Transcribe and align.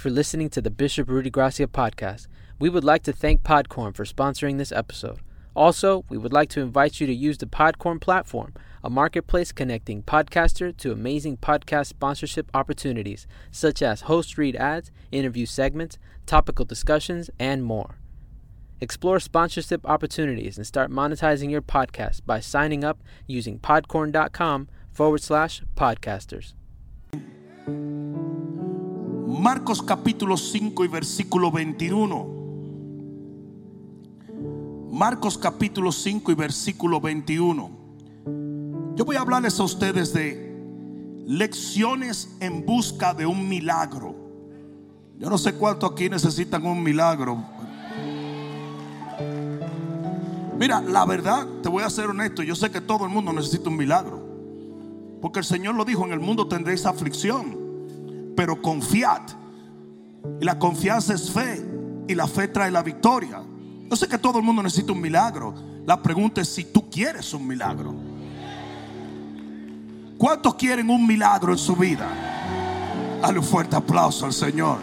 for 0.00 0.10
listening 0.10 0.48
to 0.48 0.62
the 0.62 0.70
Bishop 0.70 1.10
Rudy 1.10 1.28
Gracia 1.28 1.66
podcast. 1.66 2.26
We 2.58 2.70
would 2.70 2.84
like 2.84 3.02
to 3.02 3.12
thank 3.12 3.42
Podcorn 3.42 3.94
for 3.94 4.04
sponsoring 4.04 4.56
this 4.56 4.72
episode. 4.72 5.20
Also, 5.54 6.06
we 6.08 6.16
would 6.16 6.32
like 6.32 6.48
to 6.50 6.62
invite 6.62 7.00
you 7.00 7.06
to 7.06 7.12
use 7.12 7.36
the 7.36 7.44
Podcorn 7.44 8.00
platform, 8.00 8.54
a 8.82 8.88
marketplace 8.88 9.52
connecting 9.52 10.02
podcaster 10.02 10.74
to 10.78 10.90
amazing 10.90 11.36
podcast 11.36 11.86
sponsorship 11.86 12.50
opportunities, 12.54 13.26
such 13.50 13.82
as 13.82 14.02
host 14.02 14.38
read 14.38 14.56
ads, 14.56 14.90
interview 15.12 15.44
segments, 15.44 15.98
topical 16.24 16.64
discussions, 16.64 17.28
and 17.38 17.62
more. 17.62 17.98
Explore 18.80 19.20
sponsorship 19.20 19.86
opportunities 19.86 20.56
and 20.56 20.66
start 20.66 20.90
monetizing 20.90 21.50
your 21.50 21.60
podcast 21.60 22.24
by 22.24 22.40
signing 22.40 22.84
up 22.84 23.02
using 23.26 23.58
podcorn.com 23.58 24.68
forward 24.90 25.20
slash 25.20 25.62
podcasters. 25.76 26.54
Marcos 29.38 29.80
capítulo 29.80 30.36
5 30.36 30.84
y 30.84 30.88
versículo 30.88 31.52
21. 31.52 32.40
Marcos 34.90 35.38
capítulo 35.38 35.92
5 35.92 36.32
y 36.32 36.34
versículo 36.34 37.00
21. 37.00 37.70
Yo 38.96 39.04
voy 39.04 39.16
a 39.16 39.20
hablarles 39.20 39.60
a 39.60 39.62
ustedes 39.62 40.12
de 40.12 40.50
lecciones 41.26 42.36
en 42.40 42.66
busca 42.66 43.14
de 43.14 43.24
un 43.24 43.48
milagro. 43.48 44.16
Yo 45.16 45.30
no 45.30 45.38
sé 45.38 45.54
cuánto 45.54 45.86
aquí 45.86 46.10
necesitan 46.10 46.66
un 46.66 46.82
milagro. 46.82 47.42
Mira, 50.58 50.82
la 50.82 51.06
verdad, 51.06 51.46
te 51.62 51.68
voy 51.68 51.84
a 51.84 51.90
ser 51.90 52.06
honesto, 52.06 52.42
yo 52.42 52.56
sé 52.56 52.70
que 52.70 52.80
todo 52.80 53.04
el 53.04 53.10
mundo 53.10 53.32
necesita 53.32 53.70
un 53.70 53.76
milagro. 53.76 54.20
Porque 55.22 55.38
el 55.38 55.44
Señor 55.44 55.76
lo 55.76 55.84
dijo, 55.84 56.04
en 56.04 56.12
el 56.12 56.20
mundo 56.20 56.48
tendréis 56.48 56.84
aflicción, 56.84 57.59
pero 58.36 58.60
confiad. 58.60 59.22
Y 60.40 60.44
la 60.44 60.58
confianza 60.58 61.14
es 61.14 61.30
fe, 61.30 61.64
y 62.08 62.14
la 62.14 62.26
fe 62.26 62.48
trae 62.48 62.70
la 62.70 62.82
victoria. 62.82 63.42
Yo 63.88 63.96
sé 63.96 64.08
que 64.08 64.18
todo 64.18 64.38
el 64.38 64.44
mundo 64.44 64.62
necesita 64.62 64.92
un 64.92 65.00
milagro. 65.00 65.54
La 65.86 66.00
pregunta 66.00 66.40
es 66.40 66.48
si 66.48 66.64
tú 66.64 66.88
quieres 66.90 67.32
un 67.34 67.46
milagro. 67.46 67.94
¿Cuántos 70.18 70.54
quieren 70.54 70.90
un 70.90 71.06
milagro 71.06 71.52
en 71.52 71.58
su 71.58 71.74
vida? 71.74 72.06
Dale 73.22 73.38
un 73.38 73.44
fuerte 73.44 73.76
aplauso 73.76 74.26
al 74.26 74.32
Señor. 74.32 74.78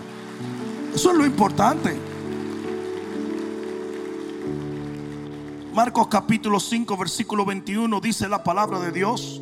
Eso 0.94 1.12
es 1.12 1.18
lo 1.18 1.26
importante. 1.26 1.96
Marcos 5.74 6.08
capítulo 6.08 6.60
5, 6.60 6.98
versículo 6.98 7.46
21 7.46 8.02
dice 8.02 8.28
la 8.28 8.44
palabra 8.44 8.80
de 8.80 8.92
Dios. 8.92 9.42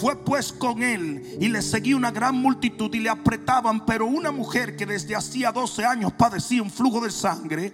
Fue 0.00 0.16
pues 0.16 0.52
con 0.52 0.82
él 0.82 1.36
y 1.40 1.48
le 1.48 1.62
seguía 1.62 1.96
una 1.96 2.10
gran 2.10 2.36
multitud 2.36 2.92
y 2.94 3.00
le 3.00 3.10
apretaban, 3.10 3.86
pero 3.86 4.06
una 4.06 4.32
mujer 4.32 4.76
que 4.76 4.86
desde 4.86 5.14
hacía 5.14 5.52
12 5.52 5.84
años 5.84 6.12
padecía 6.12 6.62
un 6.62 6.70
flujo 6.70 7.00
de 7.00 7.10
sangre 7.10 7.72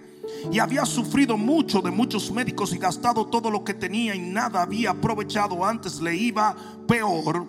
y 0.51 0.59
había 0.59 0.85
sufrido 0.85 1.37
mucho 1.37 1.81
de 1.81 1.89
muchos 1.89 2.31
médicos 2.31 2.73
y 2.73 2.77
gastado 2.77 3.25
todo 3.25 3.49
lo 3.49 3.63
que 3.63 3.73
tenía 3.73 4.13
y 4.13 4.19
nada 4.19 4.61
había 4.61 4.91
aprovechado, 4.91 5.65
antes 5.65 5.99
le 5.99 6.15
iba 6.15 6.55
peor. 6.87 7.47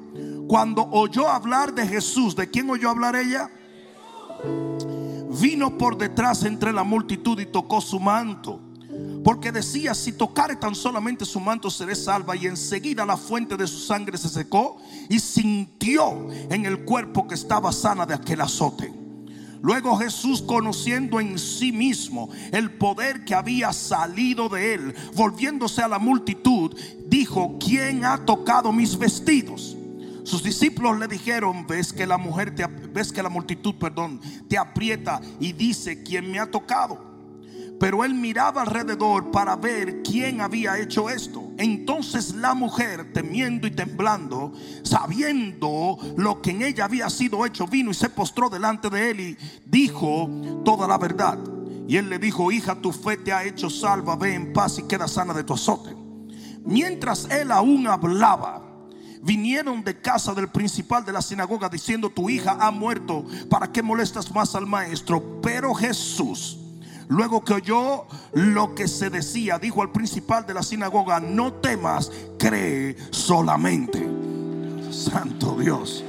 Cuando 0.48 0.88
oyó 0.90 1.28
hablar 1.28 1.74
de 1.74 1.86
Jesús, 1.86 2.34
¿de 2.34 2.48
quién 2.48 2.70
oyó 2.70 2.88
hablar 2.88 3.14
ella? 3.16 3.50
Vino 5.40 5.76
por 5.76 5.98
detrás 5.98 6.44
entre 6.44 6.72
la 6.72 6.82
multitud 6.82 7.38
y 7.40 7.46
tocó 7.46 7.80
su 7.80 8.00
manto 8.00 8.71
porque 9.24 9.52
decía, 9.52 9.94
si 9.94 10.12
tocare 10.12 10.56
tan 10.56 10.74
solamente 10.74 11.24
su 11.24 11.40
manto 11.40 11.70
seré 11.70 11.94
salva. 11.94 12.34
Y 12.36 12.46
enseguida 12.46 13.06
la 13.06 13.16
fuente 13.16 13.56
de 13.56 13.66
su 13.66 13.78
sangre 13.78 14.18
se 14.18 14.28
secó 14.28 14.78
y 15.08 15.18
sintió 15.18 16.28
en 16.50 16.66
el 16.66 16.84
cuerpo 16.84 17.26
que 17.26 17.34
estaba 17.34 17.72
sana 17.72 18.06
de 18.06 18.14
aquel 18.14 18.40
azote. 18.40 18.92
Luego 19.62 19.96
Jesús, 19.96 20.42
conociendo 20.42 21.20
en 21.20 21.38
sí 21.38 21.70
mismo 21.70 22.28
el 22.50 22.72
poder 22.72 23.24
que 23.24 23.34
había 23.34 23.72
salido 23.72 24.48
de 24.48 24.74
él, 24.74 24.94
volviéndose 25.14 25.82
a 25.82 25.88
la 25.88 26.00
multitud, 26.00 26.76
dijo, 27.06 27.58
¿quién 27.60 28.04
ha 28.04 28.24
tocado 28.24 28.72
mis 28.72 28.98
vestidos? 28.98 29.76
Sus 30.24 30.42
discípulos 30.42 30.98
le 30.98 31.06
dijeron, 31.06 31.64
ves 31.68 31.92
que 31.92 32.06
la 32.06 32.18
mujer 32.18 32.54
te, 32.54 32.66
ves 32.66 33.12
que 33.12 33.22
la 33.22 33.28
multitud, 33.28 33.76
perdón, 33.76 34.20
te 34.48 34.58
aprieta 34.58 35.20
y 35.38 35.52
dice, 35.52 36.02
¿quién 36.02 36.30
me 36.30 36.40
ha 36.40 36.50
tocado? 36.50 37.11
Pero 37.82 38.04
él 38.04 38.14
miraba 38.14 38.62
alrededor 38.62 39.32
para 39.32 39.56
ver 39.56 40.04
quién 40.04 40.40
había 40.40 40.78
hecho 40.78 41.10
esto. 41.10 41.50
Entonces 41.58 42.32
la 42.32 42.54
mujer, 42.54 43.12
temiendo 43.12 43.66
y 43.66 43.72
temblando, 43.72 44.52
sabiendo 44.84 45.98
lo 46.16 46.40
que 46.40 46.52
en 46.52 46.62
ella 46.62 46.84
había 46.84 47.10
sido 47.10 47.44
hecho, 47.44 47.66
vino 47.66 47.90
y 47.90 47.94
se 47.94 48.08
postró 48.08 48.48
delante 48.48 48.88
de 48.88 49.10
él 49.10 49.20
y 49.20 49.38
dijo 49.66 50.30
toda 50.64 50.86
la 50.86 50.96
verdad. 50.96 51.40
Y 51.88 51.96
él 51.96 52.08
le 52.08 52.20
dijo, 52.20 52.52
hija, 52.52 52.76
tu 52.76 52.92
fe 52.92 53.16
te 53.16 53.32
ha 53.32 53.42
hecho 53.42 53.68
salva, 53.68 54.14
ve 54.14 54.32
en 54.32 54.52
paz 54.52 54.78
y 54.78 54.84
queda 54.84 55.08
sana 55.08 55.34
de 55.34 55.42
tu 55.42 55.54
azote. 55.54 55.90
Mientras 56.64 57.28
él 57.32 57.50
aún 57.50 57.88
hablaba, 57.88 58.62
vinieron 59.22 59.82
de 59.82 60.00
casa 60.00 60.34
del 60.34 60.46
principal 60.46 61.04
de 61.04 61.10
la 61.10 61.20
sinagoga 61.20 61.68
diciendo, 61.68 62.10
tu 62.10 62.30
hija 62.30 62.58
ha 62.60 62.70
muerto, 62.70 63.24
¿para 63.50 63.72
qué 63.72 63.82
molestas 63.82 64.32
más 64.32 64.54
al 64.54 64.68
maestro? 64.68 65.40
Pero 65.42 65.74
Jesús 65.74 66.61
Luego 67.08 67.44
que 67.44 67.54
oyó 67.54 68.06
lo 68.32 68.74
que 68.74 68.88
se 68.88 69.10
decía, 69.10 69.58
dijo 69.58 69.82
al 69.82 69.92
principal 69.92 70.46
de 70.46 70.54
la 70.54 70.62
sinagoga, 70.62 71.20
no 71.20 71.52
temas, 71.54 72.10
cree 72.38 72.96
solamente. 73.10 74.08
Santo 74.90 75.56
Dios. 75.58 76.04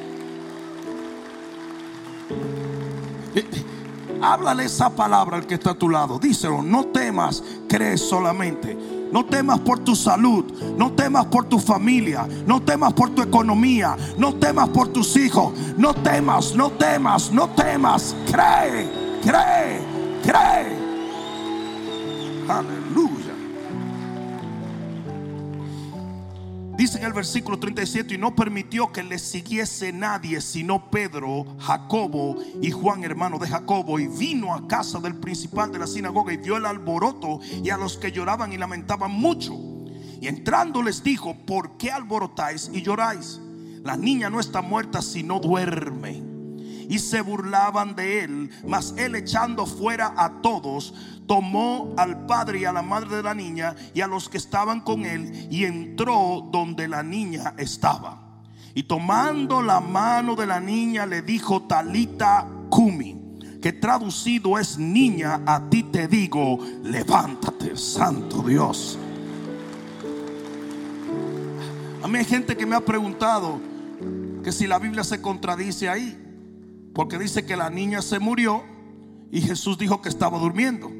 Háblale 4.21 4.65
esa 4.65 4.89
palabra 4.89 5.37
al 5.37 5.45
que 5.45 5.55
está 5.55 5.71
a 5.71 5.77
tu 5.77 5.89
lado. 5.89 6.17
Díselo, 6.19 6.61
no 6.61 6.85
temas, 6.85 7.43
cree 7.67 7.97
solamente. 7.97 8.77
No 9.11 9.25
temas 9.25 9.59
por 9.59 9.79
tu 9.79 9.95
salud, 9.95 10.45
no 10.75 10.93
temas 10.93 11.25
por 11.27 11.45
tu 11.45 11.59
familia, 11.59 12.27
no 12.47 12.61
temas 12.63 12.93
por 12.93 13.11
tu 13.11 13.21
economía, 13.21 13.95
no 14.17 14.33
temas 14.35 14.69
por 14.69 14.87
tus 14.87 15.15
hijos, 15.17 15.53
no 15.77 15.93
temas, 15.93 16.55
no 16.55 16.71
temas, 16.71 17.31
no 17.31 17.47
temas, 17.49 18.15
cree, 18.25 18.89
cree, 19.21 19.81
cree. 20.23 20.82
Aleluya. 22.47 23.33
Dice 26.75 26.97
en 26.97 27.05
el 27.05 27.13
versículo 27.13 27.59
37, 27.59 28.15
y 28.15 28.17
no 28.17 28.35
permitió 28.35 28.91
que 28.91 29.03
le 29.03 29.19
siguiese 29.19 29.93
nadie, 29.93 30.41
sino 30.41 30.89
Pedro, 30.89 31.45
Jacobo 31.59 32.37
y 32.61 32.71
Juan, 32.71 33.03
hermano 33.03 33.37
de 33.37 33.47
Jacobo, 33.47 33.99
y 33.99 34.07
vino 34.07 34.53
a 34.53 34.67
casa 34.67 34.99
del 34.99 35.15
principal 35.15 35.71
de 35.71 35.79
la 35.79 35.87
sinagoga 35.87 36.33
y 36.33 36.37
vio 36.37 36.57
el 36.57 36.65
alboroto 36.65 37.39
y 37.63 37.69
a 37.69 37.77
los 37.77 37.97
que 37.97 38.11
lloraban 38.11 38.51
y 38.51 38.57
lamentaban 38.57 39.11
mucho. 39.11 39.53
Y 40.19 40.27
entrando 40.27 40.81
les 40.81 41.03
dijo, 41.03 41.35
¿por 41.45 41.77
qué 41.77 41.91
alborotáis 41.91 42.69
y 42.73 42.81
lloráis? 42.81 43.39
La 43.83 43.95
niña 43.95 44.29
no 44.29 44.39
está 44.39 44.61
muerta, 44.61 45.01
sino 45.01 45.39
duerme 45.39 46.33
y 46.89 46.99
se 46.99 47.21
burlaban 47.21 47.95
de 47.95 48.23
él. 48.23 48.49
Mas 48.67 48.93
él 48.97 49.15
echando 49.15 49.65
fuera 49.65 50.13
a 50.17 50.41
todos, 50.41 50.93
tomó 51.27 51.93
al 51.97 52.25
padre 52.25 52.59
y 52.59 52.65
a 52.65 52.73
la 52.73 52.81
madre 52.81 53.17
de 53.17 53.23
la 53.23 53.33
niña 53.33 53.75
y 53.93 54.01
a 54.01 54.07
los 54.07 54.29
que 54.29 54.37
estaban 54.37 54.81
con 54.81 55.05
él 55.05 55.47
y 55.49 55.65
entró 55.65 56.47
donde 56.51 56.87
la 56.87 57.03
niña 57.03 57.53
estaba. 57.57 58.41
Y 58.73 58.83
tomando 58.83 59.61
la 59.61 59.79
mano 59.79 60.35
de 60.35 60.47
la 60.47 60.59
niña 60.59 61.05
le 61.05 61.21
dijo 61.21 61.63
Talita 61.63 62.47
Kumi, 62.69 63.37
que 63.61 63.71
traducido 63.73 64.57
es 64.57 64.77
niña, 64.77 65.41
a 65.45 65.69
ti 65.69 65.83
te 65.83 66.07
digo, 66.07 66.59
levántate, 66.83 67.77
santo 67.77 68.41
Dios. 68.41 68.97
A 72.01 72.07
mí 72.07 72.17
hay 72.17 72.25
gente 72.25 72.57
que 72.57 72.65
me 72.65 72.75
ha 72.75 72.81
preguntado 72.81 73.59
que 74.43 74.51
si 74.51 74.67
la 74.67 74.79
Biblia 74.79 75.03
se 75.03 75.21
contradice 75.21 75.87
ahí. 75.87 76.19
Porque 76.93 77.17
dice 77.17 77.45
que 77.45 77.57
la 77.57 77.69
niña 77.69 78.01
se 78.01 78.19
murió 78.19 78.63
y 79.31 79.41
Jesús 79.41 79.77
dijo 79.77 80.01
que 80.01 80.09
estaba 80.09 80.37
durmiendo. 80.37 80.91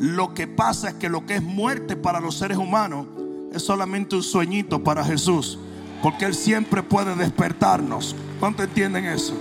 Lo 0.00 0.32
que 0.32 0.46
pasa 0.46 0.88
es 0.88 0.94
que 0.94 1.10
lo 1.10 1.26
que 1.26 1.36
es 1.36 1.42
muerte 1.42 1.94
para 1.94 2.20
los 2.20 2.38
seres 2.38 2.56
humanos 2.56 3.06
es 3.52 3.62
solamente 3.62 4.16
un 4.16 4.22
sueñito 4.22 4.82
para 4.82 5.04
Jesús. 5.04 5.58
Porque 6.02 6.24
Él 6.24 6.34
siempre 6.34 6.82
puede 6.82 7.14
despertarnos. 7.14 8.16
¿Cuánto 8.40 8.62
entienden 8.62 9.04
eso? 9.04 9.34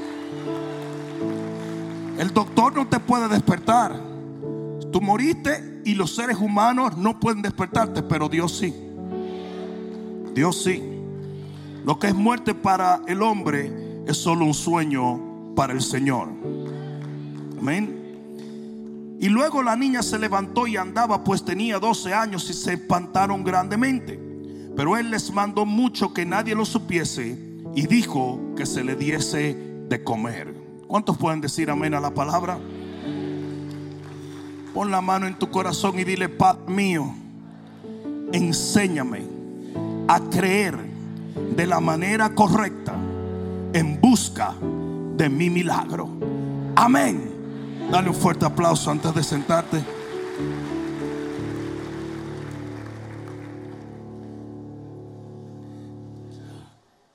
El 2.17 2.33
doctor 2.33 2.75
no 2.75 2.89
te 2.89 2.99
puede 2.99 3.29
despertar. 3.29 3.97
Tú 4.91 4.99
moriste 4.99 5.81
y 5.85 5.95
los 5.95 6.13
seres 6.13 6.35
humanos 6.37 6.97
no 6.97 7.17
pueden 7.17 7.41
despertarte, 7.41 8.03
pero 8.03 8.27
Dios 8.27 8.57
sí. 8.57 8.75
Dios 10.35 10.61
sí. 10.61 10.83
Lo 11.85 11.97
que 11.97 12.07
es 12.07 12.15
muerte 12.15 12.53
para 12.53 13.01
el 13.07 13.21
hombre 13.21 14.03
es 14.05 14.17
solo 14.17 14.43
un 14.43 14.53
sueño 14.53 15.53
para 15.55 15.71
el 15.71 15.81
Señor. 15.81 16.27
Amén. 17.57 17.98
Y 19.19 19.27
luego 19.27 19.61
la 19.61 19.75
niña 19.75 20.01
se 20.01 20.17
levantó 20.17 20.65
y 20.65 20.77
andaba, 20.77 21.23
pues 21.25 21.43
tenía 21.43 21.77
12 21.77 22.13
años 22.13 22.49
y 22.49 22.53
se 22.53 22.73
espantaron 22.73 23.43
grandemente. 23.43 24.17
Pero 24.77 24.95
él 24.97 25.11
les 25.11 25.33
mandó 25.33 25.65
mucho 25.65 26.13
que 26.13 26.25
nadie 26.25 26.55
lo 26.55 26.63
supiese 26.63 27.37
y 27.75 27.85
dijo 27.85 28.39
que 28.55 28.65
se 28.65 28.81
le 28.81 28.95
diese 28.95 29.55
de 29.89 30.03
comer. 30.03 30.55
¿Cuántos 30.87 31.17
pueden 31.17 31.41
decir 31.41 31.69
amén 31.69 31.93
a 31.93 31.99
la 31.99 32.13
palabra? 32.13 32.57
Pon 34.73 34.89
la 34.89 35.01
mano 35.01 35.27
en 35.27 35.37
tu 35.37 35.51
corazón 35.51 35.99
y 35.99 36.05
dile, 36.05 36.29
Padre 36.29 36.61
mío, 36.67 37.13
enséñame 38.31 39.23
a 40.07 40.21
creer 40.29 40.77
de 41.55 41.67
la 41.67 41.81
manera 41.81 42.33
correcta 42.33 42.93
en 43.73 43.99
busca 43.99 44.55
de 45.17 45.29
mi 45.29 45.49
milagro. 45.49 46.09
Amén. 46.75 47.28
Dale 47.91 48.07
un 48.07 48.15
fuerte 48.15 48.45
aplauso 48.45 48.91
antes 48.91 49.15
de 49.15 49.23
sentarte. 49.23 49.83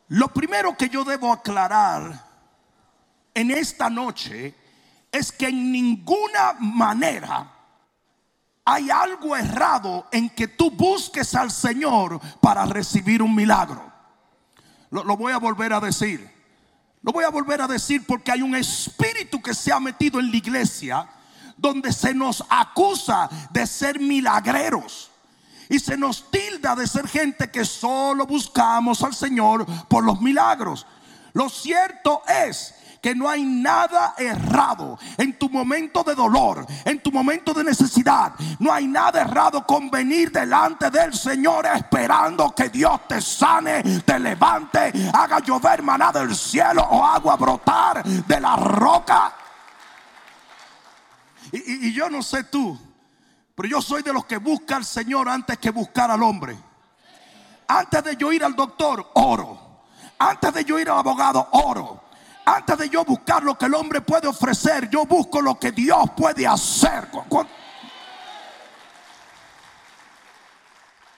Lo 0.09 0.29
primero 0.29 0.77
que 0.77 0.89
yo 0.89 1.05
debo 1.05 1.33
aclarar 1.33 2.25
en 3.35 3.53
esta 3.53 3.89
noche 3.89 4.53
es 5.13 5.31
que 5.31 5.47
en 5.47 5.71
ninguna 5.71 6.55
manera 6.59 7.53
hay 8.65 8.91
algo 8.91 9.37
errado 9.37 10.09
en 10.11 10.29
que 10.31 10.49
tú 10.49 10.73
busques 10.73 11.37
al 11.37 11.53
Señor 11.53 12.21
para 12.41 12.67
recibir 12.67 13.23
un 13.23 13.33
milagro. 13.33 13.93
Lo, 14.91 15.05
lo, 15.05 15.17
voy 15.17 15.33
a 15.33 15.39
volver 15.39 15.73
a 15.73 15.79
decir. 15.79 16.34
Lo 17.05 17.13
voy 17.13 17.25
a 17.25 17.29
volver 17.29 17.61
a 17.61 17.69
decir 17.69 18.03
porque 18.07 18.33
hay 18.33 18.41
un 18.41 18.55
espíritu 18.55 19.43
que 19.43 19.53
se 19.53 19.71
ha 19.71 19.79
metido 19.79 20.19
en 20.19 20.31
la 20.31 20.37
iglesia 20.39 21.07
donde 21.55 21.93
se 21.93 22.15
nos 22.15 22.43
acusa 22.49 23.29
de 23.51 23.67
ser 23.67 24.01
milagreros. 24.01 25.11
Y 25.69 25.79
se 25.79 25.99
nos 25.99 26.31
tilda 26.31 26.75
de 26.75 26.87
ser 26.87 27.07
gente 27.07 27.51
que 27.51 27.67
solo 27.67 28.27
buscamos 28.27 29.03
al 29.03 29.15
Señor 29.15 29.67
por 29.87 30.03
los 30.03 30.23
milagros. 30.23 30.87
Lo 31.35 31.51
cierto 31.51 32.23
es 32.27 32.75
que 33.05 33.15
no 33.15 33.29
hay 33.29 33.45
nada 33.45 34.15
errado 34.17 34.99
en 35.19 35.39
tu 35.39 35.51
momento 35.51 36.03
de 36.03 36.15
dolor, 36.15 36.65
en 36.87 37.01
tu 37.01 37.13
momento 37.13 37.53
de 37.53 37.63
necesidad. 37.63 38.33
No 38.59 38.73
hay 38.73 38.87
nada 38.87 39.21
errado 39.21 39.67
con 39.67 39.91
venir 39.91 40.33
delante 40.33 40.91
del 40.91 41.13
Señor 41.13 41.67
esperando 41.67 42.55
que 42.55 42.71
Dios 42.71 43.07
te 43.07 43.21
sane, 43.21 43.83
te 44.07 44.19
levante, 44.19 44.91
haga 45.13 45.41
llover 45.41 45.83
maná 45.83 46.13
del 46.13 46.35
cielo 46.35 46.83
o 46.83 47.05
agua 47.05 47.37
brotar 47.37 48.03
de 48.03 48.41
la 48.41 48.57
roca. 48.57 49.35
Y, 51.53 51.89
y, 51.89 51.93
yo 51.93 52.09
no 52.09 52.23
sé 52.23 52.45
tú, 52.45 52.75
pero 53.55 53.69
yo 53.69 53.83
soy 53.83 54.03
de 54.03 54.15
los 54.15 54.25
que 54.25 54.39
busca 54.39 54.77
al 54.77 54.85
Señor 54.87 55.29
antes 55.29 55.59
que 55.59 55.69
buscar 55.69 56.11
al 56.11 56.23
hombre. 56.23 56.57
Antes 57.69 58.03
de 58.03 58.17
yo 58.17 58.33
ir 58.33 58.43
al 58.43 58.57
doctor, 58.57 59.11
oro. 59.13 59.83
Antes 60.19 60.55
de 60.55 60.65
yo 60.65 60.79
ir 60.79 60.89
al 60.89 61.01
abogado, 61.01 61.47
oro. 61.53 62.04
Antes 62.47 62.77
de 62.77 62.91
yo 62.91 63.05
buscar 63.05 63.43
lo 63.43 63.57
que 63.57 63.67
el 63.67 63.75
hombre 63.75 64.03
puede 64.03 64.29
ofrecer, 64.29 64.91
yo 64.91 65.07
busco 65.07 65.41
lo 65.41 65.59
que 65.59 65.73
Dios 65.73 66.11
puede 66.17 66.47
hacer. 66.47 67.09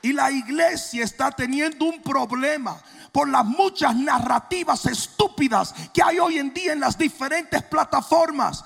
Y 0.02 0.12
la 0.12 0.31
iglesia 0.31 1.02
está 1.02 1.32
teniendo 1.32 1.84
un 1.84 2.00
problema 2.00 2.81
por 3.11 3.28
las 3.28 3.44
muchas 3.44 3.96
narrativas 3.96 4.87
estúpidas 4.87 5.75
que 5.93 6.00
hay 6.00 6.20
hoy 6.20 6.38
en 6.38 6.55
día 6.55 6.73
en 6.73 6.81
las 6.81 6.96
diferentes 6.96 7.61
plataformas. 7.64 8.64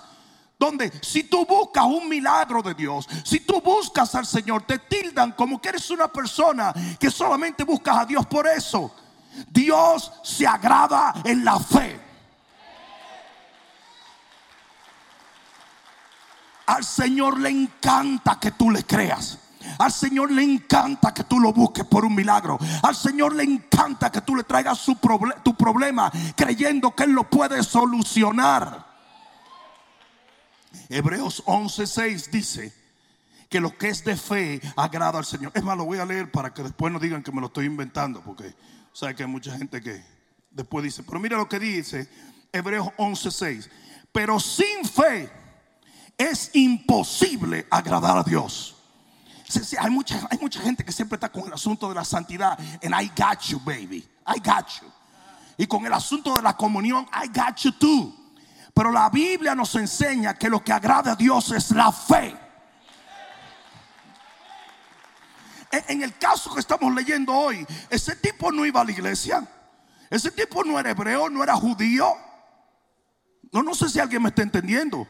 Donde 0.58 0.92
si 1.00 1.24
tú 1.24 1.46
buscas 1.46 1.86
un 1.86 2.10
milagro 2.10 2.60
de 2.60 2.74
Dios, 2.74 3.08
si 3.24 3.40
tú 3.40 3.62
buscas 3.62 4.14
al 4.14 4.26
Señor, 4.26 4.66
te 4.66 4.80
tildan 4.80 5.32
como 5.32 5.58
que 5.58 5.70
eres 5.70 5.88
una 5.88 6.08
persona 6.08 6.74
que 6.98 7.10
solamente 7.10 7.64
buscas 7.64 7.96
a 7.96 8.04
Dios 8.04 8.26
por 8.26 8.46
eso. 8.46 8.94
Dios 9.48 10.12
se 10.22 10.46
agrada 10.46 11.14
en 11.24 11.42
la 11.42 11.58
fe. 11.58 12.09
Al 16.70 16.84
Señor 16.84 17.40
le 17.40 17.48
encanta 17.48 18.38
que 18.38 18.52
tú 18.52 18.70
le 18.70 18.84
creas. 18.84 19.38
Al 19.76 19.90
Señor 19.90 20.30
le 20.30 20.44
encanta 20.44 21.12
que 21.12 21.24
tú 21.24 21.40
lo 21.40 21.52
busques 21.52 21.84
por 21.84 22.04
un 22.04 22.14
milagro. 22.14 22.60
Al 22.84 22.94
Señor 22.94 23.34
le 23.34 23.42
encanta 23.42 24.12
que 24.12 24.20
tú 24.20 24.36
le 24.36 24.44
traigas 24.44 24.78
su 24.78 24.96
tu 25.42 25.56
problema 25.56 26.12
creyendo 26.36 26.94
que 26.94 27.02
Él 27.02 27.10
lo 27.10 27.28
puede 27.28 27.64
solucionar. 27.64 28.86
Hebreos 30.88 31.42
11:6 31.44 32.30
dice 32.30 32.72
que 33.48 33.60
lo 33.60 33.76
que 33.76 33.88
es 33.88 34.04
de 34.04 34.16
fe 34.16 34.60
agrada 34.76 35.18
al 35.18 35.24
Señor. 35.24 35.50
Es 35.56 35.64
más, 35.64 35.76
lo 35.76 35.86
voy 35.86 35.98
a 35.98 36.06
leer 36.06 36.30
para 36.30 36.54
que 36.54 36.62
después 36.62 36.92
no 36.92 37.00
digan 37.00 37.24
que 37.24 37.32
me 37.32 37.40
lo 37.40 37.48
estoy 37.48 37.66
inventando, 37.66 38.22
porque 38.22 38.54
sabe 38.92 39.16
que 39.16 39.24
hay 39.24 39.28
mucha 39.28 39.58
gente 39.58 39.80
que 39.80 40.04
después 40.52 40.84
dice, 40.84 41.02
pero 41.02 41.18
mira 41.18 41.36
lo 41.36 41.48
que 41.48 41.58
dice 41.58 42.08
Hebreos 42.52 42.90
11:6. 42.96 43.68
Pero 44.12 44.38
sin 44.38 44.84
fe 44.84 45.39
es 46.20 46.50
imposible 46.52 47.66
agradar 47.70 48.18
a 48.18 48.22
Dios. 48.22 48.76
hay, 49.78 49.90
mucha, 49.90 50.60
gente 50.60 50.84
que 50.84 50.92
siempre 50.92 51.16
está 51.16 51.30
con 51.30 51.46
el 51.46 51.52
asunto 51.54 51.88
de 51.88 51.94
la 51.94 52.04
santidad. 52.04 52.58
And 52.82 52.94
I 52.94 53.10
got 53.16 53.40
you, 53.48 53.58
baby. 53.58 54.06
I 54.26 54.38
got 54.38 54.68
you. 54.80 54.88
Y 55.56 55.66
con 55.66 55.86
el 55.86 55.92
asunto 55.94 56.36
de 56.36 56.42
la 56.42 56.54
comunión, 56.54 57.06
I 57.14 57.28
got 57.28 57.56
you 57.60 57.72
too. 57.72 58.14
Pero 58.74 58.92
la 58.92 59.08
Biblia 59.08 59.54
nos 59.54 59.74
enseña 59.76 60.34
que 60.34 60.50
lo 60.50 60.62
que 60.62 60.74
agrada 60.74 61.12
a 61.12 61.16
Dios 61.16 61.52
es 61.52 61.70
la 61.70 61.90
fe. 61.90 62.36
En 65.72 66.02
el 66.02 66.18
caso 66.18 66.52
que 66.52 66.60
estamos 66.60 66.94
leyendo 66.94 67.32
hoy, 67.32 67.66
ese 67.88 68.14
tipo 68.16 68.52
no 68.52 68.66
iba 68.66 68.82
a 68.82 68.84
la 68.84 68.90
iglesia. 68.90 69.48
Ese 70.10 70.30
tipo 70.30 70.64
no 70.64 70.78
era 70.78 70.90
hebreo, 70.90 71.30
no 71.30 71.42
era 71.42 71.56
judío. 71.56 72.12
No, 73.52 73.62
no 73.62 73.74
sé 73.74 73.88
si 73.88 73.98
alguien 73.98 74.22
me 74.22 74.28
está 74.28 74.42
entendiendo. 74.42 75.08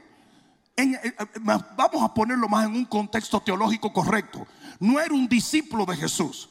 En, 0.81 0.99
vamos 1.45 2.03
a 2.03 2.15
ponerlo 2.15 2.49
más 2.49 2.65
en 2.65 2.75
un 2.75 2.87
contexto 2.87 3.39
teológico 3.41 3.93
correcto. 3.93 4.47
No 4.79 4.99
era 4.99 5.13
un 5.13 5.29
discípulo 5.29 5.85
de 5.85 5.95
Jesús, 5.95 6.49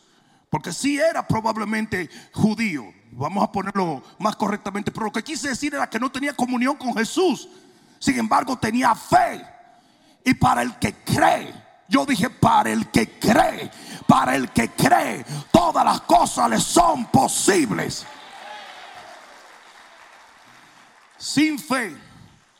porque 0.51 0.71
sí 0.71 0.99
era 0.99 1.27
probablemente 1.27 2.09
judío. 2.31 2.85
Vamos 3.11 3.43
a 3.43 3.51
ponerlo 3.51 4.03
más 4.19 4.35
correctamente. 4.35 4.91
Pero 4.91 5.07
lo 5.07 5.11
que 5.11 5.23
quise 5.23 5.49
decir 5.49 5.73
era 5.73 5.89
que 5.89 5.99
no 5.99 6.11
tenía 6.11 6.35
comunión 6.35 6.75
con 6.75 6.93
Jesús. 6.95 7.49
Sin 7.97 8.19
embargo, 8.19 8.55
tenía 8.57 8.93
fe. 8.93 9.43
Y 10.23 10.35
para 10.35 10.61
el 10.61 10.75
que 10.75 10.93
cree, 11.03 11.51
yo 11.87 12.05
dije, 12.05 12.29
para 12.29 12.69
el 12.69 12.91
que 12.91 13.17
cree, 13.17 13.71
para 14.05 14.35
el 14.35 14.49
que 14.49 14.69
cree, 14.69 15.25
todas 15.51 15.83
las 15.83 16.01
cosas 16.01 16.49
le 16.51 16.59
son 16.59 17.05
posibles. 17.05 18.05
Sin 21.17 21.57
fe 21.57 22.08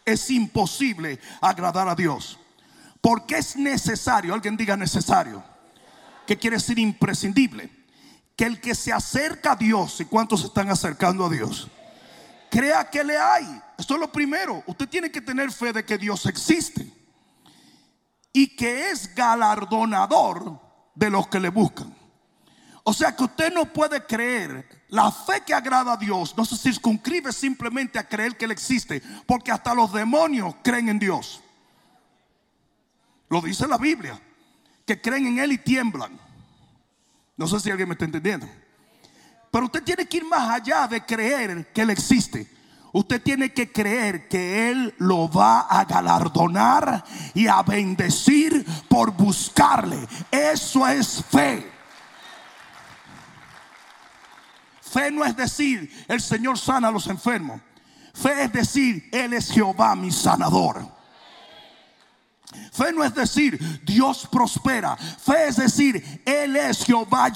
es 0.06 0.30
imposible 0.30 1.20
agradar 1.42 1.88
a 1.88 1.96
Dios. 1.96 2.40
Porque 3.02 3.38
es 3.38 3.56
necesario, 3.56 4.34
alguien 4.34 4.58
diga 4.58 4.76
necesario, 4.76 5.44
que 6.28 6.38
quiere 6.38 6.58
decir 6.58 6.78
imprescindible, 6.80 7.70
que 8.36 8.46
el 8.46 8.62
que 8.62 8.76
se 8.76 8.94
acerca 8.94 9.54
a 9.54 9.56
Dios, 9.56 10.00
¿y 10.00 10.06
cuántos 10.06 10.42
se 10.42 10.48
están 10.48 10.70
acercando 10.70 11.26
a 11.26 11.30
Dios? 11.30 11.70
Crea 12.50 12.90
que 12.90 13.04
le 13.04 13.18
hay. 13.18 13.62
Esto 13.78 13.94
es 13.96 14.00
lo 14.00 14.12
primero. 14.12 14.64
Usted 14.66 14.90
tiene 14.90 15.12
que 15.12 15.22
tener 15.22 15.52
fe 15.52 15.72
de 15.72 15.86
que 15.86 15.98
Dios 15.98 16.26
existe 16.26 16.92
y 18.34 18.56
que 18.56 18.90
es 18.90 19.14
galardonador 19.14 20.60
de 20.96 21.10
los 21.10 21.28
que 21.28 21.40
le 21.40 21.50
buscan. 21.50 21.96
O 22.84 22.94
sea 22.94 23.16
que 23.16 23.24
usted 23.24 23.54
no 23.54 23.72
puede 23.72 24.06
creer. 24.06 24.79
La 24.90 25.12
fe 25.12 25.44
que 25.46 25.54
agrada 25.54 25.94
a 25.94 25.98
Dios 25.98 26.36
no 26.36 26.44
se 26.46 26.58
circunscribe 26.58 27.32
simplemente 27.32 28.00
a 28.00 28.08
creer 28.08 28.36
que 28.36 28.46
Él 28.46 28.52
existe, 28.52 29.02
porque 29.28 29.52
hasta 29.52 29.76
los 29.76 29.94
demonios 29.94 30.56
creen 30.64 30.90
en 30.90 31.00
Dios. 31.00 31.42
Lo 33.30 33.42
dice 33.42 33.68
la 33.68 33.78
Biblia, 33.78 34.20
que 34.86 35.00
creen 35.00 35.28
en 35.28 35.40
Él 35.40 35.52
y 35.52 35.58
tiemblan. 35.60 36.20
No 37.38 37.48
sé 37.48 37.60
si 37.60 37.70
alguien 37.70 37.88
me 37.88 37.94
está 37.94 38.06
entendiendo. 38.06 38.50
Pero 39.52 39.66
usted 39.66 39.84
tiene 39.84 40.08
que 40.08 40.18
ir 40.18 40.26
más 40.26 40.50
allá 40.50 40.88
de 40.88 41.06
creer 41.06 41.72
que 41.72 41.82
Él 41.82 41.92
existe. 41.92 42.50
Usted 42.92 43.22
tiene 43.22 43.54
que 43.54 43.72
creer 43.72 44.28
que 44.28 44.72
Él 44.72 44.96
lo 44.98 45.30
va 45.30 45.62
a 45.62 45.86
galardonar 45.86 47.04
y 47.36 47.46
a 47.46 47.62
bendecir 47.62 48.66
por 48.88 49.12
buscarle. 49.12 50.00
Eso 50.32 50.88
es 50.88 51.24
fe. 51.30 51.79
Fe 54.90 55.12
no 55.12 55.24
es 55.24 55.36
decir, 55.36 55.92
el 56.08 56.20
Señor 56.20 56.58
sana 56.58 56.88
a 56.88 56.92
los 56.92 57.08
enfermos. 57.08 57.62
Fe 58.14 58.44
es 58.44 58.52
decir, 58.52 59.08
Él 59.12 59.34
es 59.34 59.52
Jehová 59.52 59.96
mi 59.96 60.12
sanador. 60.12 61.00
Fe 62.72 62.92
no 62.92 63.04
es 63.04 63.14
decir 63.14 63.60
Dios 63.84 64.28
prospera. 64.32 64.96
Fe 64.98 65.50
es 65.50 65.58
decir, 65.58 66.24
Él 66.26 66.56
es 66.56 66.84
Jehová 66.84 67.32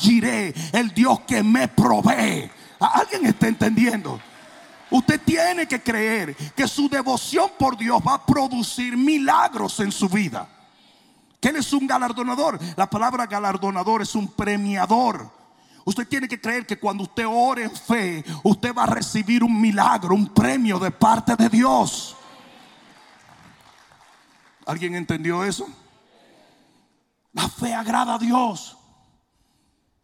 el 0.71 0.93
Dios 0.95 1.19
que 1.21 1.43
me 1.43 1.67
provee. 1.67 2.49
¿Alguien 2.79 3.27
está 3.27 3.47
entendiendo? 3.47 4.19
Usted 4.89 5.21
tiene 5.23 5.67
que 5.67 5.81
creer 5.81 6.35
que 6.55 6.67
su 6.67 6.89
devoción 6.89 7.51
por 7.57 7.77
Dios 7.77 8.01
va 8.05 8.15
a 8.15 8.25
producir 8.25 8.97
milagros 8.97 9.79
en 9.79 9.91
su 9.91 10.09
vida. 10.09 10.47
Que 11.39 11.49
Él 11.49 11.57
es 11.57 11.71
un 11.73 11.85
galardonador. 11.85 12.59
La 12.75 12.89
palabra 12.89 13.27
galardonador 13.27 14.01
es 14.01 14.15
un 14.15 14.27
premiador. 14.27 15.42
Usted 15.85 16.07
tiene 16.07 16.27
que 16.27 16.39
creer 16.39 16.65
que 16.65 16.79
cuando 16.79 17.03
usted 17.03 17.25
ore 17.27 17.63
en 17.63 17.75
fe, 17.75 18.23
usted 18.43 18.73
va 18.73 18.83
a 18.83 18.87
recibir 18.87 19.43
un 19.43 19.59
milagro, 19.59 20.15
un 20.15 20.27
premio 20.27 20.79
de 20.79 20.91
parte 20.91 21.35
de 21.35 21.49
Dios. 21.49 22.15
¿Alguien 24.65 24.95
entendió 24.95 25.43
eso? 25.43 25.67
La 27.33 27.49
fe 27.49 27.73
agrada 27.73 28.15
a 28.15 28.17
Dios. 28.17 28.77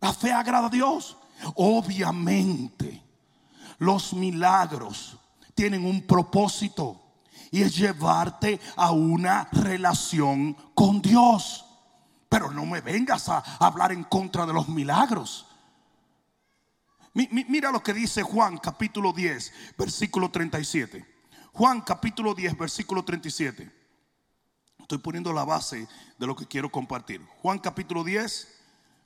La 0.02 0.14
fe 0.14 0.34
agrada 0.34 0.68
a 0.68 0.72
Dios. 0.72 1.18
Obviamente, 1.56 3.02
los 3.78 4.14
milagros 4.14 5.18
tienen 5.56 5.86
un 5.86 6.06
propósito 6.06 7.02
y 7.52 7.62
es 7.62 7.76
llevarte 7.76 8.60
a 8.76 8.92
una 8.92 9.48
relación 9.52 10.54
con 10.74 11.02
Dios. 11.02 11.66
Pero 12.28 12.52
no 12.52 12.66
me 12.66 12.82
vengas 12.82 13.30
a 13.30 13.40
hablar 13.60 13.94
en 13.94 14.04
contra 14.04 14.46
de 14.46 14.54
los 14.54 14.68
milagros. 14.68 15.49
Mira 17.13 17.72
lo 17.72 17.82
que 17.82 17.94
dice 17.94 18.22
Juan 18.22 18.58
capítulo 18.58 19.13
10, 19.13 19.75
versículo 19.78 20.30
37. 20.30 21.06
Juan 21.54 21.82
capítulo 21.82 22.36
10, 22.36 22.58
versículo 22.58 23.04
37. 23.04 23.72
Estoy 24.80 24.98
poniendo 25.00 25.34
la 25.34 25.44
base 25.44 25.88
de 26.18 26.28
lo 26.28 26.36
que 26.36 26.46
quiero 26.46 26.72
compartir. 26.72 27.25
Juan 27.42 27.60
capítulo 27.60 28.04
10, 28.04 28.48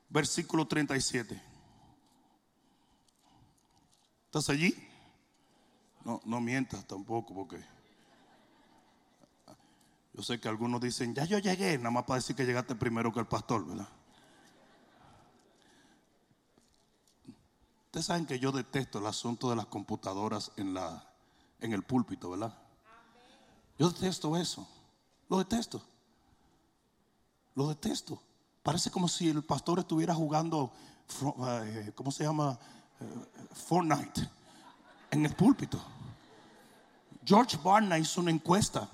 versículo 0.10 0.67
37. 0.67 1.41
¿Estás 4.25 4.50
allí? 4.50 4.75
No, 6.03 6.22
no 6.25 6.41
mientas 6.41 6.86
tampoco 6.86 7.33
porque 7.33 7.63
yo 10.13 10.22
sé 10.22 10.39
que 10.39 10.48
algunos 10.48 10.81
dicen, 10.81 11.15
ya 11.15 11.25
yo 11.25 11.39
llegué, 11.39 11.77
nada 11.77 11.91
más 11.91 12.03
para 12.03 12.19
decir 12.19 12.36
que 12.36 12.45
llegaste 12.45 12.75
primero 12.75 13.12
que 13.12 13.19
el 13.19 13.25
pastor, 13.25 13.65
¿verdad? 13.65 13.88
Ustedes 17.93 18.07
saben 18.07 18.25
que 18.25 18.39
yo 18.39 18.51
detesto 18.51 18.97
el 18.97 19.05
asunto 19.05 19.51
de 19.51 19.55
las 19.55 19.67
computadoras 19.67 20.51
en, 20.57 20.73
la, 20.73 21.05
en 21.59 21.73
el 21.73 21.83
púlpito, 21.83 22.31
¿verdad? 22.31 22.51
Yo 23.77 23.88
detesto 23.91 24.35
eso. 24.35 24.67
Lo 25.29 25.38
detesto. 25.38 25.79
Lo 27.53 27.69
detesto. 27.69 28.19
Parece 28.63 28.89
como 28.89 29.07
si 29.07 29.29
el 29.29 29.43
pastor 29.43 29.77
estuviera 29.77 30.15
jugando, 30.15 30.71
eh, 31.65 31.91
¿cómo 31.93 32.09
se 32.09 32.23
llama? 32.23 32.57
Eh, 33.00 33.53
Fortnite 33.53 34.27
en 35.12 35.27
el 35.27 35.35
púlpito. 35.35 35.79
George 37.23 37.57
Barna 37.63 38.00
hizo 38.00 38.21
una 38.21 38.31
encuesta 38.31 38.89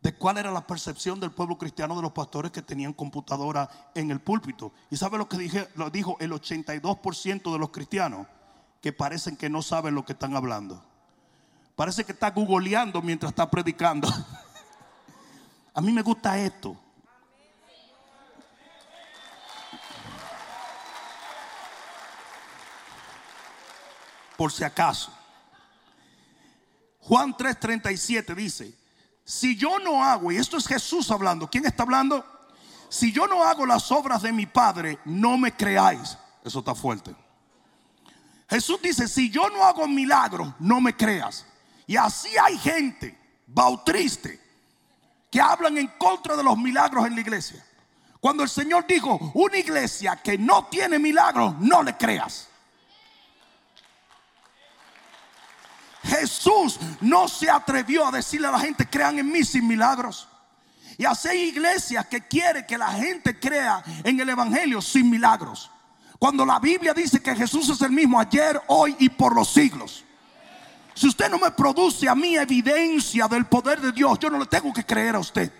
de 0.00 0.14
cuál 0.14 0.38
era 0.38 0.50
la 0.50 0.66
percepción 0.66 1.18
del 1.18 1.32
pueblo 1.32 1.58
cristiano 1.58 1.96
de 1.96 2.02
los 2.02 2.12
pastores 2.12 2.52
que 2.52 2.62
tenían 2.62 2.92
computadora 2.92 3.68
en 3.94 4.10
el 4.10 4.20
púlpito. 4.20 4.72
¿Y 4.90 4.96
sabe 4.96 5.18
lo 5.18 5.28
que 5.28 5.36
dije, 5.36 5.68
lo 5.74 5.90
dijo 5.90 6.16
el 6.20 6.32
82% 6.32 7.52
de 7.52 7.58
los 7.58 7.70
cristianos? 7.70 8.26
Que 8.80 8.92
parecen 8.92 9.36
que 9.36 9.50
no 9.50 9.60
saben 9.60 9.94
lo 9.94 10.04
que 10.04 10.12
están 10.12 10.36
hablando. 10.36 10.84
Parece 11.74 12.04
que 12.04 12.12
está 12.12 12.30
googleando 12.30 13.02
mientras 13.02 13.30
está 13.30 13.50
predicando. 13.50 14.08
A 15.74 15.80
mí 15.80 15.92
me 15.92 16.02
gusta 16.02 16.38
esto. 16.38 16.76
Por 24.36 24.52
si 24.52 24.62
acaso. 24.62 25.12
Juan 27.00 27.34
3:37 27.34 28.34
dice, 28.34 28.74
si 29.28 29.56
yo 29.56 29.78
no 29.78 30.02
hago, 30.02 30.32
y 30.32 30.38
esto 30.38 30.56
es 30.56 30.66
Jesús 30.66 31.10
hablando, 31.10 31.50
¿quién 31.50 31.66
está 31.66 31.82
hablando? 31.82 32.24
Si 32.88 33.12
yo 33.12 33.26
no 33.26 33.44
hago 33.44 33.66
las 33.66 33.92
obras 33.92 34.22
de 34.22 34.32
mi 34.32 34.46
Padre, 34.46 34.98
no 35.04 35.36
me 35.36 35.54
creáis. 35.54 36.16
Eso 36.42 36.60
está 36.60 36.74
fuerte. 36.74 37.14
Jesús 38.48 38.80
dice, 38.80 39.06
si 39.06 39.28
yo 39.28 39.50
no 39.50 39.66
hago 39.66 39.86
milagros, 39.86 40.54
no 40.58 40.80
me 40.80 40.96
creas. 40.96 41.44
Y 41.86 41.94
así 41.98 42.30
hay 42.42 42.56
gente, 42.56 43.18
bautriste, 43.46 44.40
que 45.30 45.42
hablan 45.42 45.76
en 45.76 45.88
contra 45.98 46.34
de 46.34 46.42
los 46.42 46.56
milagros 46.56 47.06
en 47.06 47.14
la 47.14 47.20
iglesia. 47.20 47.62
Cuando 48.20 48.42
el 48.42 48.48
Señor 48.48 48.86
dijo, 48.86 49.30
una 49.34 49.58
iglesia 49.58 50.16
que 50.16 50.38
no 50.38 50.68
tiene 50.68 50.98
milagros, 50.98 51.54
no 51.60 51.82
le 51.82 51.98
creas. 51.98 52.47
Jesús 56.08 56.78
no 57.00 57.28
se 57.28 57.50
atrevió 57.50 58.06
a 58.06 58.10
decirle 58.10 58.48
a 58.48 58.52
la 58.52 58.60
gente, 58.60 58.88
crean 58.88 59.18
en 59.18 59.30
mí 59.30 59.44
sin 59.44 59.66
milagros. 59.66 60.28
Y 60.96 61.04
hace 61.04 61.36
iglesias 61.36 62.06
que 62.06 62.26
quiere 62.26 62.66
que 62.66 62.76
la 62.76 62.90
gente 62.92 63.38
crea 63.38 63.82
en 64.02 64.18
el 64.18 64.28
Evangelio 64.28 64.82
sin 64.82 65.08
milagros. 65.08 65.70
Cuando 66.18 66.44
la 66.44 66.58
Biblia 66.58 66.92
dice 66.92 67.22
que 67.22 67.36
Jesús 67.36 67.68
es 67.68 67.80
el 67.82 67.92
mismo 67.92 68.18
ayer, 68.18 68.60
hoy 68.66 68.96
y 68.98 69.08
por 69.08 69.34
los 69.34 69.48
siglos. 69.52 70.04
Si 70.94 71.06
usted 71.06 71.30
no 71.30 71.38
me 71.38 71.52
produce 71.52 72.08
a 72.08 72.16
mí 72.16 72.36
evidencia 72.36 73.28
del 73.28 73.46
poder 73.46 73.80
de 73.80 73.92
Dios, 73.92 74.18
yo 74.18 74.28
no 74.30 74.38
le 74.38 74.46
tengo 74.46 74.72
que 74.72 74.84
creer 74.84 75.14
a 75.14 75.20
usted. 75.20 75.52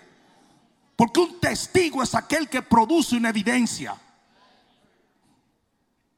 Porque 0.96 1.20
un 1.20 1.38
testigo 1.38 2.02
es 2.02 2.12
aquel 2.16 2.48
que 2.48 2.60
produce 2.60 3.14
una 3.14 3.28
evidencia. 3.28 3.96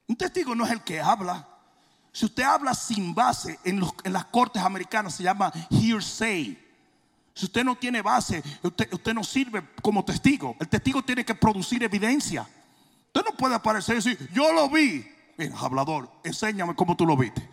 Un 0.07 0.17
testigo 0.17 0.55
no 0.55 0.65
es 0.65 0.71
el 0.71 0.81
que 0.81 0.99
habla. 0.99 1.47
Si 2.13 2.25
usted 2.25 2.43
habla 2.43 2.75
sin 2.75 3.15
base 3.15 3.59
en, 3.65 3.81
las 4.05 4.25
cortes 4.27 4.63
americanas 4.63 5.15
se 5.15 5.23
llama 5.23 5.53
hearsay. 5.71 6.59
Si 7.33 7.47
usted 7.47 7.65
no 7.65 7.77
tiene 7.77 8.03
base, 8.03 8.43
usted, 8.63 9.15
no 9.15 9.23
sirve 9.23 9.63
como 9.81 10.05
testigo. 10.05 10.57
El 10.61 10.69
testigo 10.69 11.03
tiene 11.03 11.25
que 11.25 11.35
producir 11.35 11.83
evidencia. 11.83 12.47
Usted 13.07 13.23
no 13.25 13.37
puede 13.37 13.55
aparecer 13.55 13.95
y 13.95 14.03
decir, 14.03 14.31
yo 14.33 14.53
lo 14.53 14.69
vi. 14.69 15.07
Mira, 15.39 15.57
hablador, 15.59 16.11
enséñame 16.25 16.75
cómo 16.75 16.97
tú 16.97 17.07
lo 17.07 17.17
viste. 17.17 17.49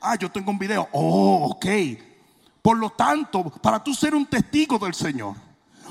Ah, 0.00 0.16
yo 0.16 0.30
tengo 0.30 0.50
un 0.50 0.58
video. 0.58 0.88
Oh, 0.92 1.50
ok. 1.50 1.66
Por 2.62 2.76
lo 2.76 2.90
tanto, 2.90 3.44
para 3.44 3.82
tú 3.82 3.94
ser 3.94 4.14
un 4.14 4.26
testigo 4.26 4.78
del 4.78 4.94
Señor, 4.94 5.34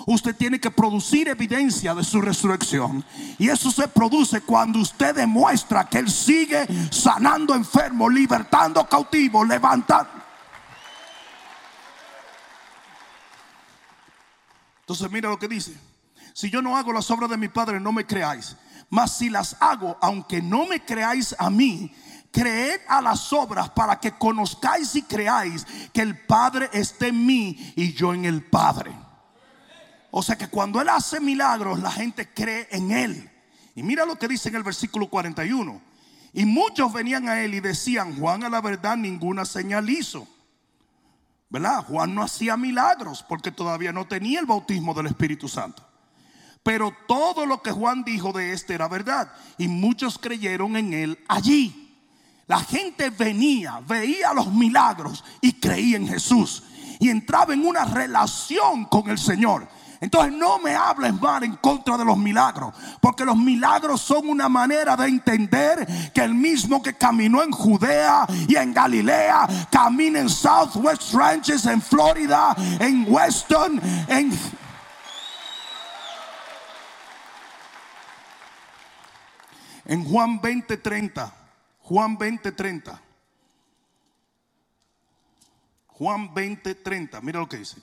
usted 0.08 0.36
tiene 0.36 0.60
que 0.60 0.72
producir 0.72 1.28
evidencia 1.28 1.94
de 1.94 2.04
su 2.04 2.22
resurrección. 2.22 3.04
Y 3.38 3.50
eso 3.50 3.70
se 3.70 3.88
produce 3.90 4.42
cuando 4.42 4.80
usted 4.80 5.14
demuestra 5.14 5.88
que 5.88 6.00
Él 6.00 6.10
sigue 6.10 6.66
sanando 6.92 7.54
enfermos, 7.54 8.12
libertando 8.12 8.88
cautivos, 8.88 9.48
levantando. 9.48 10.10
Entonces 14.80 15.12
mira 15.12 15.30
lo 15.30 15.38
que 15.38 15.50
dice. 15.50 15.78
Si 16.34 16.50
yo 16.50 16.62
no 16.62 16.78
hago 16.78 16.94
las 16.94 17.12
obras 17.12 17.30
de 17.30 17.38
mi 17.38 17.50
Padre, 17.50 17.80
no 17.80 17.92
me 17.92 18.06
creáis. 18.06 18.56
Mas 18.90 19.18
si 19.18 19.30
las 19.30 19.58
hago, 19.60 19.98
aunque 20.02 20.42
no 20.42 20.66
me 20.66 20.86
creáis 20.86 21.36
a 21.38 21.50
mí, 21.50 21.94
creed 22.32 22.80
a 22.88 23.02
las 23.02 23.34
obras 23.34 23.70
para 23.72 24.00
que 24.00 24.14
conozcáis 24.14 24.96
y 24.96 25.02
creáis 25.02 25.66
que 25.92 26.02
el 26.02 26.18
Padre 26.26 26.70
esté 26.72 27.08
en 27.08 27.26
mí 27.26 27.74
y 27.76 27.92
yo 27.92 28.14
en 28.14 28.24
el 28.24 28.46
Padre. 28.46 29.07
O 30.12 30.24
sea 30.24 30.38
que 30.38 30.48
cuando 30.48 30.82
Él 30.82 30.90
hace 30.90 31.20
milagros, 31.20 31.80
la 31.80 31.92
gente 31.92 32.30
cree 32.34 32.68
en 32.72 32.92
Él. 32.92 33.30
Y 33.76 33.84
mira 33.84 34.06
lo 34.06 34.18
que 34.18 34.28
dice 34.28 34.50
en 34.50 34.56
el 34.56 34.64
versículo 34.64 35.10
41. 35.10 35.82
Y 36.34 36.46
muchos 36.46 36.92
venían 36.94 37.30
a 37.30 37.42
Él 37.42 37.54
y 37.54 37.60
decían, 37.60 38.18
Juan 38.20 38.44
a 38.44 38.50
la 38.50 38.62
verdad 38.62 38.98
ninguna 38.98 39.46
señal 39.46 39.90
hizo. 39.90 40.28
¿Verdad? 41.50 41.84
Juan 41.86 42.14
no 42.14 42.24
hacía 42.24 42.58
milagros 42.58 43.24
porque 43.28 43.52
todavía 43.52 43.94
no 43.94 44.08
tenía 44.08 44.40
el 44.40 44.46
bautismo 44.46 44.94
del 44.94 45.08
Espíritu 45.08 45.48
Santo. 45.48 45.88
Pero 46.64 46.94
todo 47.08 47.46
lo 47.46 47.62
que 47.62 47.72
Juan 47.72 48.04
dijo 48.04 48.34
de 48.34 48.52
este 48.52 48.74
era 48.74 48.88
verdad. 48.88 49.32
Y 49.58 49.68
muchos 49.68 50.20
creyeron 50.20 50.76
en 50.76 50.94
Él 50.94 51.20
allí. 51.28 51.96
La 52.48 52.60
gente 52.60 53.10
venía, 53.10 53.82
veía 53.88 54.34
los 54.34 54.52
milagros 54.52 55.24
y 55.42 55.54
creía 55.54 55.98
en 55.98 56.08
Jesús. 56.08 56.64
Y 57.00 57.10
entraba 57.10 57.54
en 57.54 57.66
una 57.66 57.86
relación 57.86 58.86
con 58.86 59.10
el 59.10 59.18
Señor. 59.18 59.68
Entonces 60.00 60.34
no 60.34 60.60
me 60.60 60.76
hables 60.76 61.14
mal 61.20 61.44
en 61.44 61.56
contra 61.56 61.98
de 61.98 62.06
los 62.06 62.18
milagros, 62.18 62.74
porque 63.02 63.26
los 63.26 63.38
milagros 63.38 64.02
son 64.02 64.30
una 64.30 64.50
manera 64.50 64.96
de 64.96 65.08
entender 65.08 66.12
que 66.14 66.22
el 66.22 66.34
mismo 66.34 66.82
que 66.82 66.94
caminó 66.94 67.44
en 67.44 67.52
Judea 67.52 68.26
y 68.48 68.56
en 68.56 68.74
Galilea, 68.74 69.48
camina 69.72 70.20
en 70.20 70.30
Southwest 70.30 71.14
Ranches, 71.14 71.66
en 71.66 71.82
Florida, 71.82 72.56
en 72.80 73.06
Weston, 73.08 73.82
en... 74.08 74.32
En 79.90 80.04
Juan 80.04 80.42
20:30 80.42 81.32
Juan 81.88 82.18
20:30. 82.18 83.00
Juan 85.88 86.34
20:30. 86.34 87.22
Mira 87.22 87.40
lo 87.40 87.48
que 87.48 87.58
dice. 87.58 87.78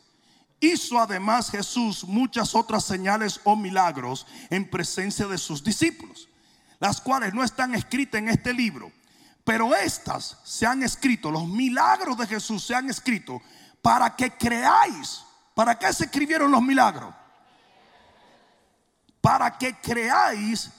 Hizo 0.65 0.99
además 0.99 1.51
Jesús 1.51 2.05
muchas 2.05 2.55
otras 2.55 2.85
señales 2.85 3.39
o 3.45 3.55
milagros 3.55 4.27
en 4.49 4.71
presencia 4.71 5.27
de 5.27 5.37
sus 5.37 5.63
discípulos, 5.63 6.27
las 6.81 7.03
cuales 7.03 7.35
no 7.35 7.45
están 7.45 7.75
escritas 7.75 8.19
en 8.19 8.31
este 8.31 8.55
libro, 8.55 8.91
pero 9.45 9.75
estas 9.75 10.39
se 10.43 10.65
han 10.65 10.83
escrito, 10.83 11.31
los 11.31 11.47
milagros 11.47 12.17
de 12.17 12.27
Jesús 12.27 12.65
se 12.65 12.75
han 12.75 12.89
escrito 12.89 13.43
para 13.83 14.17
que 14.17 14.31
creáis. 14.39 15.23
¿Para 15.55 15.79
qué 15.79 15.93
se 15.93 16.07
escribieron 16.07 16.51
los 16.51 16.63
milagros? 16.63 17.15
Para 19.21 19.59
que 19.59 19.75
creáis, 19.77 20.71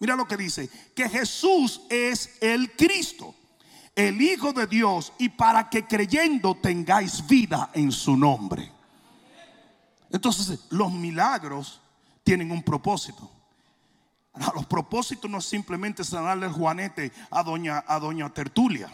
mira 0.00 0.16
lo 0.16 0.26
que 0.26 0.36
dice, 0.36 0.68
que 0.92 1.08
Jesús 1.08 1.82
es 1.88 2.36
el 2.40 2.72
Cristo, 2.72 3.32
el 3.94 4.20
Hijo 4.20 4.52
de 4.52 4.66
Dios, 4.66 5.12
y 5.18 5.28
para 5.28 5.70
que 5.70 5.86
creyendo 5.86 6.56
tengáis 6.56 7.24
vida 7.24 7.70
en 7.74 7.92
su 7.92 8.16
nombre. 8.16 8.73
Entonces, 10.14 10.60
los 10.70 10.92
milagros 10.92 11.80
tienen 12.22 12.52
un 12.52 12.62
propósito. 12.62 13.28
los 14.54 14.64
propósitos 14.66 15.28
no 15.28 15.38
es 15.38 15.44
simplemente 15.44 16.04
sanarle 16.04 16.46
el 16.46 16.52
juanete 16.52 17.10
a 17.32 17.42
doña, 17.42 17.82
a 17.84 17.98
doña 17.98 18.30
Tertulia. 18.30 18.88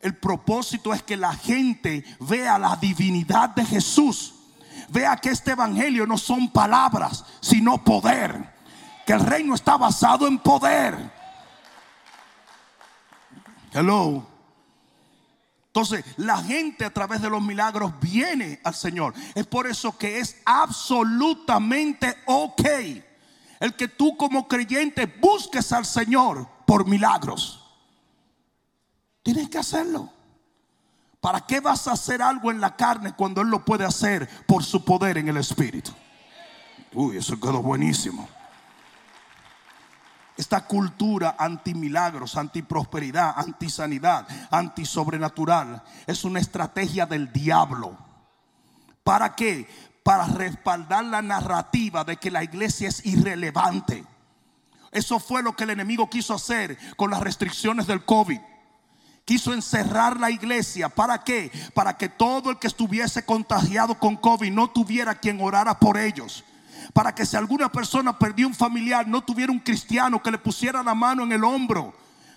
El 0.00 0.16
propósito 0.16 0.94
es 0.94 1.02
que 1.02 1.16
la 1.16 1.34
gente 1.34 2.04
vea 2.20 2.60
la 2.60 2.76
divinidad 2.76 3.48
de 3.56 3.64
Jesús. 3.64 4.36
Vea 4.88 5.16
que 5.16 5.30
este 5.30 5.50
evangelio 5.50 6.06
no 6.06 6.16
son 6.16 6.48
palabras, 6.48 7.24
sino 7.40 7.82
poder. 7.82 8.54
Que 9.04 9.14
el 9.14 9.20
reino 9.20 9.56
está 9.56 9.76
basado 9.76 10.28
en 10.28 10.38
poder. 10.38 11.12
Hello. 13.72 14.33
Entonces, 15.74 16.04
la 16.18 16.38
gente 16.38 16.84
a 16.84 16.94
través 16.94 17.20
de 17.20 17.28
los 17.28 17.42
milagros 17.42 17.94
viene 18.00 18.60
al 18.62 18.76
Señor. 18.76 19.12
Es 19.34 19.44
por 19.44 19.66
eso 19.66 19.98
que 19.98 20.20
es 20.20 20.36
absolutamente 20.44 22.14
ok 22.26 22.62
el 23.58 23.74
que 23.74 23.88
tú 23.88 24.16
como 24.16 24.46
creyente 24.46 25.06
busques 25.06 25.72
al 25.72 25.84
Señor 25.84 26.46
por 26.64 26.86
milagros. 26.86 27.60
Tienes 29.24 29.48
que 29.48 29.58
hacerlo. 29.58 30.12
¿Para 31.20 31.40
qué 31.40 31.58
vas 31.58 31.88
a 31.88 31.92
hacer 31.92 32.22
algo 32.22 32.52
en 32.52 32.60
la 32.60 32.76
carne 32.76 33.14
cuando 33.16 33.40
Él 33.40 33.48
lo 33.48 33.64
puede 33.64 33.84
hacer 33.84 34.28
por 34.46 34.62
su 34.62 34.84
poder 34.84 35.18
en 35.18 35.26
el 35.26 35.38
Espíritu? 35.38 35.90
Uy, 36.92 37.16
eso 37.16 37.40
quedó 37.40 37.60
buenísimo. 37.60 38.28
Esta 40.36 40.66
cultura 40.66 41.36
anti-milagros, 41.38 42.36
anti-prosperidad, 42.36 43.34
anti-sanidad, 43.36 44.26
anti-sobrenatural 44.50 45.82
es 46.06 46.24
una 46.24 46.40
estrategia 46.40 47.06
del 47.06 47.32
diablo. 47.32 47.96
¿Para 49.04 49.36
qué? 49.36 49.68
Para 50.02 50.26
respaldar 50.26 51.04
la 51.04 51.22
narrativa 51.22 52.02
de 52.02 52.16
que 52.16 52.32
la 52.32 52.42
iglesia 52.42 52.88
es 52.88 53.06
irrelevante. 53.06 54.04
Eso 54.90 55.20
fue 55.20 55.42
lo 55.42 55.54
que 55.54 55.64
el 55.64 55.70
enemigo 55.70 56.10
quiso 56.10 56.34
hacer 56.34 56.78
con 56.96 57.12
las 57.12 57.20
restricciones 57.20 57.86
del 57.86 58.04
COVID. 58.04 58.40
Quiso 59.24 59.54
encerrar 59.54 60.18
la 60.18 60.30
iglesia. 60.30 60.88
¿Para 60.88 61.22
qué? 61.22 61.52
Para 61.74 61.96
que 61.96 62.08
todo 62.08 62.50
el 62.50 62.58
que 62.58 62.66
estuviese 62.66 63.24
contagiado 63.24 63.98
con 63.98 64.16
COVID 64.16 64.50
no 64.50 64.68
tuviera 64.68 65.14
quien 65.14 65.40
orara 65.40 65.78
por 65.78 65.96
ellos 65.96 66.44
para 66.92 67.14
que 67.14 67.26
si 67.26 67.36
alguna 67.36 67.70
persona 67.70 68.18
perdió 68.18 68.46
un 68.46 68.54
familiar, 68.54 69.06
no 69.06 69.22
tuviera 69.22 69.52
un 69.52 69.60
cristiano 69.60 70.22
que 70.22 70.30
le 70.30 70.38
pusiera 70.38 70.82
la 70.82 70.94
mano 70.94 71.22
en 71.22 71.32
el 71.32 71.44
hombro. 71.44 71.94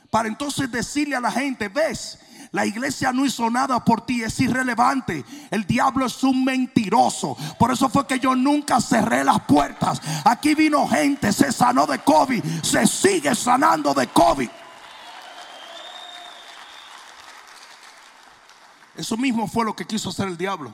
Para 0.10 0.27
entonces 0.27 0.72
decirle 0.72 1.16
a 1.16 1.22
la 1.22 1.32
gente, 1.32 1.68
ves, 1.68 2.20
la 2.51 2.66
iglesia 2.66 3.12
no 3.12 3.25
hizo 3.25 3.50
nada 3.50 3.84
por 3.84 4.06
ti, 4.06 4.24
es 4.24 4.39
irrelevante. 4.39 5.25
El 5.51 5.66
diablo 5.66 6.06
es 6.06 6.24
un 6.24 6.44
mentiroso. 6.44 7.38
Por 7.60 7.72
eso 7.72 7.89
fue 7.89 8.08
que 8.08 8.20
yo 8.20 8.36
nunca 8.36 8.80
cerré 8.80 9.24
las 9.24 9.42
puertas. 9.42 10.01
Aquí 10.24 10.56
vino 10.56 10.88
gente, 10.88 11.34
se 11.34 11.51
sanó 11.51 11.86
de 11.86 12.00
COVID, 12.00 12.44
se 12.63 12.88
sigue 12.88 13.36
sanando 13.36 13.94
de 13.94 14.08
COVID. 14.08 14.50
Eso 18.95 19.15
mismo 19.17 19.48
fue 19.48 19.63
lo 19.63 19.76
que 19.76 19.86
quiso 19.86 20.10
hacer 20.10 20.28
el 20.28 20.38
diablo. 20.38 20.74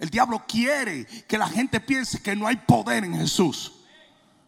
El 0.00 0.08
diablo 0.08 0.44
quiere 0.48 1.04
que 1.04 1.36
la 1.36 1.46
gente 1.46 1.78
piense 1.78 2.22
que 2.22 2.34
no 2.34 2.46
hay 2.46 2.56
poder 2.56 3.04
en 3.04 3.14
Jesús. 3.18 3.74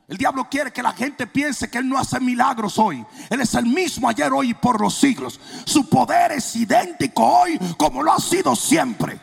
El 0.08 0.16
diablo 0.16 0.48
quiere 0.48 0.72
que 0.72 0.82
la 0.82 0.92
gente 0.92 1.26
piense 1.26 1.70
que 1.70 1.76
Él 1.76 1.88
no 1.88 1.98
hace 1.98 2.18
milagros 2.20 2.78
hoy. 2.78 3.04
Él 3.28 3.40
es 3.42 3.54
el 3.54 3.66
mismo 3.66 4.08
ayer, 4.08 4.32
hoy 4.32 4.50
y 4.50 4.54
por 4.54 4.80
los 4.80 4.94
siglos. 4.94 5.38
Su 5.66 5.90
poder 5.90 6.32
es 6.32 6.56
idéntico 6.56 7.22
hoy 7.22 7.58
como 7.76 8.02
lo 8.02 8.12
ha 8.12 8.18
sido 8.18 8.56
siempre. 8.56 9.20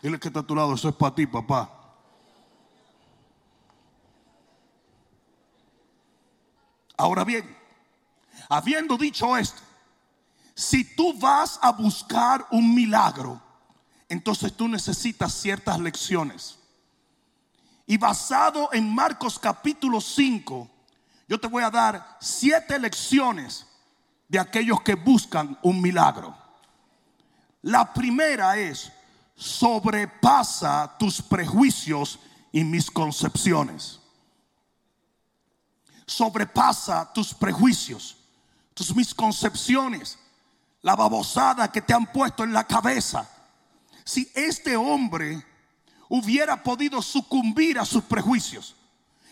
Dile 0.00 0.20
que 0.20 0.28
está 0.28 0.40
a 0.40 0.46
tu 0.46 0.54
lado, 0.54 0.74
eso 0.74 0.88
es 0.88 0.94
para 0.94 1.14
ti, 1.16 1.26
papá. 1.26 1.68
Ahora 6.96 7.24
bien, 7.24 7.56
habiendo 8.48 8.96
dicho 8.96 9.36
esto, 9.36 9.60
si 10.54 10.84
tú 10.94 11.18
vas 11.18 11.58
a 11.60 11.72
buscar 11.72 12.46
un 12.52 12.74
milagro, 12.74 13.42
entonces 14.08 14.52
tú 14.56 14.68
necesitas 14.68 15.34
ciertas 15.34 15.80
lecciones. 15.80 16.58
Y 17.86 17.98
basado 17.98 18.70
en 18.72 18.94
Marcos 18.94 19.38
capítulo 19.38 20.00
5, 20.00 20.70
yo 21.28 21.40
te 21.40 21.48
voy 21.48 21.64
a 21.64 21.70
dar 21.70 22.16
siete 22.20 22.78
lecciones 22.78 23.66
de 24.28 24.38
aquellos 24.38 24.80
que 24.82 24.94
buscan 24.94 25.58
un 25.62 25.82
milagro. 25.82 26.36
La 27.62 27.92
primera 27.92 28.56
es, 28.56 28.92
sobrepasa 29.34 30.96
tus 30.98 31.20
prejuicios 31.20 32.20
y 32.52 32.62
mis 32.62 32.90
concepciones. 32.90 33.98
Sobrepasa 36.06 37.12
tus 37.12 37.34
prejuicios, 37.34 38.16
tus 38.74 38.94
misconcepciones 38.94 40.18
la 40.84 40.94
babosada 40.94 41.72
que 41.72 41.80
te 41.80 41.94
han 41.94 42.06
puesto 42.06 42.44
en 42.44 42.52
la 42.52 42.64
cabeza. 42.64 43.26
Si 44.04 44.30
este 44.34 44.76
hombre 44.76 45.42
hubiera 46.10 46.62
podido 46.62 47.00
sucumbir 47.00 47.78
a 47.78 47.86
sus 47.86 48.04
prejuicios, 48.04 48.76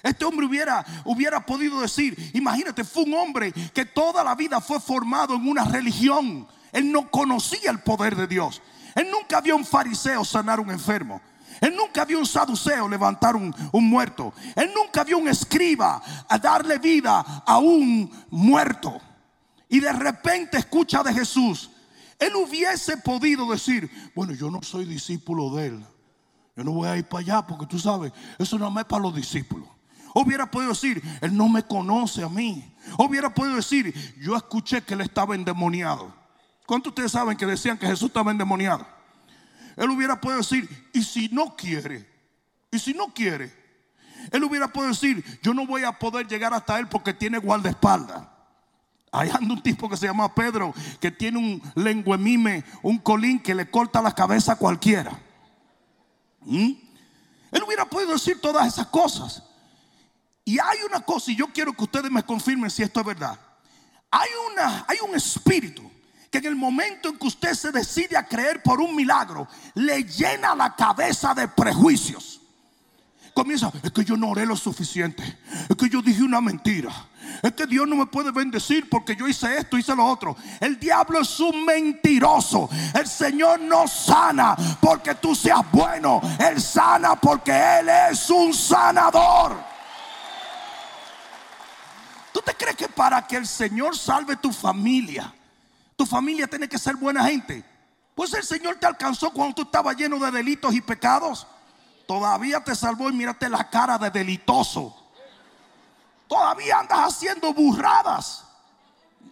este 0.03 0.25
hombre 0.25 0.47
hubiera, 0.47 0.85
hubiera 1.05 1.45
podido 1.45 1.83
decir, 1.83 2.31
imagínate, 2.33 2.85
fue 2.85 3.03
un 3.03 3.15
hombre 3.15 3.53
que 3.53 3.85
toda 3.85 4.25
la 4.25 4.35
vida 4.35 4.63
fue 4.63 4.81
formado 4.81 5.35
en 5.35 5.47
una 5.47 5.65
religión. 5.65 6.49
Él 6.73 6.91
no 6.91 7.11
conocía 7.11 7.71
el 7.71 7.81
poder 7.81 8.17
de 8.17 8.27
Dios. 8.27 8.63
Él 8.95 9.09
nunca 9.11 9.43
vio 9.43 9.55
un 9.55 9.67
fariseo 9.67 10.25
sanar 10.25 10.59
un 10.59 10.71
enfermo. 10.71 11.21
Él 11.61 11.77
nunca 11.77 12.07
vio 12.07 12.19
un 12.19 12.27
saduceo 12.27 12.89
levantar 12.89 13.37
un, 13.37 13.55
un, 13.73 13.85
muerto. 13.85 14.33
Él 14.57 14.73
nunca 14.75 15.05
vio 15.05 15.19
un 15.19 15.29
escriba 15.29 16.03
a 16.27 16.39
darle 16.39 16.79
vida 16.79 17.21
a 17.47 17.59
un 17.59 18.11
muerto 18.31 19.01
y 19.73 19.81
de 19.81 19.91
repente 19.91 20.59
escucha 20.59 21.03
de 21.03 21.15
Jesús, 21.15 21.71
él 22.19 22.37
hubiese 22.37 22.99
podido 22.99 23.51
decir, 23.51 23.91
bueno, 24.15 24.35
yo 24.35 24.51
no 24.51 24.63
soy 24.63 24.85
discípulo 24.85 25.49
de 25.57 25.69
él. 25.69 25.87
Yo 26.55 26.63
no 26.63 26.73
voy 26.73 26.89
a 26.89 26.99
ir 26.99 27.09
para 27.09 27.23
allá 27.23 27.47
porque 27.47 27.65
tú 27.65 27.79
sabes, 27.79 28.13
eso 28.39 28.59
no 28.59 28.79
es 28.79 28.85
para 28.85 29.03
los 29.03 29.15
discípulos. 29.15 29.67
Hubiera 30.15 30.51
podido 30.51 30.73
decir, 30.73 31.03
él 31.23 31.35
no 31.35 31.49
me 31.49 31.63
conoce 31.63 32.23
a 32.23 32.29
mí. 32.29 32.71
Hubiera 32.99 33.33
podido 33.33 33.57
decir, 33.57 33.95
yo 34.21 34.37
escuché 34.37 34.83
que 34.83 34.93
él 34.93 35.01
estaba 35.01 35.35
endemoniado. 35.35 36.15
¿Cuántos 36.67 36.91
ustedes 36.91 37.13
saben 37.13 37.39
que 37.39 37.47
decían 37.47 37.79
que 37.79 37.87
Jesús 37.87 38.09
estaba 38.09 38.31
endemoniado? 38.31 38.87
Él 39.75 39.89
hubiera 39.89 40.21
podido 40.21 40.41
decir, 40.41 40.69
y 40.93 41.03
si 41.03 41.31
no 41.31 41.57
quiere, 41.57 42.07
y 42.71 42.79
si 42.79 42.93
no 42.93 43.15
quiere, 43.15 43.51
él 44.33 44.45
hubiera 44.45 44.69
podido 44.69 44.91
decir, 44.91 45.25
yo 45.43 45.55
no 45.55 45.67
voy 45.67 45.83
a 45.85 45.93
poder 45.93 46.29
llegar 46.29 46.53
hasta 46.53 46.79
él 46.79 46.89
porque 46.89 47.15
tiene 47.15 47.39
guardaespaldas. 47.39 48.32
Ahí 49.13 49.31
anda 49.31 49.55
un 49.55 49.63
tipo 49.63 49.91
que 49.91 49.97
se 49.99 50.07
llama 50.07 50.35
Pedro, 50.35 50.75
que 50.99 51.11
tiene 51.11 51.39
un 51.39 51.63
lenguemime, 51.75 52.65
un 52.83 52.99
colín 52.99 53.39
que 53.39 53.55
le 53.55 53.71
corta 53.71 54.01
la 54.01 54.15
cabeza 54.15 54.53
a 54.53 54.57
cualquiera. 54.57 55.21
¿Mm? 56.41 56.73
Él 57.53 57.63
hubiera 57.67 57.85
podido 57.85 58.13
decir 58.13 58.41
todas 58.41 58.67
esas 58.67 58.87
cosas. 58.87 59.43
Y 60.45 60.59
hay 60.59 60.79
una 60.89 61.01
cosa, 61.01 61.31
y 61.31 61.37
yo 61.37 61.47
quiero 61.49 61.75
que 61.75 61.85
ustedes 61.85 62.11
me 62.11 62.23
confirmen 62.23 62.71
si 62.71 62.83
esto 62.83 63.01
es 63.01 63.07
verdad. 63.07 63.39
Hay, 64.11 64.29
una, 64.51 64.85
hay 64.89 64.99
un 65.07 65.15
espíritu 65.15 65.89
que 66.31 66.39
en 66.39 66.47
el 66.47 66.57
momento 66.57 67.11
en 67.11 67.19
que 67.19 67.27
usted 67.27 67.53
se 67.53 67.71
decide 67.71 68.17
a 68.17 68.27
creer 68.27 68.63
por 68.63 68.81
un 68.81 68.97
milagro, 68.97 69.47
le 69.75 70.05
llena 70.05 70.55
la 70.55 70.75
cabeza 70.75 71.35
de 71.35 71.49
prejuicios. 71.49 72.42
Comienza, 73.35 73.73
es 73.83 73.91
que 73.93 74.05
yo 74.05 74.17
no 74.17 74.31
oré 74.31 74.45
lo 74.45 74.57
suficiente, 74.57 75.23
es 75.69 75.77
que 75.77 75.89
yo 75.89 76.03
dije 76.03 76.23
una 76.23 76.41
mentira 76.41 76.93
es 77.43 77.53
que 77.53 77.67
Dios 77.67 77.87
no 77.89 77.97
me 77.97 78.07
puede 78.07 78.31
bendecir 78.31 78.89
porque 78.89 79.17
yo 79.17 79.27
hice 79.27 79.57
esto, 79.57 79.79
hice 79.79 79.95
lo 79.95 80.05
otro. 80.05 80.37
El 80.61 80.79
diablo 80.79 81.21
es 81.21 81.41
un 81.41 81.65
mentiroso. 81.65 82.69
El 82.95 83.07
Señor 83.07 83.61
no 83.61 83.87
sana 83.87 84.57
porque 84.81 85.15
tú 85.15 85.35
seas 85.35 85.63
bueno. 85.71 86.21
Él 86.39 86.61
sana 86.61 87.17
porque 87.17 87.53
Él 87.53 87.89
es 88.11 88.29
un 88.31 88.53
sanador. 88.53 89.57
¿Tú 92.33 92.41
te 92.41 92.55
crees 92.55 92.77
que 92.77 92.89
para 92.89 93.27
que 93.27 93.37
el 93.37 93.47
Señor 93.47 93.97
salve 93.97 94.37
tu 94.37 94.53
familia, 94.53 95.33
tu 95.97 96.07
familia 96.07 96.47
tiene 96.47 96.69
que 96.69 96.79
ser 96.79 96.97
buena 96.97 97.25
gente? 97.25 97.63
Pues 98.15 98.33
el 98.35 98.43
Señor 98.43 98.77
te 98.77 98.87
alcanzó 98.87 99.31
cuando 99.33 99.55
tú 99.55 99.63
estabas 99.63 99.97
lleno 99.97 100.19
de 100.19 100.31
delitos 100.31 100.75
y 100.75 100.81
pecados. 100.81 101.47
Todavía 102.07 102.63
te 102.63 102.75
salvó 102.75 103.09
y 103.09 103.13
mírate 103.13 103.49
la 103.49 103.69
cara 103.69 103.99
de 103.99 104.11
delitoso. 104.11 104.97
Todavía 106.29 106.81
andas 106.81 107.15
haciendo 107.15 107.53
burradas. 107.53 108.45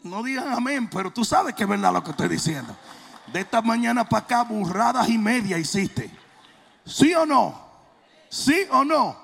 No 0.03 0.23
digan 0.23 0.53
amén, 0.53 0.89
pero 0.91 1.13
tú 1.13 1.25
sabes 1.25 1.55
que 1.55 1.65
es 1.65 1.69
verdad 1.69 1.93
lo 1.93 2.03
que 2.03 2.11
estoy 2.11 2.29
diciendo. 2.29 2.77
De 3.33 3.41
esta 3.41 3.63
mañana 3.63 4.09
para 4.09 4.25
acá, 4.25 4.43
burradas 4.45 5.09
y 5.09 5.19
media 5.19 5.59
hiciste. 5.59 6.11
¿Sí 6.85 7.15
o 7.15 7.27
no? 7.27 7.55
¿Sí 8.29 8.67
o 8.71 8.85
no? 8.85 9.17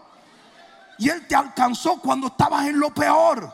Y 0.98 1.08
Él 1.08 1.26
te 1.26 1.34
alcanzó 1.34 2.00
cuando 2.00 2.28
estabas 2.28 2.66
en 2.66 2.78
lo 2.78 2.92
peor. 2.92 3.52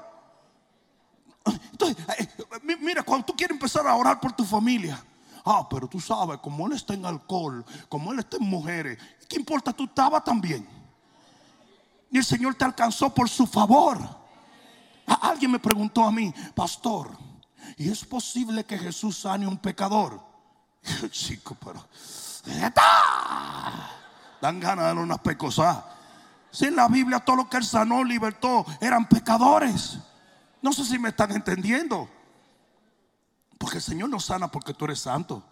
Entonces, 1.72 1.96
eh, 2.18 2.28
mira, 2.80 3.02
cuando 3.02 3.26
tú 3.26 3.34
quieres 3.34 3.54
empezar 3.54 3.86
a 3.86 3.94
orar 3.94 4.20
por 4.20 4.32
tu 4.32 4.44
familia. 4.44 5.02
Ah, 5.44 5.66
pero 5.68 5.88
tú 5.88 5.98
sabes, 6.00 6.38
como 6.38 6.66
Él 6.66 6.74
está 6.74 6.94
en 6.94 7.04
alcohol, 7.04 7.64
como 7.88 8.12
Él 8.12 8.20
está 8.20 8.36
en 8.36 8.44
mujeres, 8.44 8.98
¿qué 9.32 9.38
importa? 9.38 9.72
Tú 9.72 9.84
estabas 9.84 10.22
también. 10.22 10.68
Y 12.10 12.18
el 12.18 12.24
Señor 12.24 12.54
te 12.54 12.66
alcanzó 12.66 13.14
por 13.14 13.30
su 13.30 13.46
favor. 13.46 13.98
Alguien 15.06 15.50
me 15.50 15.58
preguntó 15.58 16.04
a 16.04 16.12
mí, 16.12 16.32
pastor, 16.54 17.16
¿y 17.78 17.90
es 17.90 18.04
posible 18.04 18.64
que 18.64 18.78
Jesús 18.78 19.18
sane 19.18 19.46
un 19.46 19.56
pecador? 19.56 20.20
chico, 21.10 21.56
pero 21.64 21.82
dan 24.40 24.60
ganas 24.60 24.82
de 24.82 24.86
darle 24.88 25.02
unas 25.02 25.20
pecosas. 25.20 25.82
Si 26.50 26.66
en 26.66 26.76
la 26.76 26.88
Biblia 26.88 27.20
todo 27.20 27.36
lo 27.36 27.48
que 27.48 27.56
él 27.56 27.64
sanó, 27.64 28.04
libertó, 28.04 28.66
eran 28.80 29.08
pecadores. 29.08 29.98
No 30.60 30.74
sé 30.74 30.84
si 30.84 30.98
me 30.98 31.08
están 31.08 31.32
entendiendo. 31.32 32.10
Porque 33.56 33.78
el 33.78 33.82
Señor 33.82 34.10
no 34.10 34.20
sana 34.20 34.48
porque 34.48 34.74
tú 34.74 34.84
eres 34.84 35.00
santo. 35.00 35.42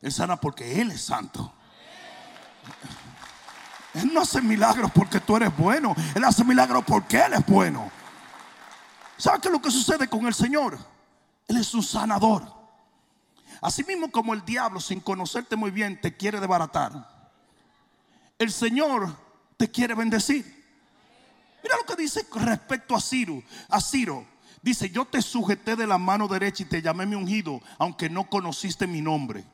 Él 0.00 0.12
sana 0.12 0.36
porque 0.36 0.80
Él 0.80 0.92
es 0.92 1.02
santo. 1.02 1.52
Él 3.94 4.12
no 4.12 4.20
hace 4.20 4.40
milagros 4.40 4.90
porque 4.94 5.20
tú 5.20 5.36
eres 5.36 5.56
bueno. 5.56 5.94
Él 6.14 6.24
hace 6.24 6.44
milagros 6.44 6.84
porque 6.86 7.18
Él 7.18 7.34
es 7.34 7.46
bueno. 7.46 7.90
¿Sabes 9.16 9.40
qué 9.40 9.48
es 9.48 9.52
lo 9.52 9.62
que 9.62 9.70
sucede 9.70 10.08
con 10.08 10.26
el 10.26 10.34
Señor? 10.34 10.78
Él 11.48 11.56
es 11.56 11.74
un 11.74 11.82
sanador. 11.82 12.58
Así 13.60 13.82
mismo 13.82 14.10
como 14.10 14.34
el 14.34 14.44
diablo, 14.44 14.80
sin 14.80 15.00
conocerte 15.00 15.56
muy 15.56 15.70
bien, 15.70 16.00
te 16.00 16.16
quiere 16.16 16.38
desbaratar. 16.38 16.92
El 18.38 18.52
Señor 18.52 19.16
te 19.56 19.68
quiere 19.70 19.94
bendecir. 19.94 20.44
Mira 21.62 21.76
lo 21.76 21.84
que 21.84 22.00
dice 22.00 22.24
respecto 22.34 22.94
a 22.94 23.00
Ciro. 23.00 23.42
A 23.68 23.80
Ciro. 23.80 24.24
Dice, 24.62 24.90
yo 24.90 25.04
te 25.04 25.22
sujeté 25.22 25.76
de 25.76 25.86
la 25.86 25.98
mano 25.98 26.28
derecha 26.28 26.62
y 26.62 26.66
te 26.66 26.82
llamé 26.82 27.06
mi 27.06 27.16
ungido, 27.16 27.60
aunque 27.78 28.08
no 28.08 28.28
conociste 28.28 28.86
mi 28.86 29.00
nombre. 29.00 29.44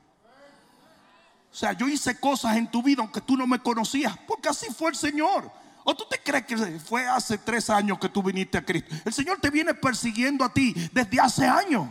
O 1.54 1.56
sea, 1.56 1.72
yo 1.72 1.86
hice 1.86 2.18
cosas 2.18 2.56
en 2.56 2.66
tu 2.66 2.82
vida 2.82 3.00
aunque 3.00 3.20
tú 3.20 3.36
no 3.36 3.46
me 3.46 3.60
conocías, 3.60 4.12
porque 4.26 4.48
así 4.48 4.66
fue 4.76 4.90
el 4.90 4.96
Señor. 4.96 5.48
¿O 5.84 5.94
tú 5.94 6.04
te 6.10 6.18
crees 6.20 6.46
que 6.46 6.56
fue 6.80 7.06
hace 7.06 7.38
tres 7.38 7.70
años 7.70 7.96
que 8.00 8.08
tú 8.08 8.24
viniste 8.24 8.58
a 8.58 8.64
Cristo? 8.64 8.92
El 9.04 9.12
Señor 9.12 9.38
te 9.40 9.50
viene 9.50 9.72
persiguiendo 9.72 10.44
a 10.44 10.52
ti 10.52 10.74
desde 10.92 11.20
hace 11.20 11.46
años. 11.46 11.86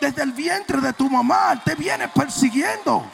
Desde 0.00 0.22
el 0.22 0.30
vientre 0.30 0.80
de 0.80 0.92
tu 0.92 1.10
mamá, 1.10 1.60
te 1.64 1.74
viene 1.74 2.06
persiguiendo. 2.06 3.04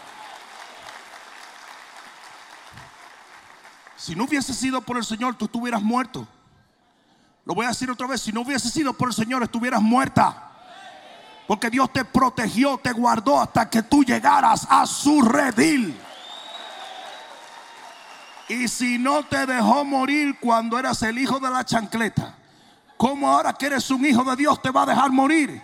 Si 3.96 4.14
no 4.14 4.24
hubiese 4.24 4.52
sido 4.52 4.82
por 4.82 4.98
el 4.98 5.04
Señor, 5.06 5.36
tú 5.36 5.46
estuvieras 5.46 5.80
muerto. 5.80 6.28
Lo 7.46 7.54
voy 7.54 7.64
a 7.64 7.70
decir 7.70 7.90
otra 7.90 8.06
vez, 8.06 8.20
si 8.20 8.30
no 8.30 8.42
hubiese 8.42 8.68
sido 8.68 8.92
por 8.92 9.08
el 9.08 9.14
Señor, 9.14 9.42
estuvieras 9.42 9.80
muerta. 9.80 10.51
Porque 11.46 11.70
Dios 11.70 11.92
te 11.92 12.04
protegió, 12.04 12.78
te 12.78 12.92
guardó 12.92 13.40
hasta 13.40 13.68
que 13.68 13.82
tú 13.82 14.04
llegaras 14.04 14.66
a 14.70 14.86
su 14.86 15.22
redil. 15.22 15.98
Y 18.48 18.68
si 18.68 18.98
no 18.98 19.24
te 19.24 19.46
dejó 19.46 19.84
morir 19.84 20.38
cuando 20.38 20.78
eras 20.78 21.02
el 21.02 21.18
hijo 21.18 21.40
de 21.40 21.50
la 21.50 21.64
chancleta, 21.64 22.34
¿cómo 22.96 23.28
ahora 23.28 23.52
que 23.54 23.66
eres 23.66 23.90
un 23.90 24.04
hijo 24.04 24.22
de 24.24 24.36
Dios 24.36 24.60
te 24.60 24.70
va 24.70 24.82
a 24.82 24.86
dejar 24.86 25.10
morir? 25.10 25.62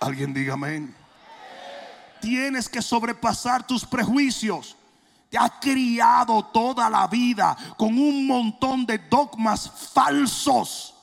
Alguien 0.00 0.32
diga 0.32 0.54
amén. 0.54 0.94
Tienes 2.20 2.68
que 2.68 2.80
sobrepasar 2.80 3.66
tus 3.66 3.84
prejuicios. 3.84 4.77
Te 5.30 5.36
has 5.36 5.52
criado 5.60 6.44
toda 6.46 6.88
la 6.88 7.06
vida 7.06 7.56
con 7.76 7.98
un 7.98 8.26
montón 8.26 8.86
de 8.86 8.98
dogmas 8.98 9.70
falsos. 9.92 10.94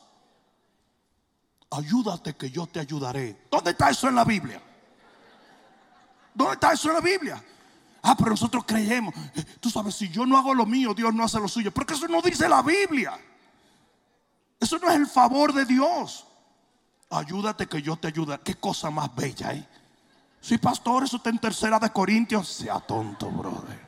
Ayúdate 1.69 2.35
que 2.35 2.49
yo 2.49 2.65
te 2.67 2.79
ayudaré. 2.79 3.45
¿Dónde 3.51 3.71
está 3.71 3.89
eso 3.89 4.07
en 4.07 4.15
la 4.15 4.23
Biblia? 4.23 4.61
¿Dónde 6.33 6.53
está 6.53 6.73
eso 6.73 6.89
en 6.89 6.95
la 6.95 7.01
Biblia? 7.01 7.43
Ah, 8.01 8.15
pero 8.17 8.31
nosotros 8.31 8.63
creemos. 8.65 9.13
Tú 9.59 9.69
sabes, 9.69 9.95
si 9.95 10.09
yo 10.09 10.25
no 10.25 10.37
hago 10.37 10.53
lo 10.53 10.65
mío, 10.65 10.93
Dios 10.93 11.13
no 11.13 11.23
hace 11.23 11.39
lo 11.39 11.47
suyo. 11.47 11.71
Porque 11.71 11.93
eso 11.93 12.07
no 12.07 12.21
dice 12.21 12.47
la 12.47 12.61
Biblia. 12.61 13.19
Eso 14.59 14.79
no 14.79 14.89
es 14.89 14.95
el 14.95 15.07
favor 15.07 15.53
de 15.53 15.65
Dios. 15.65 16.25
Ayúdate 17.09 17.67
que 17.67 17.81
yo 17.81 17.95
te 17.97 18.07
ayude. 18.07 18.39
Qué 18.43 18.55
cosa 18.55 18.89
más 18.89 19.13
bella, 19.15 19.53
¿eh? 19.53 19.67
Sí, 20.41 20.57
pastor, 20.57 21.03
eso 21.03 21.17
está 21.17 21.29
en 21.29 21.39
tercera 21.39 21.79
de 21.79 21.89
Corintios. 21.91 22.47
Sea 22.47 22.79
tonto, 22.79 23.29
brother. 23.29 23.84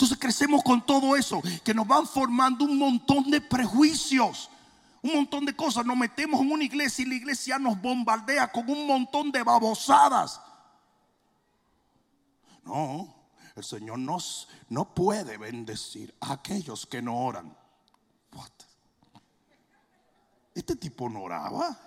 Entonces 0.00 0.18
crecemos 0.18 0.62
con 0.62 0.80
todo 0.86 1.14
eso, 1.14 1.42
que 1.62 1.74
nos 1.74 1.86
van 1.86 2.06
formando 2.06 2.64
un 2.64 2.78
montón 2.78 3.30
de 3.30 3.38
prejuicios, 3.38 4.48
un 5.02 5.12
montón 5.12 5.44
de 5.44 5.54
cosas. 5.54 5.84
Nos 5.84 5.94
metemos 5.94 6.40
en 6.40 6.50
una 6.50 6.64
iglesia 6.64 7.04
y 7.04 7.08
la 7.10 7.16
iglesia 7.16 7.58
nos 7.58 7.78
bombardea 7.78 8.50
con 8.50 8.70
un 8.70 8.86
montón 8.86 9.30
de 9.30 9.42
babosadas. 9.42 10.40
No, 12.64 13.14
el 13.54 13.62
Señor 13.62 13.98
nos, 13.98 14.48
no 14.70 14.94
puede 14.94 15.36
bendecir 15.36 16.14
a 16.20 16.32
aquellos 16.32 16.86
que 16.86 17.02
no 17.02 17.18
oran. 17.18 17.54
Este 20.54 20.76
tipo 20.76 21.10
no 21.10 21.24
oraba. 21.24 21.78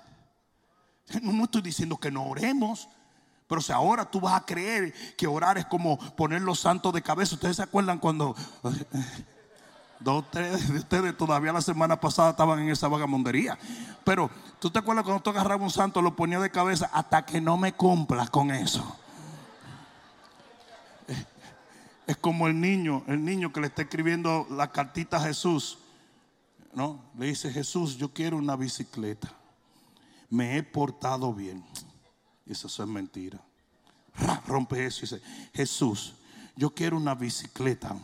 No, 1.20 1.46
estoy 1.46 1.64
diciendo 1.64 1.98
que 1.98 2.12
no 2.12 2.28
oremos. 2.28 2.90
Pero 3.48 3.62
si 3.62 3.72
ahora 3.72 4.06
tú 4.10 4.20
vas 4.22 4.34
a 4.34 4.46
creer 4.46 4.94
que 5.18 5.28
orar 5.28 5.58
es 5.58 5.66
como 5.66 5.98
poner 6.16 6.42
los 6.42 6.60
santos 6.60 6.94
de 6.94 7.02
cabeza. 7.02 7.36
Ustedes 7.36 7.58
se 7.58 7.64
acuerdan 7.64 8.00
cuando 8.00 8.36
dos, 10.00 10.26
tres 10.32 10.72
de 10.72 10.80
ustedes 10.80 11.18
todavía 11.18 11.54
la 11.54 11.62
semana 11.62 12.00
pasada 12.00 12.32
estaban 12.32 12.60
en 12.60 12.70
esa 12.70 12.88
vagamondería. 12.88 13.58
Pero 14.04 14.30
tú 14.60 14.70
te 14.70 14.80
acuerdas 14.80 15.06
cuando 15.06 15.22
tú 15.22 15.30
agarrabas 15.30 15.64
un 15.64 15.72
santo, 15.72 16.02
lo 16.02 16.16
ponías 16.16 16.42
de 16.42 16.50
cabeza 16.50 16.90
hasta 16.94 17.26
que 17.26 17.42
no 17.42 17.58
me 17.58 17.74
cumplas 17.74 18.30
con 18.30 18.52
eso. 18.52 18.98
Es 22.06 22.18
como 22.18 22.48
el 22.48 22.60
niño, 22.60 23.04
el 23.08 23.24
niño 23.24 23.54
que 23.54 23.62
le 23.62 23.68
está 23.68 23.84
escribiendo 23.84 24.46
la 24.50 24.72
cartita 24.72 25.18
a 25.18 25.22
Jesús. 25.22 25.80
¿No? 26.74 27.00
Le 27.18 27.28
dice, 27.28 27.52
Jesús, 27.52 27.98
yo 27.98 28.12
quiero 28.14 28.38
una 28.38 28.56
bicicleta 28.56 29.32
me 30.34 30.58
he 30.58 30.64
portado 30.64 31.32
bien. 31.32 31.64
Y 32.46 32.52
eso 32.52 32.68
es 32.68 32.90
mentira. 32.90 33.40
Rompe 34.48 34.86
eso 34.86 35.00
y 35.00 35.02
dice, 35.02 35.22
Jesús, 35.54 36.14
yo 36.56 36.74
quiero 36.74 36.98
una 36.98 37.16
bicicleta. 37.16 37.96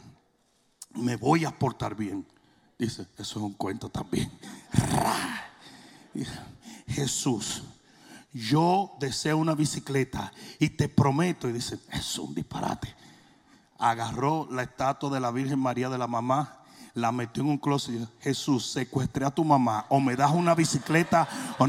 Me 0.96 1.16
voy 1.16 1.46
a 1.46 1.52
portar 1.52 1.96
bien. 1.96 2.26
Dice, 2.78 3.04
eso 3.18 3.40
es 3.40 3.46
un 3.46 3.54
cuento 3.54 3.90
también. 3.90 4.32
Jesús, 6.88 7.64
yo 8.34 8.96
deseo 9.00 9.38
una 9.38 9.54
bicicleta 9.54 10.32
y 10.58 10.70
te 10.70 10.90
prometo. 10.90 11.50
Y 11.50 11.54
dice, 11.54 11.80
es 11.92 12.18
un 12.18 12.34
disparate. 12.34 12.96
Agarró 13.78 14.48
la 14.52 14.64
estatua 14.64 15.10
de 15.10 15.20
la 15.20 15.32
Virgen 15.32 15.60
María 15.60 15.90
de 15.90 15.98
la 15.98 16.08
mamá 16.08 16.60
la 16.94 17.12
metió 17.12 17.44
en 17.44 17.50
un 17.50 17.58
closet 17.58 18.08
Jesús, 18.20 18.72
secuestré 18.72 19.26
a 19.26 19.32
tu 19.32 19.44
mamá 19.44 19.86
o 19.90 20.00
me 20.00 20.16
das 20.16 20.32
una 20.32 20.56
bicicleta. 20.56 21.28
o 21.58 21.68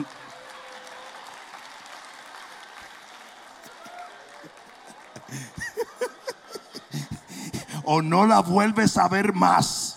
no 8.01 8.25
la 8.25 8.39
vuelves 8.41 8.97
a 8.97 9.09
ver 9.09 9.33
más. 9.33 9.97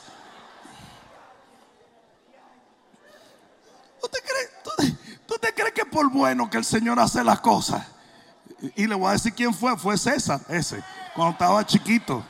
¿Tú 4.02 5.38
te, 5.40 5.54
crees, 5.54 5.74
que 5.74 5.86
por 5.86 6.10
bueno 6.10 6.50
que 6.50 6.58
el 6.58 6.66
Señor 6.66 7.00
hace 7.00 7.24
las 7.24 7.40
cosas? 7.40 7.86
Y 8.76 8.88
le 8.88 8.96
voy 8.96 9.10
a 9.10 9.12
decir 9.12 9.34
quién 9.34 9.54
fue. 9.54 9.78
Fue 9.78 9.96
César, 9.96 10.42
ese, 10.50 10.84
cuando 11.14 11.34
estaba 11.34 11.64
chiquito. 11.66 12.26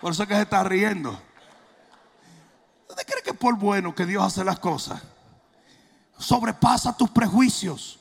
Por 0.00 0.12
eso 0.12 0.26
que 0.26 0.34
se 0.34 0.42
está 0.42 0.62
riendo. 0.62 1.20
¿Tú 2.88 2.94
te 2.94 3.04
crees 3.04 3.22
que 3.22 3.34
por 3.34 3.56
bueno 3.56 3.94
que 3.94 4.06
Dios 4.06 4.24
hace 4.24 4.44
las 4.44 4.60
cosas? 4.60 5.02
Sobrepasa 6.18 6.96
tus 6.96 7.10
prejuicios. 7.10 7.98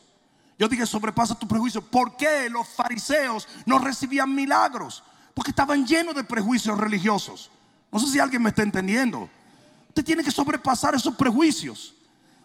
Yo 0.59 0.67
dije, 0.67 0.85
sobrepasa 0.85 1.33
tus 1.33 1.49
prejuicios. 1.49 1.83
¿Por 1.85 2.15
qué 2.17 2.49
los 2.49 2.67
fariseos 2.67 3.47
no 3.65 3.79
recibían 3.79 4.35
milagros? 4.35 5.03
Porque 5.39 5.51
estaban 5.51 5.87
llenos 5.87 6.13
de 6.15 6.25
prejuicios 6.25 6.77
religiosos. 6.77 7.49
No 7.93 7.97
sé 7.97 8.07
si 8.07 8.19
alguien 8.19 8.43
me 8.43 8.49
está 8.49 8.61
entendiendo. 8.61 9.29
Usted 9.87 10.03
tiene 10.03 10.21
que 10.21 10.31
sobrepasar 10.31 10.95
esos 10.95 11.15
prejuicios. 11.15 11.95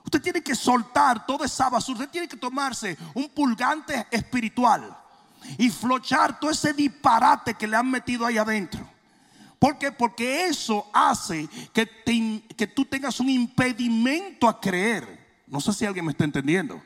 Usted 0.04 0.22
tiene 0.22 0.40
que 0.40 0.54
soltar 0.54 1.26
toda 1.26 1.44
esa 1.44 1.68
basura. 1.68 1.98
Usted 1.98 2.12
tiene 2.12 2.28
que 2.28 2.36
tomarse 2.36 2.96
un 3.14 3.28
pulgante 3.30 4.06
espiritual 4.12 4.96
y 5.58 5.70
flochar 5.70 6.38
todo 6.38 6.52
ese 6.52 6.72
disparate 6.72 7.54
que 7.54 7.66
le 7.66 7.76
han 7.76 7.90
metido 7.90 8.24
ahí 8.26 8.38
adentro. 8.38 8.88
¿Por 9.58 9.76
qué? 9.76 9.90
Porque 9.90 10.46
eso 10.46 10.88
hace 10.92 11.48
que, 11.72 12.44
que 12.56 12.66
tú 12.68 12.84
tengas 12.84 13.18
un 13.18 13.28
impedimento 13.28 14.48
a 14.48 14.60
creer. 14.60 15.42
No 15.48 15.60
sé 15.60 15.72
si 15.72 15.84
alguien 15.84 16.04
me 16.04 16.12
está 16.12 16.22
entendiendo. 16.22 16.80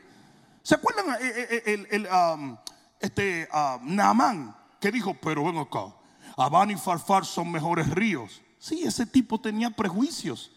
¿Se 0.63 0.73
acuerdan 0.73 1.05
eh, 1.21 1.33
eh, 1.51 1.63
eh, 1.67 1.87
el, 1.91 2.07
um, 2.07 2.57
este, 2.99 3.47
um, 3.53 3.95
Naamán 3.95 4.55
que 4.79 4.91
dijo, 4.91 5.15
pero 5.21 5.43
ven 5.43 5.57
acá, 5.57 5.93
Abán 6.41 6.71
y 6.71 6.75
Farfar 6.75 7.25
son 7.25 7.51
mejores 7.51 7.89
ríos? 7.89 8.41
Sí, 8.59 8.83
ese 8.83 9.05
tipo 9.05 9.39
tenía 9.39 9.69
prejuicios. 9.69 10.51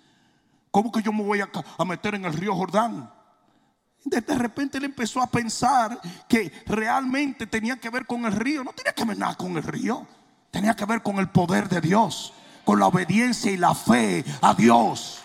¿Cómo 0.70 0.90
que 0.90 1.02
yo 1.02 1.12
me 1.12 1.22
voy 1.22 1.40
a, 1.40 1.84
meter 1.84 2.14
en 2.14 2.24
el 2.24 2.32
río 2.32 2.54
Jordán? 2.54 3.12
De, 4.04 4.20
repente 4.20 4.78
él 4.78 4.84
empezó 4.84 5.22
a 5.22 5.30
pensar 5.30 6.00
que 6.28 6.50
realmente 6.66 7.46
tenía 7.46 7.76
que 7.76 7.90
ver 7.90 8.06
con 8.06 8.24
el 8.24 8.32
río. 8.32 8.64
No 8.64 8.72
tenía 8.72 8.92
que 8.92 9.04
ver 9.04 9.18
nada 9.18 9.34
con 9.36 9.56
el 9.56 9.62
río. 9.62 10.06
Tenía 10.50 10.74
que 10.74 10.84
ver 10.84 11.02
con 11.02 11.18
el 11.18 11.30
poder 11.30 11.68
de 11.68 11.80
Dios, 11.80 12.32
con 12.64 12.78
la 12.78 12.86
obediencia 12.86 13.50
y 13.52 13.56
la 13.56 13.74
fe 13.74 14.24
a 14.40 14.54
Dios. 14.54 15.22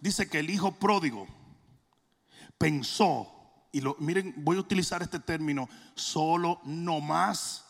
Dice 0.00 0.28
que 0.28 0.40
el 0.40 0.50
hijo 0.50 0.72
pródigo 0.72 1.26
pensó, 2.56 3.37
y 3.72 3.80
lo, 3.80 3.96
miren, 3.98 4.34
voy 4.38 4.56
a 4.56 4.60
utilizar 4.60 5.02
este 5.02 5.18
término, 5.18 5.68
solo 5.94 6.60
no 6.64 7.00
más 7.00 7.64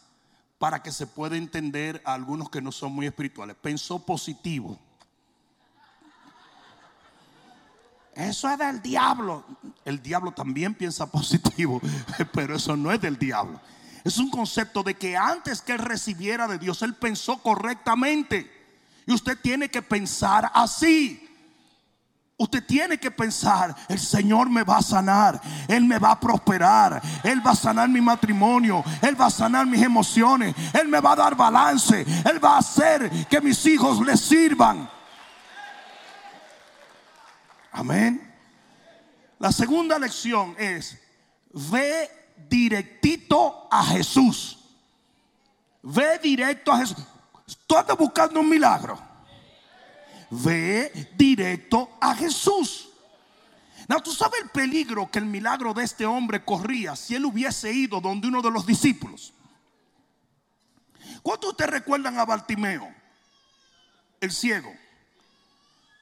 para 0.59 0.83
que 0.83 0.93
se 0.93 1.07
pueda 1.07 1.37
entender 1.37 2.03
a 2.05 2.15
algunos 2.15 2.51
que 2.51 2.61
no 2.61 2.73
son 2.73 2.93
muy 2.93 3.07
espirituales. 3.07 3.57
Pensó 3.61 4.05
positivo. 4.05 4.79
Eso 8.15 8.51
es 8.51 8.59
del 8.59 8.83
diablo. 8.83 9.45
El 9.85 10.03
diablo 10.03 10.33
también 10.33 10.75
piensa 10.75 11.11
positivo, 11.11 11.81
pero 12.33 12.57
eso 12.57 12.77
no 12.77 12.93
es 12.93 13.01
del 13.01 13.17
diablo. 13.17 13.61
Es 14.05 14.19
un 14.19 14.31
concepto 14.31 14.83
de 14.83 14.95
que 14.95 15.17
antes 15.17 15.61
que 15.61 15.73
él 15.73 15.79
recibiera 15.79 16.49
de 16.49 16.59
Dios, 16.59 16.83
él 16.83 16.95
pensó 16.95 17.39
correctamente. 17.39 18.51
Y 19.07 19.13
usted 19.13 19.39
tiene 19.41 19.69
que 19.69 19.83
pensar 19.83 20.51
así. 20.55 21.28
Usted 22.41 22.65
tiene 22.65 22.99
que 22.99 23.11
pensar, 23.11 23.75
el 23.89 23.99
Señor 23.99 24.49
me 24.49 24.63
va 24.63 24.77
a 24.77 24.83
sanar, 24.83 25.41
Él 25.67 25.85
me 25.85 25.99
va 25.99 26.13
a 26.13 26.21
prosperar, 26.21 27.03
Él 27.25 27.45
va 27.45 27.51
a 27.51 27.57
sanar 27.57 27.89
mi 27.89 28.01
matrimonio, 28.01 28.85
Él 29.03 29.21
va 29.21 29.27
a 29.27 29.31
sanar 29.31 29.67
mis 29.67 29.83
emociones, 29.83 30.55
Él 30.73 30.87
me 30.87 31.01
va 31.01 31.13
a 31.13 31.17
dar 31.17 31.35
balance, 31.35 32.07
Él 32.25 32.43
va 32.43 32.55
a 32.55 32.59
hacer 32.59 33.27
que 33.27 33.41
mis 33.41 33.67
hijos 33.67 34.01
le 34.07 34.17
sirvan. 34.17 34.89
Amén. 37.73 38.33
La 39.41 39.51
segunda 39.51 39.99
lección 39.99 40.55
es, 40.61 40.97
ve 41.53 42.09
directito 42.49 43.67
a 43.69 43.83
Jesús. 43.83 44.61
Ve 45.83 46.21
directo 46.21 46.71
a 46.71 46.79
Jesús. 46.79 47.05
Estoy 47.49 47.97
buscando 47.97 48.39
un 48.39 48.49
milagro 48.49 49.08
ve 50.31 51.11
directo 51.17 51.91
a 52.01 52.15
Jesús. 52.15 52.89
No, 53.89 54.01
tú 54.01 54.13
sabes 54.13 54.43
el 54.43 54.51
peligro 54.51 55.11
que 55.11 55.19
el 55.19 55.25
milagro 55.25 55.73
de 55.73 55.85
este 55.85 56.05
hombre 56.05 56.45
corría 56.45 56.95
si 56.95 57.15
él 57.15 57.25
hubiese 57.25 57.73
ido 57.73 58.01
donde 58.01 58.29
uno 58.29 58.43
de 58.43 58.51
los 58.51 58.67
discípulos. 58.67 59.33
¿Cuántos 61.23 61.51
ustedes 61.51 61.71
recuerdan 61.71 62.19
a 62.19 62.25
Bartimeo, 62.25 62.95
el 64.21 64.31
ciego? 64.31 64.73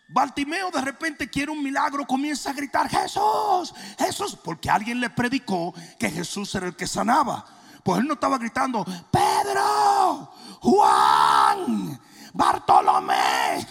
Bartimeo 0.09 0.71
de 0.71 0.81
repente 0.81 1.29
quiere 1.29 1.51
un 1.51 1.63
milagro, 1.63 2.07
comienza 2.07 2.51
a 2.51 2.53
gritar, 2.53 2.89
Jesús, 2.89 3.75
Jesús, 3.99 4.37
porque 4.43 4.71
alguien 4.71 5.01
le 5.01 5.11
predicó 5.11 5.75
que 5.99 6.11
Jesús 6.11 6.55
era 6.55 6.67
el 6.67 6.77
que 6.77 6.87
sanaba. 6.87 7.45
Pues 7.83 8.01
él 8.01 8.07
no 8.07 8.15
estaba 8.15 8.39
gritando, 8.39 8.85
Pedro, 9.11 10.33
Juan, 10.61 12.01
Bartolomé. 12.37 13.67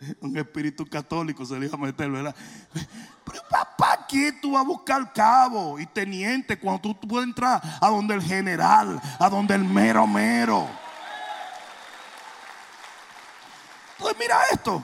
Un 0.20 0.36
espíritu 0.36 0.86
católico 0.86 1.44
se 1.44 1.58
le 1.58 1.66
iba 1.66 1.76
a 1.76 1.80
meter, 1.80 2.10
¿verdad? 2.10 2.34
Pero 3.24 3.42
papá, 3.48 4.06
¿qué 4.08 4.32
tú 4.32 4.52
vas 4.52 4.62
a 4.62 4.66
buscar 4.66 5.12
cabo 5.12 5.78
y 5.78 5.86
teniente 5.86 6.58
cuando 6.58 6.80
tú, 6.80 6.98
puedes 7.08 7.28
entrar 7.28 7.60
a 7.80 7.88
donde 7.88 8.14
el 8.14 8.22
general, 8.22 9.00
a 9.18 9.28
donde 9.28 9.54
el 9.54 9.62
mero 9.62 10.06
mero? 10.06 10.66
Entonces 13.92 14.18
mira 14.18 14.38
esto. 14.50 14.82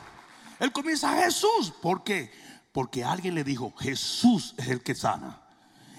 Él 0.58 0.70
comienza 0.72 1.12
a 1.12 1.24
Jesús. 1.24 1.72
¿Por 1.82 2.04
qué? 2.04 2.30
Porque 2.72 3.02
alguien 3.02 3.34
le 3.34 3.42
dijo, 3.42 3.74
Jesús 3.78 4.54
es 4.58 4.68
el 4.68 4.82
que 4.82 4.94
sana. 4.94 5.40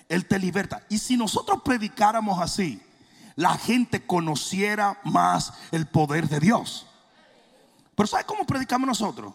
Él 0.07 0.27
te 0.27 0.37
liberta. 0.39 0.83
Y 0.89 0.99
si 0.99 1.17
nosotros 1.17 1.61
predicáramos 1.65 2.39
así, 2.39 2.81
la 3.37 3.55
gente 3.55 4.05
conociera 4.05 4.99
más 5.03 5.53
el 5.71 5.85
poder 5.85 6.27
de 6.27 6.39
Dios. 6.39 6.87
Pero 7.95 8.07
¿sabe 8.07 8.25
cómo 8.25 8.45
predicamos 8.45 8.87
nosotros? 8.87 9.33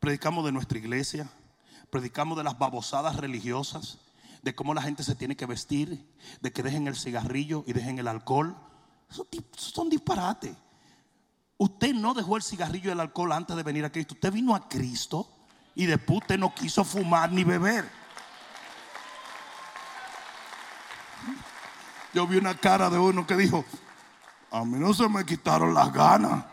Predicamos 0.00 0.44
de 0.46 0.50
nuestra 0.50 0.78
iglesia, 0.78 1.28
predicamos 1.90 2.38
de 2.38 2.44
las 2.44 2.58
babosadas 2.58 3.16
religiosas, 3.16 3.98
de 4.42 4.54
cómo 4.54 4.72
la 4.72 4.80
gente 4.80 5.02
se 5.02 5.14
tiene 5.14 5.36
que 5.36 5.44
vestir, 5.44 6.10
de 6.40 6.52
que 6.52 6.62
dejen 6.62 6.88
el 6.88 6.96
cigarrillo 6.96 7.64
y 7.66 7.74
dejen 7.74 7.98
el 7.98 8.08
alcohol. 8.08 8.56
Eso 9.10 9.26
son 9.52 9.90
disparates. 9.90 10.56
Usted 11.58 11.92
no 11.92 12.14
dejó 12.14 12.36
el 12.36 12.42
cigarrillo 12.42 12.88
y 12.88 12.92
el 12.92 13.00
alcohol 13.00 13.32
antes 13.32 13.56
de 13.56 13.62
venir 13.62 13.84
a 13.84 13.92
Cristo. 13.92 14.14
Usted 14.14 14.32
vino 14.32 14.54
a 14.54 14.68
Cristo 14.68 15.28
y 15.74 15.84
después 15.84 16.20
usted 16.22 16.38
no 16.38 16.54
quiso 16.54 16.82
fumar 16.82 17.30
ni 17.30 17.44
beber. 17.44 17.90
Yo 22.18 22.26
vi 22.26 22.36
una 22.36 22.56
cara 22.56 22.90
de 22.90 22.98
uno 22.98 23.24
que 23.24 23.36
dijo, 23.36 23.64
a 24.50 24.64
mí 24.64 24.76
no 24.76 24.92
se 24.92 25.08
me 25.08 25.24
quitaron 25.24 25.72
las 25.72 25.92
ganas. 25.92 26.44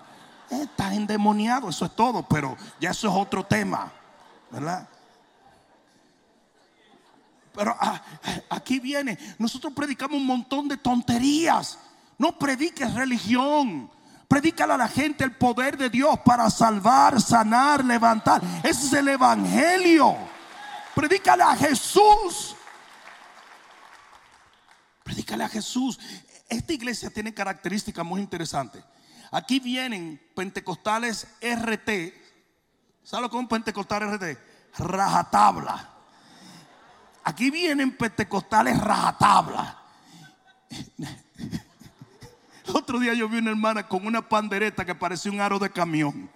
Está 0.48 0.94
endemoniado, 0.94 1.70
eso 1.70 1.86
es 1.86 1.96
todo, 1.96 2.22
pero 2.22 2.56
ya 2.80 2.92
eso 2.92 3.08
es 3.08 3.14
otro 3.16 3.44
tema, 3.44 3.92
¿verdad? 4.52 4.88
Pero 7.56 7.76
ah, 7.80 8.00
aquí 8.48 8.80
viene, 8.80 9.18
nosotros 9.40 9.74
predicamos 9.74 10.18
un 10.18 10.28
montón 10.28 10.68
de 10.68 10.78
tonterías. 10.78 11.80
No 12.20 12.38
prediques 12.38 12.94
religión. 12.94 13.90
Predícale 14.28 14.74
a 14.74 14.78
la 14.78 14.88
gente 14.88 15.24
el 15.24 15.36
poder 15.36 15.78
de 15.78 15.90
Dios 15.90 16.20
para 16.20 16.48
salvar, 16.52 17.20
sanar, 17.20 17.84
levantar. 17.84 18.40
Ese 18.62 18.86
es 18.86 18.94
el 18.94 19.08
evangelio. 19.08 20.16
Predícale 20.94 21.42
a 21.42 21.56
Jesús. 21.56 22.55
Predícale 25.06 25.44
a 25.44 25.50
Jesús. 25.50 26.00
Esta 26.50 26.74
iglesia 26.74 27.12
tiene 27.12 27.32
características 27.32 28.04
muy 28.04 28.22
interesantes. 28.22 28.84
Aquí 29.30 29.60
vienen 29.60 30.20
pentecostales 30.34 31.28
RT. 31.42 31.90
¿Sabes 33.04 33.22
lo 33.22 33.30
que 33.30 33.38
es 33.38 33.40
un 33.40 33.48
pentecostal 33.48 34.18
RT? 34.18 34.40
Rajatabla. 34.80 35.92
Aquí 37.24 37.52
vienen 37.52 37.96
pentecostales 37.96 38.82
rajatabla. 38.82 39.80
El 40.70 41.16
otro 42.76 42.98
día 42.98 43.14
yo 43.14 43.30
vi 43.30 43.38
una 43.38 43.52
hermana 43.52 43.88
con 43.88 44.08
una 44.08 44.28
pandereta 44.28 44.84
que 44.86 44.96
parecía 44.96 45.32
un 45.32 45.40
aro 45.40 45.60
de 45.60 45.70
camión. 45.70 46.32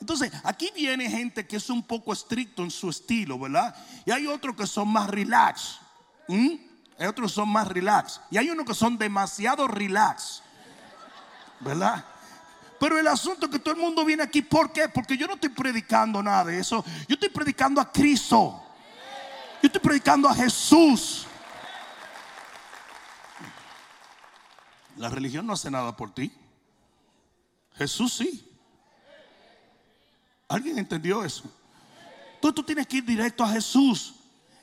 Entonces, 0.00 0.32
aquí 0.42 0.72
viene 0.74 1.08
gente 1.08 1.46
que 1.46 1.58
es 1.58 1.70
un 1.70 1.84
poco 1.84 2.12
estricto 2.12 2.64
en 2.64 2.72
su 2.72 2.90
estilo, 2.90 3.38
¿verdad? 3.38 3.76
Y 4.04 4.10
hay 4.10 4.26
otros 4.26 4.56
que 4.56 4.66
son 4.66 4.88
más 4.88 5.08
relax. 5.08 5.78
Hay 6.98 7.06
otros 7.06 7.30
que 7.30 7.34
son 7.36 7.48
más 7.48 7.68
relax. 7.68 8.20
Y 8.30 8.38
hay 8.38 8.50
unos 8.50 8.66
que 8.66 8.74
son 8.74 8.98
demasiado 8.98 9.68
relax. 9.68 10.42
¿Verdad? 11.60 12.04
Pero 12.78 12.98
el 12.98 13.06
asunto 13.06 13.46
es 13.46 13.52
que 13.52 13.58
todo 13.58 13.74
el 13.74 13.80
mundo 13.80 14.04
viene 14.04 14.22
aquí, 14.22 14.42
¿por 14.42 14.72
qué? 14.72 14.88
Porque 14.88 15.16
yo 15.16 15.26
no 15.26 15.34
estoy 15.34 15.50
predicando 15.50 16.22
nada 16.22 16.44
de 16.44 16.58
eso. 16.58 16.84
Yo 17.08 17.14
estoy 17.14 17.28
predicando 17.28 17.80
a 17.80 17.90
Cristo. 17.90 18.62
Yo 19.62 19.66
estoy 19.66 19.80
predicando 19.80 20.28
a 20.28 20.34
Jesús. 20.34 21.26
La 24.96 25.08
religión 25.08 25.46
no 25.46 25.52
hace 25.52 25.70
nada 25.70 25.96
por 25.96 26.12
ti. 26.12 26.32
Jesús 27.76 28.14
sí. 28.14 28.44
¿Alguien 30.48 30.78
entendió 30.78 31.24
eso? 31.24 31.44
Entonces 32.34 32.54
tú 32.54 32.62
tienes 32.62 32.86
que 32.86 32.98
ir 32.98 33.04
directo 33.04 33.44
a 33.44 33.48
Jesús. 33.48 34.14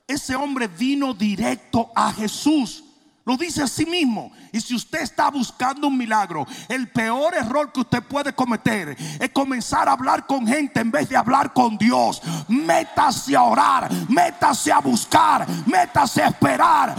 Ese 0.08 0.36
hombre 0.36 0.68
vino 0.68 1.14
directo 1.14 1.92
a 1.96 2.12
Jesús. 2.14 2.84
Lo 3.26 3.36
dice 3.38 3.64
a 3.64 3.68
sí 3.68 3.88
mismo. 3.88 4.32
Y 4.52 4.62
si 4.62 4.76
usted 4.76 5.02
está 5.02 5.30
buscando 5.32 5.88
un 5.88 5.98
milagro, 5.98 6.46
el 6.70 6.88
peor 6.92 7.34
error 7.34 7.72
que 7.72 7.80
usted 7.80 8.04
puede 8.04 8.34
cometer 8.34 8.96
es 9.20 9.30
comenzar 9.32 9.90
a 9.90 9.94
hablar 9.94 10.28
con 10.28 10.46
gente 10.46 10.80
en 10.80 10.92
vez 10.92 11.10
de 11.10 11.18
hablar 11.18 11.52
con 11.52 11.76
Dios. 11.76 12.22
Métase 12.48 13.36
a 13.36 13.42
orar, 13.42 13.90
métase 14.08 14.72
a 14.72 14.80
buscar, 14.80 15.48
métase 15.66 16.22
a 16.22 16.28
esperar. 16.28 16.96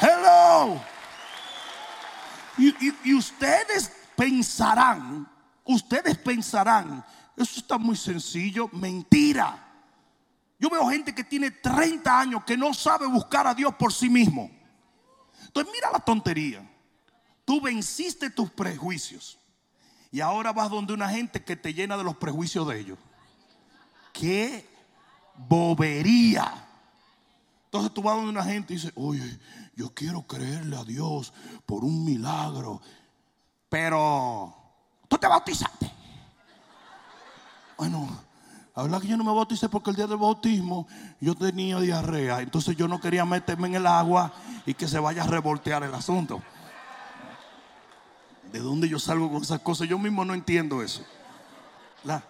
Hello. 0.00 0.80
Y, 2.58 2.68
y- 3.04 3.14
ustedes 3.14 3.90
pensarán, 4.14 5.26
ustedes 5.64 6.16
pensarán, 6.18 7.04
eso 7.36 7.58
está 7.58 7.78
muy 7.78 7.96
sencillo, 7.96 8.68
mentira. 8.72 9.61
Yo 10.62 10.70
veo 10.70 10.88
gente 10.88 11.12
que 11.12 11.24
tiene 11.24 11.50
30 11.50 12.20
años 12.20 12.44
que 12.44 12.56
no 12.56 12.72
sabe 12.72 13.08
buscar 13.08 13.48
a 13.48 13.52
Dios 13.52 13.74
por 13.74 13.92
sí 13.92 14.08
mismo. 14.08 14.48
Entonces 15.46 15.72
mira 15.74 15.90
la 15.90 15.98
tontería. 15.98 16.64
Tú 17.44 17.60
venciste 17.60 18.30
tus 18.30 18.48
prejuicios 18.48 19.40
y 20.12 20.20
ahora 20.20 20.52
vas 20.52 20.70
donde 20.70 20.94
una 20.94 21.08
gente 21.08 21.42
que 21.42 21.56
te 21.56 21.74
llena 21.74 21.96
de 21.96 22.04
los 22.04 22.16
prejuicios 22.16 22.68
de 22.68 22.78
ellos. 22.78 22.98
¡Qué 24.12 24.64
bobería! 25.34 26.64
Entonces 27.64 27.92
tú 27.92 28.00
vas 28.00 28.14
donde 28.14 28.30
una 28.30 28.44
gente 28.44 28.72
y 28.72 28.76
dices, 28.76 28.92
oye, 28.94 29.40
yo 29.74 29.92
quiero 29.92 30.22
creerle 30.28 30.76
a 30.76 30.84
Dios 30.84 31.32
por 31.66 31.82
un 31.82 32.04
milagro. 32.04 32.80
Pero 33.68 34.54
tú 35.08 35.18
te 35.18 35.26
bautizaste. 35.26 35.90
Bueno, 37.76 38.22
habla 38.74 39.00
que 39.00 39.06
yo 39.08 39.16
no 39.16 39.24
me 39.24 39.32
bauticé 39.34 39.68
porque 39.68 39.90
el 39.90 39.96
día 39.96 40.06
del 40.06 40.16
bautismo 40.18 40.86
yo 41.20 41.34
tenía 41.34 41.78
diarrea. 41.80 42.40
Entonces 42.40 42.76
yo 42.76 42.88
no 42.88 43.00
quería 43.00 43.24
meterme 43.24 43.68
en 43.68 43.74
el 43.76 43.86
agua 43.86 44.32
y 44.66 44.74
que 44.74 44.88
se 44.88 44.98
vaya 44.98 45.24
a 45.24 45.26
revoltear 45.26 45.82
el 45.82 45.94
asunto. 45.94 46.42
¿De 48.52 48.58
dónde 48.60 48.88
yo 48.88 48.98
salgo 48.98 49.30
con 49.30 49.42
esas 49.42 49.60
cosas? 49.60 49.88
Yo 49.88 49.98
mismo 49.98 50.24
no 50.24 50.34
entiendo 50.34 50.82
eso. 50.82 51.04
La- 52.04 52.22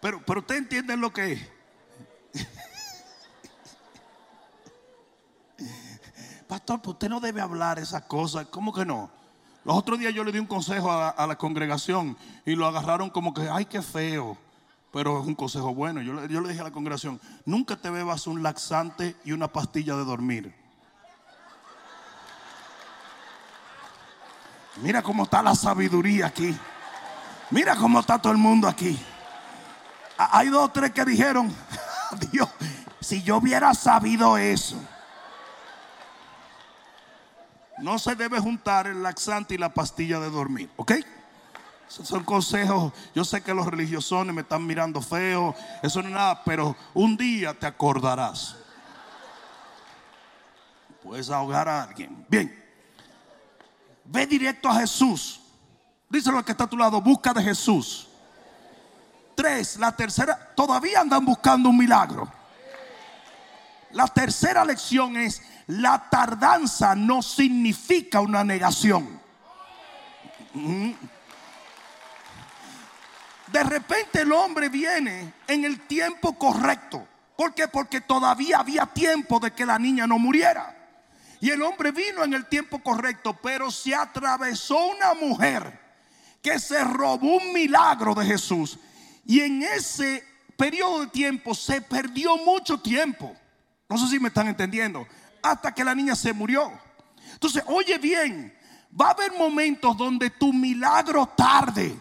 pero, 0.00 0.22
pero 0.24 0.40
ustedes 0.40 0.62
entienden 0.62 1.00
lo 1.00 1.12
que 1.12 1.32
es. 1.32 1.48
Pastor, 6.46 6.80
pues 6.80 6.94
usted 6.94 7.08
no 7.08 7.20
debe 7.20 7.40
hablar 7.40 7.78
esas 7.78 8.02
cosas. 8.04 8.46
¿Cómo 8.46 8.72
que 8.72 8.84
no? 8.86 9.10
Los 9.64 9.76
otros 9.76 9.98
días 9.98 10.14
yo 10.14 10.24
le 10.24 10.32
di 10.32 10.38
un 10.38 10.46
consejo 10.46 10.90
a 10.90 11.26
la 11.26 11.36
congregación 11.36 12.16
y 12.46 12.54
lo 12.54 12.66
agarraron 12.66 13.10
como 13.10 13.34
que, 13.34 13.48
ay, 13.50 13.66
qué 13.66 13.82
feo. 13.82 14.38
Pero 14.92 15.20
es 15.20 15.26
un 15.26 15.34
consejo 15.34 15.74
bueno. 15.74 16.00
Yo, 16.02 16.24
yo 16.26 16.40
le 16.40 16.48
dije 16.48 16.60
a 16.60 16.64
la 16.64 16.70
congregación, 16.70 17.20
nunca 17.44 17.76
te 17.76 17.90
bebas 17.90 18.26
un 18.26 18.42
laxante 18.42 19.16
y 19.24 19.32
una 19.32 19.48
pastilla 19.48 19.96
de 19.96 20.04
dormir. 20.04 20.54
Mira 24.82 25.02
cómo 25.02 25.24
está 25.24 25.42
la 25.42 25.54
sabiduría 25.54 26.26
aquí. 26.26 26.56
Mira 27.50 27.76
cómo 27.76 28.00
está 28.00 28.18
todo 28.18 28.32
el 28.32 28.38
mundo 28.38 28.68
aquí. 28.68 28.98
Hay 30.16 30.48
dos 30.48 30.66
o 30.66 30.68
tres 30.70 30.92
que 30.92 31.04
dijeron, 31.04 31.54
Dios, 32.32 32.48
si 33.00 33.22
yo 33.22 33.38
hubiera 33.38 33.74
sabido 33.74 34.36
eso. 34.36 34.76
No 37.78 37.98
se 37.98 38.14
debe 38.16 38.40
juntar 38.40 38.86
el 38.88 39.02
laxante 39.02 39.54
y 39.54 39.58
la 39.58 39.72
pastilla 39.72 40.18
de 40.18 40.30
dormir, 40.30 40.70
¿ok? 40.76 40.92
Son 41.88 42.22
consejos. 42.22 42.92
Yo 43.14 43.24
sé 43.24 43.42
que 43.42 43.54
los 43.54 43.66
religiosones 43.66 44.34
me 44.34 44.42
están 44.42 44.66
mirando 44.66 45.00
feo. 45.00 45.54
Eso 45.82 46.02
no 46.02 46.08
es 46.08 46.14
nada, 46.14 46.44
pero 46.44 46.76
un 46.94 47.16
día 47.16 47.58
te 47.58 47.66
acordarás. 47.66 48.56
Puedes 51.02 51.30
ahogar 51.30 51.68
a 51.68 51.84
alguien. 51.84 52.26
Bien. 52.28 52.54
Ve 54.04 54.26
directo 54.26 54.68
a 54.68 54.74
Jesús. 54.74 55.40
Díselo 56.08 56.38
al 56.38 56.44
que 56.44 56.52
está 56.52 56.64
a 56.64 56.70
tu 56.70 56.76
lado. 56.76 57.00
Busca 57.00 57.32
de 57.32 57.42
Jesús. 57.42 58.08
Tres. 59.34 59.78
La 59.78 59.92
tercera. 59.96 60.52
Todavía 60.54 61.00
andan 61.00 61.24
buscando 61.24 61.70
un 61.70 61.78
milagro. 61.78 62.30
La 63.92 64.06
tercera 64.06 64.64
lección 64.64 65.16
es, 65.16 65.42
la 65.66 66.10
tardanza 66.10 66.94
no 66.94 67.22
significa 67.22 68.20
una 68.20 68.44
negación. 68.44 69.18
Mm. 70.52 70.92
De 73.52 73.62
repente 73.64 74.20
el 74.22 74.32
hombre 74.32 74.68
viene 74.68 75.32
en 75.46 75.64
el 75.64 75.80
tiempo 75.80 76.38
correcto. 76.38 77.06
¿Por 77.36 77.54
qué? 77.54 77.68
Porque 77.68 78.00
todavía 78.00 78.58
había 78.58 78.86
tiempo 78.86 79.38
de 79.40 79.52
que 79.52 79.64
la 79.64 79.78
niña 79.78 80.06
no 80.06 80.18
muriera. 80.18 80.74
Y 81.40 81.50
el 81.50 81.62
hombre 81.62 81.92
vino 81.92 82.24
en 82.24 82.34
el 82.34 82.46
tiempo 82.46 82.80
correcto, 82.80 83.38
pero 83.40 83.70
se 83.70 83.94
atravesó 83.94 84.88
una 84.88 85.14
mujer 85.14 85.80
que 86.42 86.58
se 86.58 86.82
robó 86.82 87.36
un 87.36 87.52
milagro 87.52 88.14
de 88.14 88.26
Jesús. 88.26 88.78
Y 89.24 89.40
en 89.40 89.62
ese 89.62 90.24
periodo 90.56 91.00
de 91.02 91.06
tiempo 91.08 91.54
se 91.54 91.80
perdió 91.80 92.36
mucho 92.38 92.80
tiempo. 92.80 93.36
No 93.88 93.96
sé 93.96 94.08
si 94.08 94.18
me 94.18 94.28
están 94.28 94.48
entendiendo. 94.48 95.06
Hasta 95.42 95.72
que 95.72 95.84
la 95.84 95.94
niña 95.94 96.16
se 96.16 96.32
murió. 96.32 96.72
Entonces, 97.32 97.62
oye 97.66 97.98
bien, 97.98 98.52
va 99.00 99.08
a 99.08 99.12
haber 99.12 99.32
momentos 99.32 99.96
donde 99.96 100.30
tu 100.30 100.52
milagro 100.52 101.26
tarde, 101.26 101.94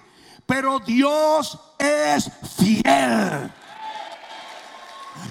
pero 0.48 0.80
Dios 0.80 1.60
es 1.78 2.32
fiel. 2.58 3.52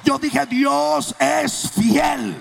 Yo 0.04 0.18
dije, 0.18 0.46
Dios 0.46 1.16
es 1.18 1.70
fiel. 1.70 2.36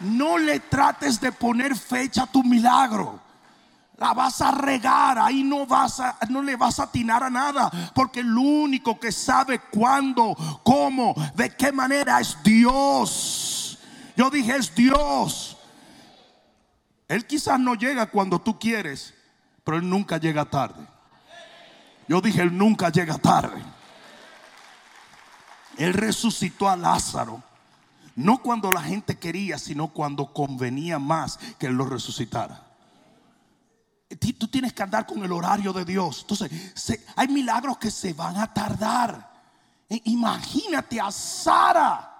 No 0.00 0.36
le 0.36 0.60
trates 0.60 1.20
de 1.20 1.30
poner 1.30 1.76
fecha 1.76 2.24
a 2.24 2.26
tu 2.26 2.42
milagro. 2.42 3.20
La 3.96 4.12
vas 4.12 4.40
a 4.40 4.50
regar, 4.50 5.18
ahí 5.18 5.44
no 5.44 5.66
vas 5.66 6.00
a, 6.00 6.18
no 6.30 6.42
le 6.42 6.56
vas 6.56 6.80
a 6.80 6.84
atinar 6.84 7.22
a 7.22 7.30
nada, 7.30 7.70
porque 7.94 8.20
el 8.20 8.36
único 8.36 8.98
que 8.98 9.12
sabe 9.12 9.58
cuándo, 9.58 10.34
cómo, 10.64 11.14
de 11.34 11.54
qué 11.54 11.70
manera 11.70 12.18
es 12.18 12.36
Dios. 12.42 13.78
Yo 14.16 14.30
dije 14.30 14.56
es 14.56 14.74
Dios. 14.74 15.58
Él 17.08 17.26
quizás 17.26 17.60
no 17.60 17.74
llega 17.74 18.06
cuando 18.06 18.40
tú 18.40 18.58
quieres, 18.58 19.14
pero 19.64 19.76
él 19.76 19.88
nunca 19.88 20.16
llega 20.16 20.46
tarde. 20.46 20.89
Yo 22.10 22.20
dije 22.20 22.42
él 22.42 22.58
nunca 22.58 22.90
llega 22.90 23.18
tarde. 23.18 23.62
Él 25.78 25.94
resucitó 25.94 26.68
a 26.68 26.74
Lázaro. 26.74 27.40
No 28.16 28.38
cuando 28.38 28.72
la 28.72 28.82
gente 28.82 29.16
quería, 29.16 29.58
sino 29.58 29.86
cuando 29.86 30.32
convenía 30.32 30.98
más 30.98 31.38
que 31.56 31.68
él 31.68 31.74
lo 31.74 31.84
resucitara. 31.84 32.66
Tú 34.36 34.48
tienes 34.48 34.72
que 34.72 34.82
andar 34.82 35.06
con 35.06 35.22
el 35.22 35.30
horario 35.30 35.72
de 35.72 35.84
Dios. 35.84 36.22
Entonces, 36.22 36.50
se- 36.74 37.06
hay 37.14 37.28
milagros 37.28 37.78
que 37.78 37.92
se 37.92 38.12
van 38.12 38.36
a 38.38 38.52
tardar. 38.52 39.30
E- 39.88 40.02
Imagínate 40.06 41.00
a 41.00 41.12
Sara. 41.12 42.12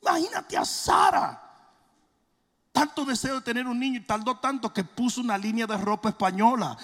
Imagínate 0.00 0.56
a 0.56 0.64
Sara. 0.64 1.42
Tanto 2.72 3.04
deseo 3.04 3.34
de 3.34 3.40
tener 3.42 3.66
un 3.66 3.78
niño 3.78 3.98
y 4.00 4.04
tardó 4.06 4.38
tanto 4.38 4.72
que 4.72 4.82
puso 4.82 5.20
una 5.20 5.36
línea 5.36 5.66
de 5.66 5.76
ropa 5.76 6.08
española. 6.08 6.78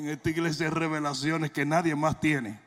En 0.00 0.08
esta 0.08 0.30
iglesia 0.30 0.64
hay 0.66 0.72
revelaciones 0.72 1.50
que 1.50 1.66
nadie 1.66 1.94
más 1.94 2.18
tiene. 2.18 2.58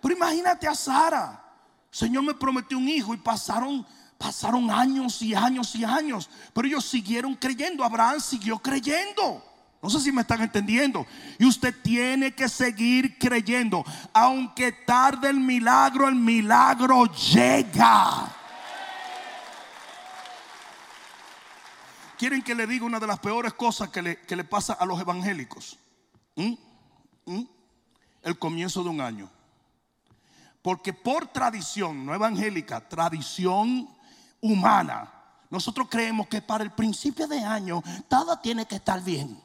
Pero 0.00 0.16
imagínate 0.16 0.66
a 0.66 0.74
Sara. 0.74 1.44
Señor 1.90 2.22
me 2.22 2.32
prometió 2.32 2.78
un 2.78 2.88
hijo 2.88 3.12
y 3.12 3.18
pasaron, 3.18 3.86
pasaron 4.16 4.70
años 4.70 5.20
y 5.20 5.34
años 5.34 5.74
y 5.74 5.84
años. 5.84 6.30
Pero 6.54 6.66
ellos 6.66 6.86
siguieron 6.86 7.34
creyendo. 7.34 7.84
Abraham 7.84 8.20
siguió 8.20 8.58
creyendo. 8.58 9.44
No 9.82 9.90
sé 9.90 10.00
si 10.00 10.10
me 10.10 10.22
están 10.22 10.40
entendiendo. 10.40 11.06
Y 11.38 11.44
usted 11.44 11.74
tiene 11.82 12.34
que 12.34 12.48
seguir 12.48 13.18
creyendo. 13.18 13.84
Aunque 14.14 14.72
tarde 14.72 15.28
el 15.28 15.38
milagro, 15.38 16.08
el 16.08 16.14
milagro 16.14 17.04
llega. 17.04 18.34
¿Quieren 22.16 22.40
que 22.40 22.54
le 22.54 22.66
diga 22.66 22.86
una 22.86 22.98
de 22.98 23.06
las 23.06 23.18
peores 23.18 23.52
cosas 23.52 23.90
que 23.90 24.00
le, 24.00 24.20
que 24.22 24.36
le 24.36 24.44
pasa 24.44 24.72
a 24.72 24.86
los 24.86 24.98
evangélicos? 24.98 25.78
¿Mm? 26.38 26.54
¿Mm? 27.26 27.48
El 28.22 28.38
comienzo 28.38 28.82
de 28.84 28.88
un 28.88 29.00
año. 29.00 29.28
Porque 30.62 30.92
por 30.92 31.26
tradición, 31.26 32.06
no 32.06 32.14
evangélica, 32.14 32.88
tradición 32.88 33.88
humana, 34.40 35.12
nosotros 35.50 35.88
creemos 35.90 36.28
que 36.28 36.40
para 36.40 36.62
el 36.62 36.70
principio 36.70 37.26
de 37.26 37.40
año 37.40 37.82
todo 38.08 38.38
tiene 38.38 38.66
que 38.66 38.76
estar 38.76 39.02
bien. 39.02 39.40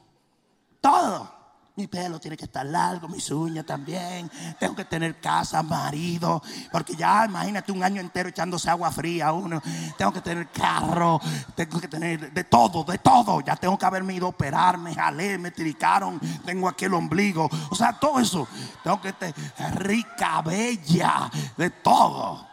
Todo. 0.79 1.42
Mi 1.75 1.87
pelo 1.87 2.19
tiene 2.19 2.37
que 2.37 2.45
estar 2.45 2.63
largo, 2.63 3.07
mis 3.07 3.31
uñas 3.31 3.65
también. 3.65 4.29
Tengo 4.59 4.75
que 4.75 4.85
tener 4.85 5.19
casa, 5.19 5.63
marido. 5.63 6.39
Porque 6.71 6.95
ya 6.95 7.25
imagínate 7.25 7.71
un 7.71 7.83
año 7.83 7.99
entero 7.99 8.29
echándose 8.29 8.69
agua 8.69 8.91
fría 8.91 9.33
uno. 9.33 9.59
Tengo 9.97 10.13
que 10.13 10.21
tener 10.21 10.49
carro. 10.49 11.19
Tengo 11.55 11.81
que 11.81 11.87
tener 11.87 12.31
de 12.31 12.43
todo, 12.43 12.83
de 12.83 12.99
todo. 12.99 13.41
Ya 13.41 13.55
tengo 13.55 13.75
que 13.75 13.85
haberme 13.87 14.13
ido 14.13 14.27
a 14.27 14.29
operar. 14.29 14.77
Me 14.77 14.93
jalé, 14.93 15.39
me 15.39 15.49
tricaron. 15.49 16.19
Tengo 16.45 16.69
aquí 16.69 16.85
el 16.85 16.93
ombligo. 16.93 17.49
O 17.71 17.75
sea, 17.75 17.91
todo 17.93 18.19
eso. 18.19 18.47
Tengo 18.83 19.01
que 19.01 19.13
tener 19.13 19.33
rica, 19.73 20.43
bella, 20.43 21.31
de 21.57 21.71
todo. 21.71 22.47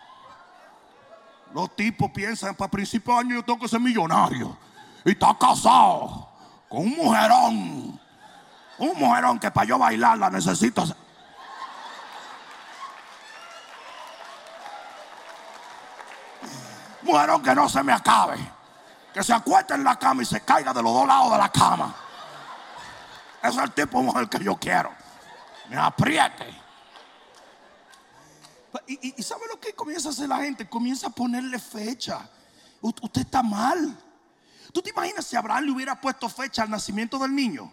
Los 1.52 1.76
tipos 1.76 2.10
piensan, 2.10 2.54
para 2.54 2.70
principio 2.70 3.12
de 3.12 3.20
año 3.20 3.34
yo 3.34 3.44
tengo 3.44 3.58
que 3.58 3.68
ser 3.68 3.80
millonario. 3.80 4.56
Y 5.04 5.10
está 5.10 5.36
casado 5.38 6.26
con 6.70 6.84
un 6.84 6.96
mujerón. 6.96 7.99
Un 8.80 8.98
mujerón 8.98 9.38
que 9.38 9.50
para 9.50 9.66
yo 9.66 9.78
bailar 9.78 10.16
la 10.18 10.30
necesito. 10.30 10.84
Muero 17.02 17.42
que 17.42 17.54
no 17.54 17.68
se 17.68 17.82
me 17.82 17.92
acabe. 17.92 18.38
Que 19.12 19.22
se 19.22 19.34
acueste 19.34 19.74
en 19.74 19.84
la 19.84 19.98
cama 19.98 20.22
y 20.22 20.24
se 20.26 20.40
caiga 20.40 20.72
de 20.72 20.82
los 20.82 20.94
dos 20.94 21.06
lados 21.06 21.30
de 21.30 21.38
la 21.38 21.52
cama. 21.52 21.94
Ese 23.42 23.58
es 23.58 23.64
el 23.64 23.72
tipo 23.72 23.98
de 23.98 24.04
mujer 24.04 24.28
que 24.30 24.42
yo 24.42 24.56
quiero. 24.56 24.90
Me 25.68 25.76
apriete. 25.76 26.48
Y, 28.86 29.08
y, 29.08 29.14
y 29.18 29.22
¿sabe 29.22 29.42
lo 29.50 29.60
que 29.60 29.74
comienza 29.74 30.08
a 30.08 30.12
hacer 30.12 30.28
la 30.28 30.38
gente? 30.38 30.66
Comienza 30.68 31.08
a 31.08 31.10
ponerle 31.10 31.58
fecha. 31.58 32.26
Usted 32.80 33.20
está 33.20 33.42
mal. 33.42 33.94
¿Tú 34.72 34.80
te 34.80 34.88
imaginas 34.88 35.26
si 35.26 35.36
Abraham 35.36 35.64
le 35.64 35.72
hubiera 35.72 36.00
puesto 36.00 36.30
fecha 36.30 36.62
al 36.62 36.70
nacimiento 36.70 37.18
del 37.18 37.34
niño? 37.34 37.70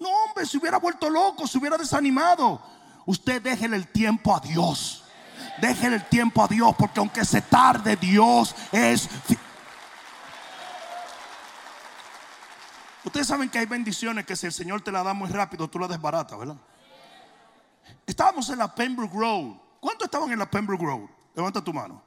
No, 0.00 0.08
hombre, 0.08 0.46
se 0.46 0.56
hubiera 0.58 0.78
vuelto 0.78 1.08
loco, 1.10 1.46
se 1.46 1.58
hubiera 1.58 1.76
desanimado. 1.76 2.60
Usted 3.06 3.40
déjele 3.42 3.76
el 3.76 3.88
tiempo 3.88 4.34
a 4.34 4.40
Dios. 4.40 5.04
Déjele 5.60 5.96
el 5.96 6.08
tiempo 6.08 6.42
a 6.42 6.48
Dios, 6.48 6.74
porque 6.78 7.00
aunque 7.00 7.24
se 7.24 7.42
tarde, 7.42 7.96
Dios 7.96 8.54
es. 8.72 9.08
Ustedes 13.04 13.26
saben 13.26 13.48
que 13.48 13.58
hay 13.58 13.66
bendiciones 13.66 14.26
que 14.26 14.36
si 14.36 14.46
el 14.46 14.52
Señor 14.52 14.82
te 14.82 14.92
la 14.92 15.02
da 15.02 15.12
muy 15.14 15.28
rápido, 15.30 15.68
tú 15.68 15.78
la 15.78 15.88
desbaratas, 15.88 16.38
¿verdad? 16.38 16.56
Estábamos 18.06 18.48
en 18.50 18.58
la 18.58 18.74
Pembroke 18.74 19.14
Road. 19.14 19.52
¿Cuántos 19.80 20.06
estaban 20.06 20.30
en 20.32 20.38
la 20.38 20.50
Pembroke 20.50 20.84
Road? 20.84 21.08
Levanta 21.34 21.62
tu 21.64 21.72
mano. 21.72 22.02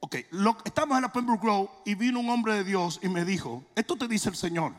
Ok, 0.00 0.16
lo- 0.30 0.56
estamos 0.64 0.96
en 0.96 1.02
la 1.02 1.12
Pembroke 1.12 1.44
Road 1.44 1.66
y 1.84 1.94
vino 1.94 2.20
un 2.20 2.30
hombre 2.30 2.54
de 2.54 2.64
Dios 2.64 3.00
y 3.02 3.08
me 3.08 3.24
dijo, 3.24 3.64
esto 3.74 3.96
te 3.96 4.08
dice 4.08 4.28
el 4.30 4.36
Señor. 4.36 4.72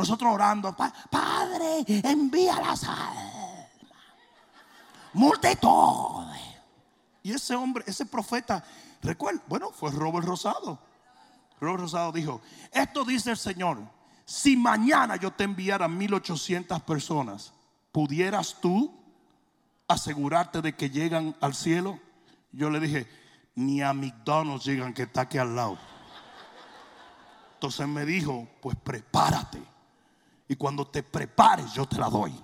Nosotros 0.00 0.32
orando, 0.34 0.74
"Pa- 0.76 0.92
Padre, 1.10 1.84
envía 1.86 2.60
las 2.60 2.84
almas. 2.84 3.68
Multitudes. 5.12 6.40
Y 7.22 7.32
ese 7.32 7.54
hombre, 7.54 7.84
ese 7.86 8.06
profeta, 8.06 8.64
recuerda, 9.02 9.42
bueno, 9.46 9.70
fue 9.72 9.90
Robert 9.90 10.26
Rosado. 10.26 10.78
Robert 11.60 11.80
Rosado 11.82 12.12
dijo, 12.12 12.40
esto 12.72 13.04
dice 13.04 13.32
el 13.32 13.36
Señor, 13.36 13.78
si 14.24 14.56
mañana 14.56 15.16
yo 15.16 15.30
te 15.32 15.44
enviara 15.44 15.88
1800 15.88 16.80
personas, 16.82 17.52
¿pudieras 17.92 18.56
tú 18.60 18.94
asegurarte 19.88 20.62
de 20.62 20.74
que 20.74 20.88
llegan 20.88 21.36
al 21.40 21.54
cielo? 21.54 21.98
Yo 22.52 22.70
le 22.70 22.80
dije, 22.80 23.06
ni 23.56 23.82
a 23.82 23.92
McDonald's 23.92 24.64
llegan 24.64 24.94
que 24.94 25.02
está 25.02 25.22
aquí 25.22 25.36
al 25.36 25.54
lado. 25.54 25.76
Entonces 27.54 27.86
me 27.86 28.06
dijo, 28.06 28.48
pues 28.62 28.76
prepárate. 28.82 29.60
Y 30.50 30.56
cuando 30.56 30.84
te 30.84 31.04
prepares, 31.04 31.72
yo 31.74 31.86
te 31.86 31.96
la 31.96 32.10
doy. 32.10 32.34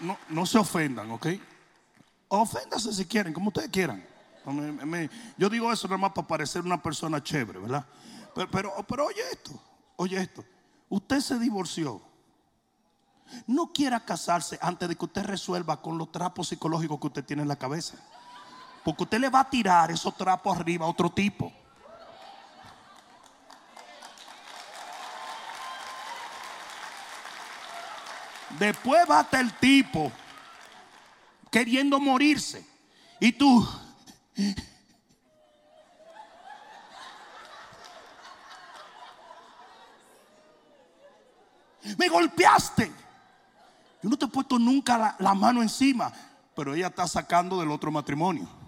No, 0.00 0.18
no, 0.30 0.46
se 0.46 0.58
ofendan, 0.58 1.08
¿ok? 1.12 1.28
Oféndase 2.26 2.92
si 2.92 3.06
quieren, 3.06 3.32
como 3.32 3.50
ustedes 3.50 3.70
quieran. 3.70 4.04
Yo 5.38 5.48
digo 5.48 5.72
eso 5.72 5.86
nada 5.86 5.98
más 5.98 6.10
para 6.10 6.26
parecer 6.26 6.62
una 6.62 6.82
persona 6.82 7.22
chévere, 7.22 7.60
¿verdad? 7.60 7.86
Pero, 8.34 8.50
pero, 8.50 8.72
pero 8.88 9.06
oye 9.06 9.22
esto, 9.30 9.52
oye 9.94 10.20
esto. 10.20 10.44
Usted 10.88 11.20
se 11.20 11.38
divorció. 11.38 12.02
No 13.46 13.72
quiera 13.72 14.04
casarse 14.04 14.58
antes 14.60 14.88
de 14.88 14.96
que 14.96 15.04
usted 15.04 15.22
resuelva 15.22 15.80
con 15.80 15.98
los 15.98 16.10
trapos 16.10 16.48
psicológicos 16.48 16.98
que 16.98 17.06
usted 17.06 17.24
tiene 17.24 17.42
en 17.42 17.48
la 17.48 17.60
cabeza. 17.60 17.96
Porque 18.84 19.02
usted 19.02 19.18
le 19.18 19.28
va 19.28 19.40
a 19.40 19.50
tirar 19.50 19.90
esos 19.90 20.16
trapos 20.16 20.58
arriba 20.58 20.86
a 20.86 20.88
otro 20.88 21.10
tipo. 21.10 21.52
Después 28.58 29.08
va 29.08 29.20
hasta 29.20 29.40
el 29.40 29.52
tipo 29.54 30.10
queriendo 31.50 32.00
morirse. 32.00 32.66
Y 33.18 33.32
tú, 33.32 33.66
me 41.96 42.08
golpeaste. 42.08 42.90
Yo 44.02 44.08
no 44.08 44.16
te 44.16 44.24
he 44.24 44.28
puesto 44.28 44.58
nunca 44.58 44.96
la, 44.96 45.16
la 45.18 45.34
mano 45.34 45.60
encima, 45.60 46.10
pero 46.54 46.74
ella 46.74 46.86
está 46.86 47.06
sacando 47.06 47.60
del 47.60 47.70
otro 47.70 47.90
matrimonio. 47.90 48.59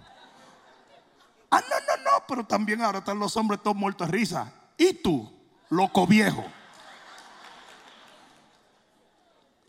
Ah, 1.55 1.61
no, 1.69 1.77
no, 1.81 2.03
no, 2.03 2.25
pero 2.27 2.47
también 2.47 2.81
ahora 2.81 3.01
están 3.01 3.19
los 3.19 3.37
hombres 3.37 3.63
todos 3.63 3.77
muertos 3.77 4.09
de 4.09 4.13
risa. 4.13 4.51
¿Y 4.79 4.95
tú, 4.95 5.31
loco 5.69 6.07
viejo? 6.07 6.43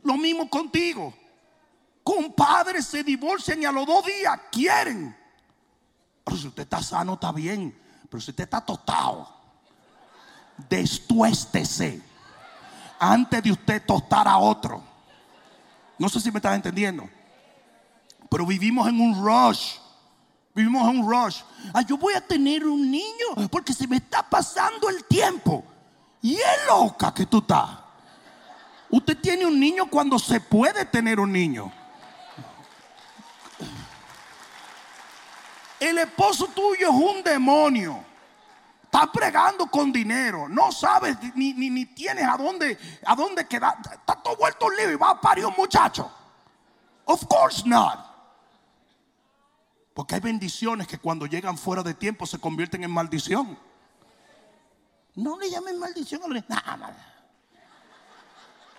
Lo 0.02 0.16
mismo 0.16 0.50
contigo. 0.50 1.14
Compadres 2.02 2.86
se 2.86 3.04
divorcian 3.04 3.62
y 3.62 3.66
a 3.66 3.72
los 3.74 3.86
dos 3.86 4.06
días 4.06 4.40
quieren. 4.50 5.14
Pero 6.24 6.38
si 6.38 6.48
usted 6.48 6.64
está 6.64 6.82
sano, 6.82 7.16
está 7.16 7.34
bien. 7.34 7.78
Pero 8.10 8.22
si 8.22 8.32
usted 8.32 8.46
está 8.46 8.62
tostado, 8.62 9.28
destuéstese 10.70 12.02
antes 12.98 13.44
de 13.44 13.52
usted 13.52 13.86
tostar 13.86 14.26
a 14.26 14.38
otro. 14.38 14.82
No 16.00 16.08
sé 16.08 16.22
si 16.22 16.32
me 16.32 16.38
estás 16.38 16.56
entendiendo. 16.56 17.10
Pero 18.30 18.46
vivimos 18.46 18.88
en 18.88 19.02
un 19.02 19.22
rush. 19.22 19.83
Vivimos 20.56 20.88
en 20.88 21.00
un 21.00 21.10
rush. 21.10 21.42
Ah, 21.74 21.82
yo 21.82 21.98
voy 21.98 22.14
a 22.14 22.22
tener 22.22 22.66
un 22.66 22.90
niño 22.92 23.50
porque 23.50 23.74
se 23.74 23.88
me 23.88 23.98
está 23.98 24.22
pasando 24.22 24.90
el 24.90 25.04
tiempo. 25.06 25.64
Y 26.22 26.36
es 26.36 26.68
loca 26.68 27.14
que 27.14 27.26
tú 27.26 27.40
estás. 27.40 27.70
Usted 28.90 29.18
tiene 29.20 29.46
un 29.46 29.60
niño 29.60 29.88
cuando 29.90 30.20
se 30.20 30.40
puede 30.40 30.86
tener 30.86 31.20
un 31.20 31.32
niño. 31.32 31.72
El 35.80 35.98
esposo 35.98 36.48
tuyo 36.48 36.90
es 36.90 36.96
un 36.96 37.24
demonio. 37.24 38.06
Está 38.84 39.12
pregando 39.12 39.66
con 39.66 39.92
dinero. 39.92 40.48
No 40.48 40.72
sabes 40.72 41.18
ni, 41.34 41.54
ni, 41.54 41.72
ni 41.72 41.88
tienes 41.88 42.26
a 42.26 42.38
dónde, 42.38 42.78
a 43.04 43.16
dónde 43.16 43.48
quedar. 43.48 43.80
Está 43.92 44.16
todo 44.22 44.38
vuelto 44.38 44.70
lío 44.70 44.92
y 44.92 44.96
va 44.96 45.10
a 45.10 45.20
parir 45.20 45.48
un 45.48 45.56
muchacho. 45.58 46.10
Of 47.06 47.26
course 47.28 47.68
not. 47.68 48.13
Porque 49.94 50.16
hay 50.16 50.22
bendiciones 50.22 50.88
que 50.88 50.98
cuando 50.98 51.26
llegan 51.26 51.58
fuera 51.58 51.84
de 51.84 51.94
tiempo 51.94 52.26
se 52.26 52.40
convierten 52.40 52.84
en 52.84 52.92
maldición. 52.92 53.58
No 55.16 55.38
le 55.38 55.50
llamen 55.50 55.78
maldición 55.78 56.24
a 56.24 56.28
los 56.28 56.50
Nada, 56.50 56.78
nada. 56.78 57.14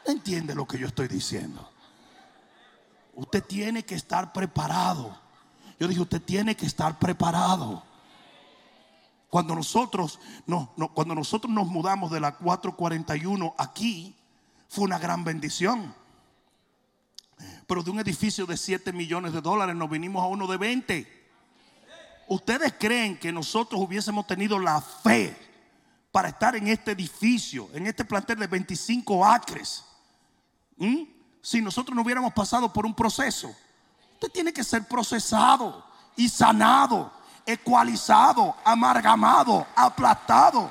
No 0.06 0.12
entiende 0.12 0.54
lo 0.54 0.66
que 0.66 0.78
yo 0.78 0.86
estoy 0.86 1.08
diciendo. 1.08 1.70
Usted 3.14 3.44
tiene 3.44 3.84
que 3.84 3.94
estar 3.94 4.32
preparado. 4.32 5.16
Yo 5.78 5.88
dije, 5.88 6.00
usted 6.00 6.20
tiene 6.20 6.56
que 6.56 6.66
estar 6.66 6.98
preparado. 6.98 7.82
Cuando 9.30 9.54
nosotros, 9.54 10.20
no, 10.46 10.72
no, 10.76 10.92
cuando 10.92 11.14
nosotros 11.14 11.52
nos 11.52 11.66
mudamos 11.66 12.10
de 12.10 12.20
la 12.20 12.36
441 12.36 13.54
aquí, 13.56 14.14
fue 14.68 14.84
una 14.84 14.98
gran 14.98 15.24
bendición. 15.24 15.94
Pero 17.66 17.82
de 17.82 17.90
un 17.90 18.00
edificio 18.00 18.46
de 18.46 18.56
7 18.56 18.92
millones 18.92 19.32
de 19.32 19.40
dólares 19.40 19.74
nos 19.74 19.90
vinimos 19.90 20.22
a 20.22 20.26
uno 20.26 20.46
de 20.46 20.56
20. 20.56 21.24
¿Ustedes 22.28 22.74
creen 22.78 23.18
que 23.18 23.32
nosotros 23.32 23.80
hubiésemos 23.80 24.26
tenido 24.26 24.58
la 24.58 24.80
fe 24.80 25.36
para 26.10 26.28
estar 26.28 26.56
en 26.56 26.68
este 26.68 26.92
edificio, 26.92 27.68
en 27.74 27.86
este 27.86 28.04
plantel 28.04 28.38
de 28.38 28.46
25 28.46 29.26
acres? 29.26 29.84
¿Mm? 30.76 31.04
Si 31.42 31.60
nosotros 31.60 31.94
no 31.94 32.02
hubiéramos 32.02 32.32
pasado 32.32 32.72
por 32.72 32.86
un 32.86 32.94
proceso. 32.94 33.54
Usted 34.14 34.30
tiene 34.30 34.52
que 34.52 34.64
ser 34.64 34.84
procesado 34.84 35.84
y 36.16 36.28
sanado, 36.28 37.12
ecualizado, 37.44 38.56
amargamado, 38.64 39.66
aplastado, 39.76 40.70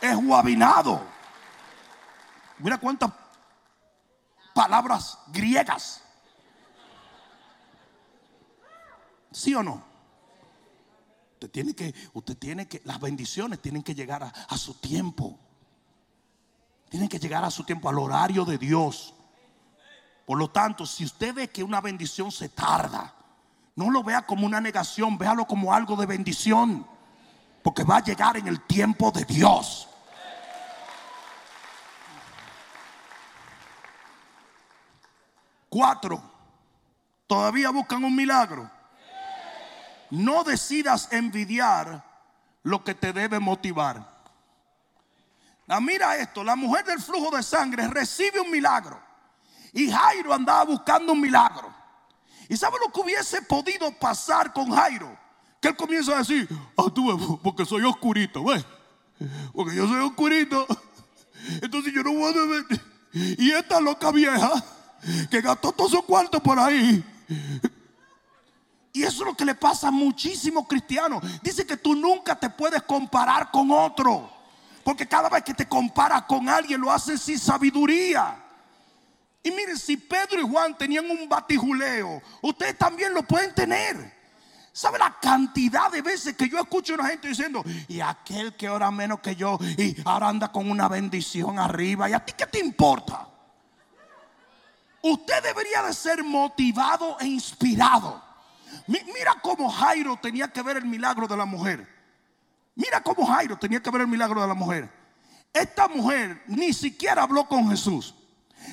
esguabinado. 0.00 1.02
Mira 2.58 2.78
cuántas 2.78 3.10
palabras 4.54 5.18
griegas. 5.28 6.00
¿Sí 9.30 9.54
o 9.54 9.62
no? 9.62 9.84
Usted 11.34 11.50
tiene 11.50 11.74
que, 11.74 11.94
usted 12.14 12.38
tiene 12.38 12.68
que, 12.68 12.80
las 12.84 13.00
bendiciones 13.00 13.60
tienen 13.60 13.82
que 13.82 13.94
llegar 13.94 14.22
a, 14.22 14.28
a 14.28 14.56
su 14.56 14.74
tiempo. 14.74 15.38
Tienen 16.88 17.08
que 17.08 17.18
llegar 17.18 17.44
a 17.44 17.50
su 17.50 17.64
tiempo, 17.64 17.88
al 17.88 17.98
horario 17.98 18.44
de 18.44 18.56
Dios. 18.56 19.12
Por 20.24 20.38
lo 20.38 20.48
tanto, 20.50 20.86
si 20.86 21.04
usted 21.04 21.34
ve 21.34 21.50
que 21.50 21.62
una 21.62 21.80
bendición 21.80 22.30
se 22.32 22.48
tarda, 22.48 23.14
no 23.76 23.90
lo 23.90 24.02
vea 24.04 24.24
como 24.24 24.46
una 24.46 24.60
negación, 24.60 25.18
véalo 25.18 25.46
como 25.46 25.74
algo 25.74 25.96
de 25.96 26.06
bendición. 26.06 26.86
Porque 27.62 27.82
va 27.82 27.96
a 27.96 28.04
llegar 28.04 28.36
en 28.36 28.46
el 28.46 28.60
tiempo 28.62 29.10
de 29.10 29.24
Dios. 29.24 29.88
Cuatro, 35.74 36.22
todavía 37.26 37.70
buscan 37.70 38.04
un 38.04 38.14
milagro. 38.14 38.70
No 40.08 40.44
decidas 40.44 41.08
envidiar 41.10 42.00
lo 42.62 42.84
que 42.84 42.94
te 42.94 43.12
debe 43.12 43.40
motivar. 43.40 44.08
Ah, 45.66 45.80
mira 45.80 46.16
esto, 46.16 46.44
la 46.44 46.54
mujer 46.54 46.84
del 46.84 47.02
flujo 47.02 47.36
de 47.36 47.42
sangre 47.42 47.88
recibe 47.88 48.38
un 48.38 48.52
milagro. 48.52 49.02
Y 49.72 49.90
Jairo 49.90 50.32
andaba 50.32 50.62
buscando 50.62 51.12
un 51.12 51.20
milagro. 51.20 51.74
¿Y 52.48 52.56
sabe 52.56 52.76
lo 52.78 52.92
que 52.92 53.00
hubiese 53.00 53.42
podido 53.42 53.90
pasar 53.98 54.52
con 54.52 54.70
Jairo? 54.70 55.18
Que 55.60 55.70
él 55.70 55.76
comienza 55.76 56.14
a 56.14 56.18
decir, 56.18 56.48
ah, 56.78 56.84
tú 56.94 57.08
ves, 57.08 57.38
porque 57.42 57.66
soy 57.66 57.82
oscurito, 57.82 58.44
¿ves? 58.44 58.64
Porque 59.52 59.74
yo 59.74 59.88
soy 59.88 60.02
oscurito. 60.02 60.68
Entonces 61.60 61.92
yo 61.92 62.04
no 62.04 62.12
voy 62.12 62.32
a 62.32 62.36
beber. 62.36 62.64
Y 63.12 63.50
esta 63.50 63.80
loca 63.80 64.12
vieja 64.12 64.52
que 65.30 65.40
gastó 65.40 65.72
todo 65.72 65.88
su 65.88 66.02
cuarto 66.02 66.42
por 66.42 66.58
ahí. 66.58 67.04
Y 68.92 69.02
eso 69.02 69.22
es 69.22 69.26
lo 69.26 69.36
que 69.36 69.44
le 69.44 69.56
pasa 69.56 69.88
a 69.88 69.90
muchísimos 69.90 70.66
cristianos. 70.68 71.22
Dice 71.42 71.66
que 71.66 71.76
tú 71.76 71.96
nunca 71.96 72.38
te 72.38 72.48
puedes 72.48 72.82
comparar 72.82 73.50
con 73.50 73.70
otro. 73.72 74.30
Porque 74.84 75.08
cada 75.08 75.28
vez 75.28 75.42
que 75.42 75.54
te 75.54 75.66
comparas 75.66 76.22
con 76.22 76.48
alguien 76.48 76.80
lo 76.80 76.92
haces 76.92 77.20
sin 77.20 77.38
sabiduría. 77.38 78.40
Y 79.42 79.50
miren, 79.50 79.76
si 79.76 79.96
Pedro 79.96 80.40
y 80.40 80.48
Juan 80.48 80.76
tenían 80.78 81.10
un 81.10 81.28
batijuleo, 81.28 82.22
ustedes 82.42 82.78
también 82.78 83.12
lo 83.12 83.22
pueden 83.24 83.54
tener. 83.54 84.14
¿Sabe 84.72 84.98
la 84.98 85.16
cantidad 85.20 85.90
de 85.90 86.02
veces 86.02 86.36
que 86.36 86.48
yo 86.48 86.58
escucho 86.58 86.92
a 86.94 86.96
una 86.96 87.08
gente 87.08 87.28
diciendo, 87.28 87.62
y 87.88 88.00
aquel 88.00 88.56
que 88.56 88.68
ora 88.68 88.90
menos 88.90 89.20
que 89.20 89.36
yo, 89.36 89.58
y 89.76 89.96
ahora 90.04 90.28
anda 90.28 90.50
con 90.50 90.70
una 90.70 90.88
bendición 90.88 91.58
arriba, 91.58 92.08
¿y 92.08 92.12
a 92.12 92.24
ti 92.24 92.32
qué 92.36 92.46
te 92.46 92.58
importa? 92.58 93.28
Usted 95.04 95.42
debería 95.42 95.82
de 95.82 95.92
ser 95.92 96.24
motivado 96.24 97.16
e 97.20 97.26
inspirado. 97.26 98.22
Mira 98.86 99.36
cómo 99.42 99.70
Jairo 99.70 100.18
tenía 100.20 100.48
que 100.48 100.62
ver 100.62 100.78
el 100.78 100.86
milagro 100.86 101.28
de 101.28 101.36
la 101.36 101.44
mujer. 101.44 101.86
Mira 102.74 103.02
cómo 103.02 103.24
Jairo 103.26 103.56
tenía 103.56 103.82
que 103.82 103.90
ver 103.90 104.02
el 104.02 104.08
milagro 104.08 104.40
de 104.40 104.48
la 104.48 104.54
mujer. 104.54 104.90
Esta 105.52 105.86
mujer 105.88 106.42
ni 106.46 106.72
siquiera 106.72 107.22
habló 107.22 107.46
con 107.46 107.70
Jesús 107.70 108.14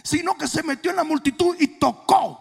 sino 0.04 0.36
que 0.36 0.48
se 0.48 0.64
metió 0.64 0.92
en 0.92 0.98
la 0.98 1.04
multitud 1.04 1.56
y 1.60 1.68
tocó 1.68 2.40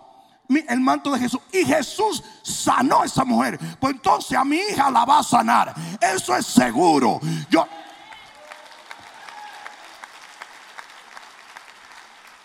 el 0.48 0.80
manto 0.80 1.12
de 1.12 1.20
Jesús. 1.20 1.40
Y 1.52 1.64
Jesús 1.64 2.22
sanó 2.42 3.02
a 3.02 3.06
esa 3.06 3.24
mujer. 3.24 3.58
Pues 3.78 3.94
entonces 3.94 4.36
a 4.36 4.44
mi 4.44 4.56
hija 4.56 4.90
la 4.90 5.04
va 5.04 5.20
a 5.20 5.22
sanar. 5.22 5.74
Eso 6.00 6.36
es 6.36 6.46
seguro. 6.46 7.20
Yo. 7.48 7.66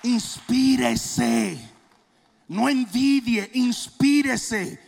Inspírese. 0.06 1.60
No 2.47 2.70
envidie, 2.70 3.49
inspírese. 3.53 4.80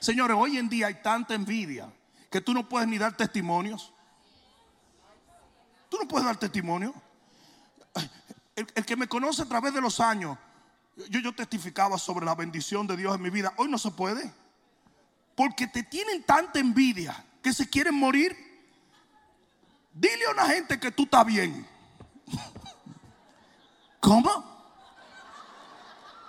Señores, 0.00 0.36
hoy 0.38 0.56
en 0.56 0.68
día 0.68 0.88
hay 0.88 1.02
tanta 1.02 1.34
envidia 1.34 1.92
que 2.30 2.40
tú 2.40 2.54
no 2.54 2.68
puedes 2.68 2.88
ni 2.88 2.98
dar 2.98 3.16
testimonios. 3.16 3.92
Tú 5.88 5.98
no 6.00 6.08
puedes 6.08 6.26
dar 6.26 6.36
testimonio 6.36 6.94
el, 8.56 8.86
que 8.86 8.96
me 8.96 9.06
conoce 9.06 9.42
a 9.42 9.46
través 9.46 9.74
de 9.74 9.80
los 9.80 10.00
años, 10.00 10.38
yo, 11.10 11.20
yo 11.20 11.34
testificaba 11.34 11.98
sobre 11.98 12.24
la 12.24 12.34
bendición 12.34 12.86
de 12.86 12.96
Dios 12.96 13.14
en 13.14 13.22
mi 13.22 13.30
vida. 13.30 13.52
Hoy 13.58 13.68
no 13.68 13.78
se 13.78 13.90
puede. 13.90 14.32
Porque 15.34 15.66
te 15.66 15.82
tienen 15.82 16.22
tanta 16.22 16.58
envidia 16.58 17.22
que 17.42 17.52
se 17.52 17.68
quieren 17.68 17.94
morir. 17.94 18.34
Dile 19.92 20.26
a 20.26 20.30
una 20.30 20.46
gente 20.46 20.80
que 20.80 20.90
tú 20.90 21.02
estás 21.02 21.26
bien. 21.26 21.66
¿Cómo? 24.06 24.30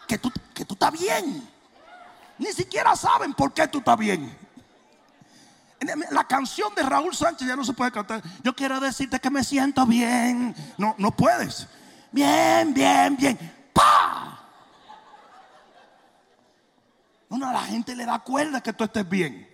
Que 0.07 0.17
tú, 0.17 0.31
que 0.51 0.65
tú 0.65 0.73
estás 0.73 0.91
bien. 0.91 1.47
Ni 2.39 2.47
siquiera 2.47 2.95
saben 2.95 3.35
por 3.35 3.53
qué 3.53 3.67
tú 3.67 3.77
estás 3.77 3.99
bien. 3.99 4.35
La 6.09 6.23
canción 6.23 6.73
de 6.73 6.81
Raúl 6.81 7.15
Sánchez 7.15 7.47
ya 7.47 7.55
no 7.55 7.63
se 7.63 7.73
puede 7.73 7.91
cantar. 7.91 8.23
Yo 8.43 8.55
quiero 8.55 8.79
decirte 8.79 9.19
que 9.19 9.29
me 9.29 9.43
siento 9.43 9.85
bien. 9.85 10.55
No, 10.79 10.95
no 10.97 11.11
puedes. 11.11 11.67
Bien, 12.11 12.73
bien, 12.73 13.15
bien. 13.15 13.69
¡Pa! 13.73 14.39
No, 17.29 17.47
a 17.47 17.53
la 17.53 17.61
gente 17.61 17.95
le 17.95 18.07
da 18.07 18.17
cuerda 18.17 18.59
que 18.59 18.73
tú 18.73 18.85
estés 18.85 19.07
bien. 19.07 19.47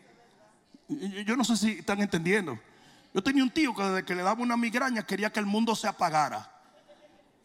Yo 0.87 1.35
no 1.35 1.43
sé 1.43 1.57
si 1.57 1.71
están 1.71 1.99
entendiendo. 1.99 2.57
Yo 3.13 3.21
tenía 3.21 3.43
un 3.43 3.51
tío 3.51 3.75
que 3.75 3.83
desde 3.83 4.05
que 4.05 4.15
le 4.15 4.23
daba 4.23 4.41
una 4.41 4.55
migraña 4.55 5.03
quería 5.03 5.29
que 5.29 5.41
el 5.41 5.45
mundo 5.45 5.75
se 5.75 5.89
apagara. 5.89 6.52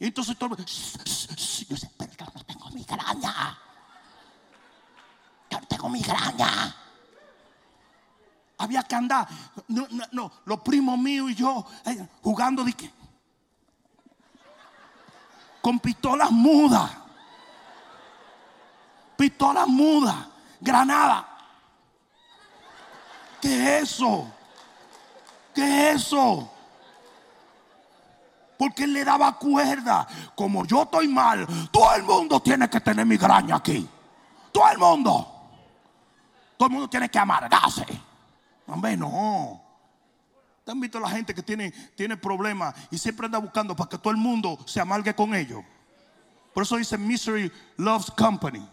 Y 0.01 0.07
entonces 0.07 0.37
todo 0.37 0.55
el 0.55 0.57
mundo, 0.57 0.65
yo 0.65 1.77
sé, 1.77 1.91
pero 1.99 2.13
yo 2.13 2.27
no 2.35 2.45
tengo 2.45 2.71
migraña. 2.71 3.59
Yo 5.51 5.61
no 5.61 5.67
tengo 5.67 5.89
migraña. 5.89 6.77
Había 8.59 8.83
que 8.83 8.95
andar, 8.95 9.29
no, 9.69 9.87
no, 9.91 10.05
no 10.11 10.33
los 10.45 10.61
primos 10.61 10.99
míos 10.99 11.31
y 11.31 11.35
yo 11.37 11.65
eh, 11.85 12.09
jugando 12.23 12.65
de 12.65 12.73
que 12.73 12.93
con 15.61 15.79
pistolas 15.79 16.31
mudas. 16.31 16.91
Pistolas 19.17 19.67
mudas, 19.67 20.17
granada. 20.61 21.29
¿Qué 23.41 23.79
es 23.79 23.83
eso? 23.83 24.33
¿Qué 25.55 25.91
es 25.91 25.97
eso? 25.97 26.58
Porque 28.59 28.85
él 28.85 28.93
le 28.93 29.05
daba 29.05 29.39
cuerda. 29.39 30.07
Como 30.35 30.65
yo 30.67 30.83
estoy 30.83 31.09
mal, 31.09 31.47
todo 31.71 31.95
el 31.95 32.03
mundo 32.03 32.41
tiene 32.41 32.69
que 32.69 32.81
tener 32.81 33.07
migraña 33.07 33.57
aquí. 33.57 33.89
Todo 34.53 34.69
el 34.71 34.79
mundo. 34.79 35.35
Todo 36.57 36.67
el 36.67 36.73
mundo 36.73 36.91
tiene 36.91 37.09
que 37.09 37.19
amargarse. 37.19 37.87
Hombre, 38.67 38.97
no. 38.97 39.63
¿Te 40.65 40.73
han 40.73 40.81
visto 40.81 41.01
la 41.01 41.09
gente 41.09 41.35
que 41.35 41.43
tiene, 41.43 41.71
tiene 41.97 42.17
problemas 42.17 42.75
y 42.91 42.99
siempre 42.99 43.27
anda 43.27 43.39
buscando 43.39 43.75
para 43.75 43.89
que 43.89 43.97
todo 43.97 44.11
el 44.11 44.19
mundo 44.19 44.59
se 44.67 44.81
amargue 44.81 45.15
con 45.15 45.35
ellos? 45.35 45.65
Por 46.53 46.65
eso 46.65 46.77
dice 46.77 46.99
Misery 46.99 47.51
Loves 47.77 48.11
Company. 48.11 48.69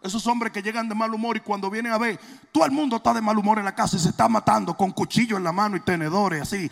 Esos 0.00 0.26
hombres 0.28 0.52
que 0.52 0.62
llegan 0.62 0.88
de 0.88 0.94
mal 0.94 1.12
humor 1.12 1.36
y 1.36 1.40
cuando 1.40 1.68
vienen 1.68 1.92
a 1.92 1.98
ver, 1.98 2.18
todo 2.52 2.64
el 2.64 2.70
mundo 2.70 2.96
está 2.96 3.12
de 3.12 3.20
mal 3.20 3.36
humor 3.36 3.58
en 3.58 3.64
la 3.64 3.74
casa 3.74 3.96
y 3.96 3.98
se 3.98 4.10
está 4.10 4.28
matando 4.28 4.76
con 4.76 4.92
cuchillo 4.92 5.36
en 5.36 5.44
la 5.44 5.50
mano 5.50 5.76
y 5.76 5.80
tenedores 5.80 6.42
así. 6.42 6.70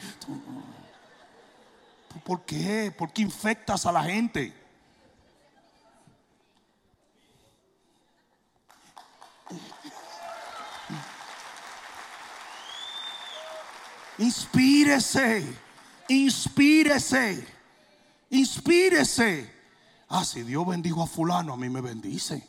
¿Por 2.25 2.45
qué? 2.45 2.93
¿Por 2.97 3.13
qué 3.13 3.23
infectas 3.23 3.87
a 3.87 3.93
la 3.93 4.03
gente? 4.03 4.53
Inspírese, 14.19 15.45
inspírese, 16.09 17.47
inspírese. 18.31 19.53
Ah, 20.09 20.25
si 20.25 20.43
Dios 20.43 20.67
bendijo 20.67 21.03
a 21.03 21.07
fulano, 21.07 21.53
a 21.53 21.57
mí 21.57 21.69
me 21.69 21.83
bendice. 21.83 22.47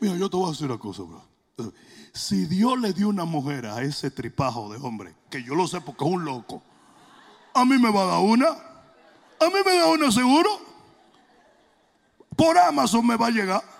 Mira, 0.00 0.16
yo 0.16 0.30
te 0.30 0.36
voy 0.36 0.46
a 0.46 0.50
decir 0.52 0.66
una 0.66 0.78
cosa, 0.78 1.02
bro. 1.02 1.24
Si 2.12 2.46
Dios 2.46 2.78
le 2.78 2.92
dio 2.92 3.08
una 3.08 3.24
mujer 3.24 3.66
a 3.66 3.82
ese 3.82 4.10
tripajo 4.10 4.72
de 4.72 4.78
hombre, 4.78 5.14
que 5.30 5.42
yo 5.42 5.54
lo 5.54 5.66
sé 5.66 5.80
porque 5.80 6.04
es 6.04 6.10
un 6.10 6.24
loco, 6.24 6.62
a 7.56 7.64
mí 7.64 7.78
me 7.78 7.90
va 7.90 8.02
a 8.02 8.06
dar 8.06 8.20
una. 8.20 8.48
A 8.48 9.46
mí 9.46 9.54
me 9.64 9.76
da 9.76 9.86
una 9.88 10.10
seguro. 10.10 10.50
Por 12.36 12.58
Amazon 12.58 13.06
me 13.06 13.16
va 13.16 13.26
a 13.26 13.30
llegar. 13.30 13.76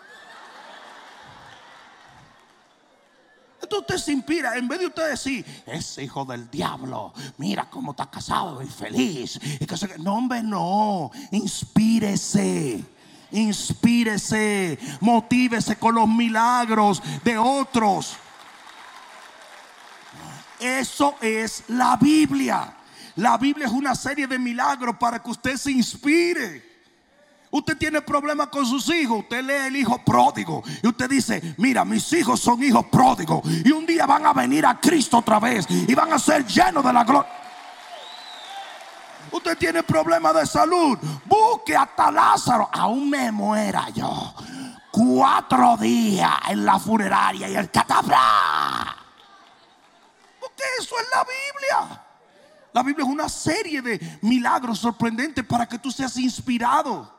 usted 3.78 3.96
se 3.98 4.12
inspira, 4.12 4.56
en 4.56 4.68
vez 4.68 4.80
de 4.80 4.86
usted 4.86 5.10
decir, 5.10 5.44
ese 5.66 6.04
hijo 6.04 6.24
del 6.24 6.50
diablo, 6.50 7.12
mira 7.38 7.68
cómo 7.70 7.92
está 7.92 8.10
casado 8.10 8.62
y 8.62 8.66
feliz. 8.66 9.38
Y 9.60 9.66
que 9.66 9.76
se... 9.76 9.98
No, 9.98 10.14
hombre, 10.14 10.42
no. 10.42 11.10
Inspírese. 11.30 12.84
Inspírese. 13.32 14.78
Motívese 15.00 15.76
con 15.76 15.94
los 15.94 16.08
milagros 16.08 17.02
de 17.24 17.38
otros. 17.38 18.16
Eso 20.58 21.16
es 21.20 21.64
la 21.68 21.96
Biblia. 21.96 22.75
La 23.16 23.38
Biblia 23.38 23.66
es 23.66 23.72
una 23.72 23.94
serie 23.94 24.26
de 24.26 24.38
milagros 24.38 24.96
para 24.96 25.22
que 25.22 25.30
usted 25.30 25.56
se 25.56 25.70
inspire. 25.72 26.76
Usted 27.50 27.78
tiene 27.78 28.02
problemas 28.02 28.48
con 28.48 28.66
sus 28.66 28.88
hijos. 28.90 29.20
Usted 29.20 29.42
lee 29.42 29.66
el 29.68 29.76
hijo 29.76 30.02
pródigo. 30.04 30.62
Y 30.82 30.86
usted 30.86 31.08
dice, 31.08 31.54
mira, 31.56 31.84
mis 31.84 32.12
hijos 32.12 32.40
son 32.40 32.62
hijos 32.62 32.84
pródigos. 32.86 33.40
Y 33.64 33.70
un 33.72 33.86
día 33.86 34.04
van 34.04 34.26
a 34.26 34.34
venir 34.34 34.66
a 34.66 34.78
Cristo 34.78 35.18
otra 35.18 35.40
vez. 35.40 35.66
Y 35.70 35.94
van 35.94 36.12
a 36.12 36.18
ser 36.18 36.44
llenos 36.46 36.84
de 36.84 36.92
la 36.92 37.04
gloria. 37.04 37.32
Usted 39.32 39.56
tiene 39.56 39.82
problemas 39.82 40.34
de 40.34 40.46
salud. 40.46 40.98
Busque 41.24 41.74
hasta 41.74 42.10
Lázaro. 42.10 42.68
Aún 42.70 43.08
me 43.08 43.32
muera 43.32 43.88
yo. 43.90 44.34
Cuatro 44.90 45.78
días 45.78 46.34
en 46.48 46.66
la 46.66 46.78
funeraria 46.78 47.48
y 47.48 47.56
el 47.56 47.70
catafra. 47.70 48.94
Porque 50.38 50.62
eso 50.78 50.94
es 51.00 51.06
la 51.14 51.24
Biblia. 51.24 52.05
La 52.76 52.82
Biblia 52.82 53.06
es 53.06 53.10
una 53.10 53.30
serie 53.30 53.80
de 53.80 54.18
milagros 54.20 54.80
sorprendentes 54.80 55.42
para 55.46 55.66
que 55.66 55.78
tú 55.78 55.90
seas 55.90 56.14
inspirado. 56.18 57.10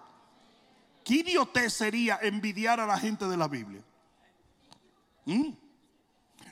¿Qué 1.03 1.16
idiotez 1.16 1.74
sería 1.74 2.20
envidiar 2.22 2.80
a 2.80 2.86
la 2.86 2.95
gente 2.99 3.28
de 3.28 3.36
la 3.36 3.47
Biblia? 3.47 3.82
¿Mm? 5.26 5.49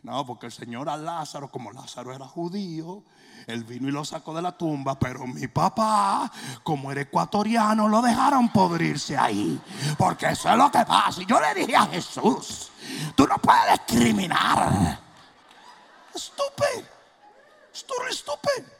No, 0.02 0.26
porque 0.26 0.48
el 0.48 0.52
Señor 0.52 0.90
a 0.90 0.98
Lázaro, 0.98 1.52
como 1.52 1.72
Lázaro 1.72 2.16
era 2.16 2.26
judío, 2.26 3.04
Él 3.46 3.64
vino 3.64 3.90
y 3.90 3.92
lo 3.92 4.04
sacó 4.04 4.34
de 4.34 4.42
la 4.42 4.58
tumba, 4.58 4.98
pero 4.98 5.28
mi 5.28 5.48
papá, 5.50 6.32
como 6.64 6.92
era 6.92 7.02
ecuatoriano, 7.02 7.88
lo 7.88 8.02
dejaron 8.02 8.52
podrirse 8.52 9.16
ahí. 9.16 9.62
Porque 10.00 10.30
eso 10.30 10.50
es 10.50 10.58
lo 10.58 10.72
que 10.72 10.84
pasa. 10.84 11.22
Y 11.22 11.28
yo 11.28 11.40
le 11.40 11.54
dije 11.54 11.76
a 11.76 11.86
Jesús, 11.86 12.72
tú 13.16 13.28
no 13.28 13.38
puedes 13.38 13.86
discriminar. 13.86 15.00
Estúpido. 16.12 16.90
Estúpido. 17.72 18.76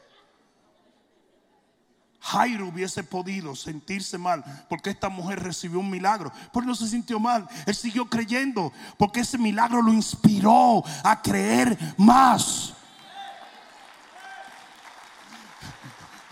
Jairo 2.26 2.70
hubiese 2.70 3.04
podido 3.04 3.56
sentirse 3.56 4.18
mal 4.18 4.44
porque 4.68 4.90
esta 4.90 5.10
mujer 5.10 5.44
recibió 5.44 5.80
un 5.80 5.92
milagro, 5.92 6.32
pero 6.52 6.66
no 6.66 6.74
se 6.74 6.88
sintió 6.88 7.20
mal. 7.20 7.48
Él 7.68 7.76
siguió 7.76 8.10
creyendo 8.10 8.74
porque 8.98 9.20
ese 9.20 9.38
milagro 9.38 9.80
lo 9.80 9.94
inspiró 9.94 10.84
a 11.04 11.22
creer 11.22 11.78
más. 11.98 12.74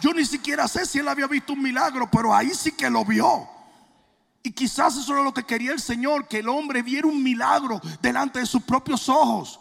Yo 0.01 0.13
ni 0.13 0.25
siquiera 0.25 0.67
sé 0.67 0.87
si 0.87 0.97
él 0.97 1.07
había 1.07 1.27
visto 1.27 1.53
un 1.53 1.61
milagro, 1.61 2.09
pero 2.09 2.33
ahí 2.33 2.49
sí 2.55 2.71
que 2.71 2.89
lo 2.89 3.05
vio. 3.05 3.47
Y 4.41 4.51
quizás 4.51 4.97
eso 4.97 5.13
era 5.13 5.21
lo 5.21 5.31
que 5.31 5.43
quería 5.43 5.73
el 5.73 5.79
Señor, 5.79 6.27
que 6.27 6.39
el 6.39 6.49
hombre 6.49 6.81
viera 6.81 7.07
un 7.07 7.21
milagro 7.21 7.79
delante 8.01 8.39
de 8.39 8.47
sus 8.47 8.63
propios 8.63 9.07
ojos. 9.09 9.59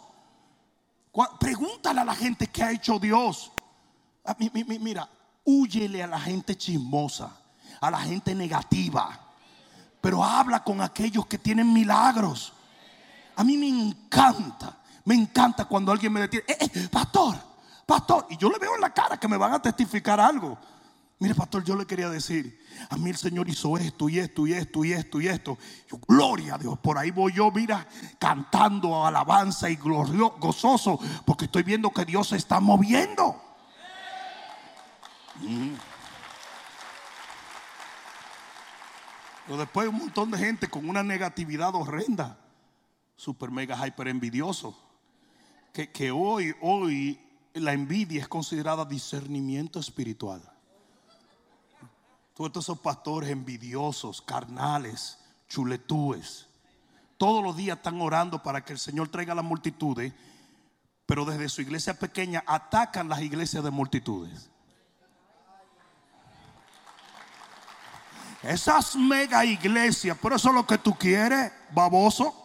Pregúntale 1.39 2.01
a 2.01 2.05
la 2.05 2.15
gente 2.15 2.47
qué 2.47 2.63
ha 2.63 2.71
hecho 2.71 2.97
Dios. 2.97 3.51
Mira, 4.79 5.07
Huyele 5.45 6.03
a 6.03 6.07
la 6.07 6.19
gente 6.19 6.57
chismosa, 6.57 7.35
a 7.81 7.91
la 7.91 7.99
gente 7.99 8.33
negativa. 8.33 9.19
Pero 10.01 10.23
habla 10.23 10.63
con 10.63 10.81
aquellos 10.81 11.25
que 11.27 11.37
tienen 11.37 11.71
milagros. 11.71 12.53
A 13.35 13.43
mí 13.43 13.57
me 13.57 13.67
encanta, 13.67 14.77
me 15.05 15.15
encanta 15.15 15.65
cuando 15.65 15.91
alguien 15.91 16.13
me 16.13 16.21
detiene, 16.21 16.45
eh, 16.47 16.57
eh, 16.59 16.87
pastor, 16.91 17.35
pastor, 17.85 18.27
y 18.29 18.37
yo 18.37 18.49
le 18.49 18.59
veo 18.59 18.75
en 18.75 18.81
la 18.81 18.93
cara 18.93 19.17
que 19.17 19.27
me 19.27 19.37
van 19.37 19.53
a 19.53 19.61
testificar 19.61 20.19
algo. 20.19 20.57
Mire, 21.19 21.35
pastor, 21.35 21.63
yo 21.63 21.75
le 21.75 21.85
quería 21.85 22.09
decir, 22.09 22.59
a 22.89 22.97
mí 22.97 23.09
el 23.09 23.15
Señor 23.15 23.47
hizo 23.47 23.77
esto 23.77 24.09
y 24.09 24.19
esto 24.19 24.45
y 24.45 24.53
esto 24.53 24.83
y 24.83 24.91
esto 24.91 25.21
y 25.21 25.27
esto. 25.27 25.57
gloria 26.07 26.55
a 26.55 26.57
Dios, 26.57 26.77
por 26.79 26.97
ahí 26.97 27.11
voy 27.11 27.31
yo, 27.31 27.49
mira, 27.49 27.87
cantando 28.19 29.05
alabanza 29.05 29.69
y 29.69 29.77
gozoso, 29.77 30.99
porque 31.25 31.45
estoy 31.45 31.63
viendo 31.63 31.91
que 31.91 32.03
Dios 32.03 32.27
se 32.27 32.35
está 32.35 32.59
moviendo. 32.59 33.41
Pero 39.45 39.57
después 39.57 39.87
un 39.87 39.97
montón 39.97 40.31
de 40.31 40.37
gente 40.37 40.69
con 40.69 40.87
una 40.87 41.03
negatividad 41.03 41.75
horrenda, 41.75 42.37
super 43.15 43.51
mega 43.51 43.87
hyper 43.87 44.07
envidioso, 44.07 44.77
que, 45.73 45.91
que 45.91 46.11
hoy, 46.11 46.55
hoy 46.61 47.19
la 47.53 47.73
envidia 47.73 48.21
es 48.21 48.27
considerada 48.27 48.85
discernimiento 48.85 49.79
espiritual. 49.79 50.41
Todos 52.33 52.63
esos 52.63 52.79
pastores 52.79 53.29
envidiosos, 53.29 54.21
carnales, 54.21 55.19
chuletúes, 55.47 56.47
todos 57.17 57.43
los 57.43 57.55
días 57.55 57.77
están 57.77 58.01
orando 58.01 58.41
para 58.41 58.65
que 58.65 58.73
el 58.73 58.79
Señor 58.79 59.09
traiga 59.09 59.35
las 59.35 59.45
multitudes, 59.45 60.13
pero 61.05 61.25
desde 61.25 61.47
su 61.47 61.61
iglesia 61.61 61.97
pequeña 61.99 62.43
atacan 62.47 63.07
las 63.07 63.21
iglesias 63.21 63.63
de 63.63 63.71
multitudes. 63.71 64.49
Esas 68.43 68.97
mega 68.97 69.45
iglesias, 69.45 70.17
pero 70.21 70.35
eso 70.35 70.49
es 70.49 70.55
lo 70.55 70.67
que 70.67 70.77
tú 70.77 70.93
quieres, 70.93 71.51
baboso. 71.71 72.35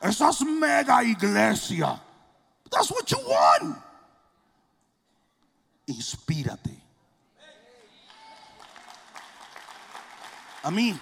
Esas 0.00 0.40
mega 0.40 1.04
iglesias. 1.04 2.00
That's 2.70 2.90
what 2.90 3.04
you 3.06 3.18
want. 3.18 3.76
Inspírate. 5.86 6.82
A 10.62 10.70
mí, 10.70 10.98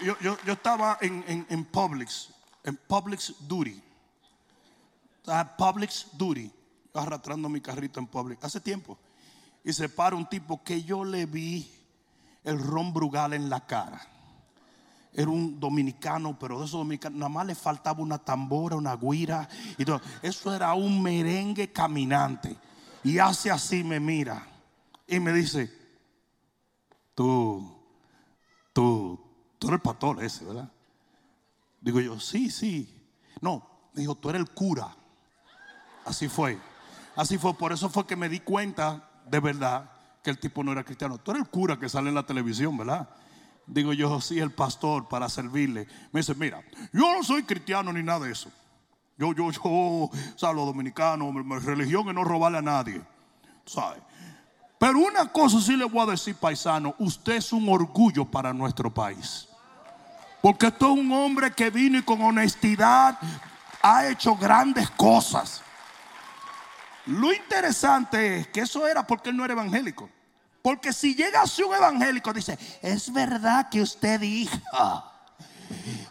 yo, 0.00 0.18
yo, 0.20 0.38
yo 0.46 0.54
estaba 0.54 0.96
en, 1.02 1.22
en, 1.28 1.46
en, 1.50 1.64
Publix, 1.66 2.30
en 2.64 2.74
Publix 2.76 3.34
Duty. 3.40 3.82
Publix 5.58 6.06
Duty. 6.12 6.50
Arrastrando 6.94 7.50
mi 7.50 7.60
carrito 7.60 8.00
en 8.00 8.06
Publix. 8.06 8.42
Hace 8.42 8.60
tiempo. 8.60 8.98
Y 9.62 9.74
se 9.74 9.90
para 9.90 10.16
un 10.16 10.26
tipo 10.26 10.64
que 10.64 10.82
yo 10.82 11.04
le 11.04 11.26
vi 11.26 11.81
el 12.44 12.58
ron 12.58 12.92
brugal 12.92 13.32
en 13.32 13.48
la 13.48 13.66
cara. 13.66 14.00
Era 15.14 15.30
un 15.30 15.60
dominicano, 15.60 16.38
pero 16.38 16.58
de 16.58 16.64
esos 16.64 16.78
dominicanos 16.78 17.18
nada 17.18 17.28
más 17.28 17.46
le 17.46 17.54
faltaba 17.54 18.00
una 18.00 18.18
tambora, 18.18 18.76
una 18.76 18.96
guira. 18.96 19.46
Y 19.76 19.84
todo. 19.84 20.00
Eso 20.22 20.54
era 20.54 20.72
un 20.72 21.02
merengue 21.02 21.70
caminante. 21.70 22.56
Y 23.04 23.18
hace 23.18 23.50
así, 23.50 23.84
me 23.84 24.00
mira 24.00 24.46
y 25.06 25.20
me 25.20 25.32
dice: 25.32 25.70
Tú, 27.14 27.76
tú, 28.72 29.20
tú 29.58 29.66
eres 29.68 29.78
el 29.78 29.82
pastor 29.82 30.24
ese, 30.24 30.46
¿verdad? 30.46 30.72
Digo 31.80 32.00
yo: 32.00 32.18
Sí, 32.18 32.50
sí. 32.50 33.06
No, 33.42 33.68
dijo: 33.92 34.14
Tú 34.14 34.30
eres 34.30 34.40
el 34.40 34.50
cura. 34.50 34.96
Así 36.06 36.26
fue. 36.28 36.58
Así 37.14 37.36
fue. 37.36 37.52
Por 37.52 37.72
eso 37.72 37.90
fue 37.90 38.06
que 38.06 38.16
me 38.16 38.30
di 38.30 38.40
cuenta 38.40 39.10
de 39.26 39.40
verdad 39.40 39.91
que 40.22 40.30
el 40.30 40.38
tipo 40.38 40.62
no 40.62 40.72
era 40.72 40.84
cristiano. 40.84 41.18
Tú 41.18 41.32
eres 41.32 41.42
el 41.42 41.48
cura 41.48 41.78
que 41.78 41.88
sale 41.88 42.08
en 42.08 42.14
la 42.14 42.24
televisión, 42.24 42.76
¿verdad? 42.76 43.08
Digo 43.66 43.92
yo, 43.92 44.20
sí, 44.20 44.38
el 44.38 44.52
pastor 44.52 45.08
para 45.08 45.28
servirle. 45.28 45.86
Me 46.12 46.20
dice, 46.20 46.34
mira, 46.34 46.62
yo 46.92 47.14
no 47.14 47.22
soy 47.22 47.42
cristiano 47.42 47.92
ni 47.92 48.02
nada 48.02 48.26
de 48.26 48.32
eso. 48.32 48.50
Yo, 49.18 49.32
yo, 49.34 49.50
yo, 49.50 49.60
o 49.64 50.10
sea, 50.36 50.52
los 50.52 50.66
dominicanos, 50.66 51.32
mi 51.32 51.58
religión 51.58 52.08
es 52.08 52.14
no 52.14 52.24
robarle 52.24 52.58
a 52.58 52.62
nadie. 52.62 53.02
¿Sabes? 53.64 54.02
Pero 54.78 54.98
una 54.98 55.30
cosa 55.30 55.60
sí 55.60 55.76
le 55.76 55.84
voy 55.84 56.02
a 56.02 56.10
decir, 56.10 56.34
paisano, 56.34 56.94
usted 56.98 57.34
es 57.34 57.52
un 57.52 57.68
orgullo 57.68 58.24
para 58.24 58.52
nuestro 58.52 58.92
país. 58.92 59.48
Porque 60.40 60.66
esto 60.66 60.92
es 60.92 60.98
un 60.98 61.12
hombre 61.12 61.52
que 61.52 61.70
vino 61.70 61.98
y 61.98 62.02
con 62.02 62.20
honestidad 62.20 63.16
ha 63.80 64.08
hecho 64.08 64.34
grandes 64.34 64.90
cosas. 64.90 65.62
Lo 67.06 67.32
interesante 67.32 68.38
es 68.38 68.48
que 68.48 68.60
eso 68.60 68.86
era 68.86 69.06
porque 69.06 69.30
él 69.30 69.36
no 69.36 69.44
era 69.44 69.54
evangélico. 69.54 70.08
Porque 70.62 70.92
si 70.92 71.14
llega 71.16 71.42
así 71.42 71.62
un 71.62 71.74
evangélico, 71.74 72.32
dice, 72.32 72.56
es 72.80 73.12
verdad 73.12 73.68
que 73.68 73.82
usted 73.82 74.20
dijo, 74.20 74.56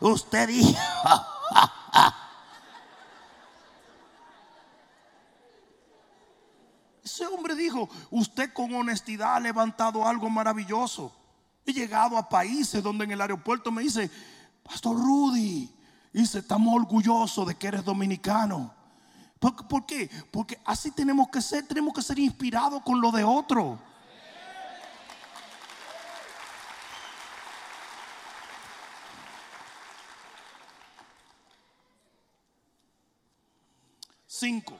usted 0.01 0.49
dijo. 0.49 0.77
Ese 7.03 7.25
hombre 7.25 7.55
dijo, 7.55 7.89
usted 8.09 8.51
con 8.53 8.73
honestidad 8.75 9.35
ha 9.35 9.39
levantado 9.39 10.05
algo 10.05 10.29
maravilloso. 10.29 11.15
He 11.65 11.71
llegado 11.73 12.17
a 12.17 12.27
países 12.27 12.83
donde 12.83 13.05
en 13.05 13.11
el 13.11 13.21
aeropuerto 13.21 13.71
me 13.71 13.83
dice, 13.83 14.11
Pastor 14.63 14.97
Rudy, 14.97 15.73
dice, 16.11 16.39
estamos 16.39 16.73
orgullosos 16.75 17.47
de 17.47 17.55
que 17.55 17.67
eres 17.67 17.85
dominicano. 17.85 18.80
¿Por, 19.41 19.85
qué? 19.87 20.07
Porque 20.29 20.61
así 20.65 20.91
tenemos 20.91 21.29
que 21.29 21.41
ser, 21.41 21.67
tenemos 21.67 21.95
que 21.95 22.03
ser 22.03 22.19
inspirados 22.19 22.83
con 22.83 23.01
lo 23.01 23.11
de 23.11 23.23
otro. 23.23 23.79
Cinco. 34.27 34.77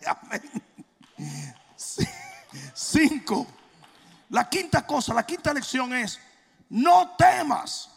Cinco. 2.74 3.46
La 4.30 4.48
quinta 4.48 4.86
cosa, 4.86 5.12
la 5.12 5.26
quinta 5.26 5.52
lección 5.52 5.92
es, 5.92 6.18
no 6.70 7.10
temas. 7.18 7.90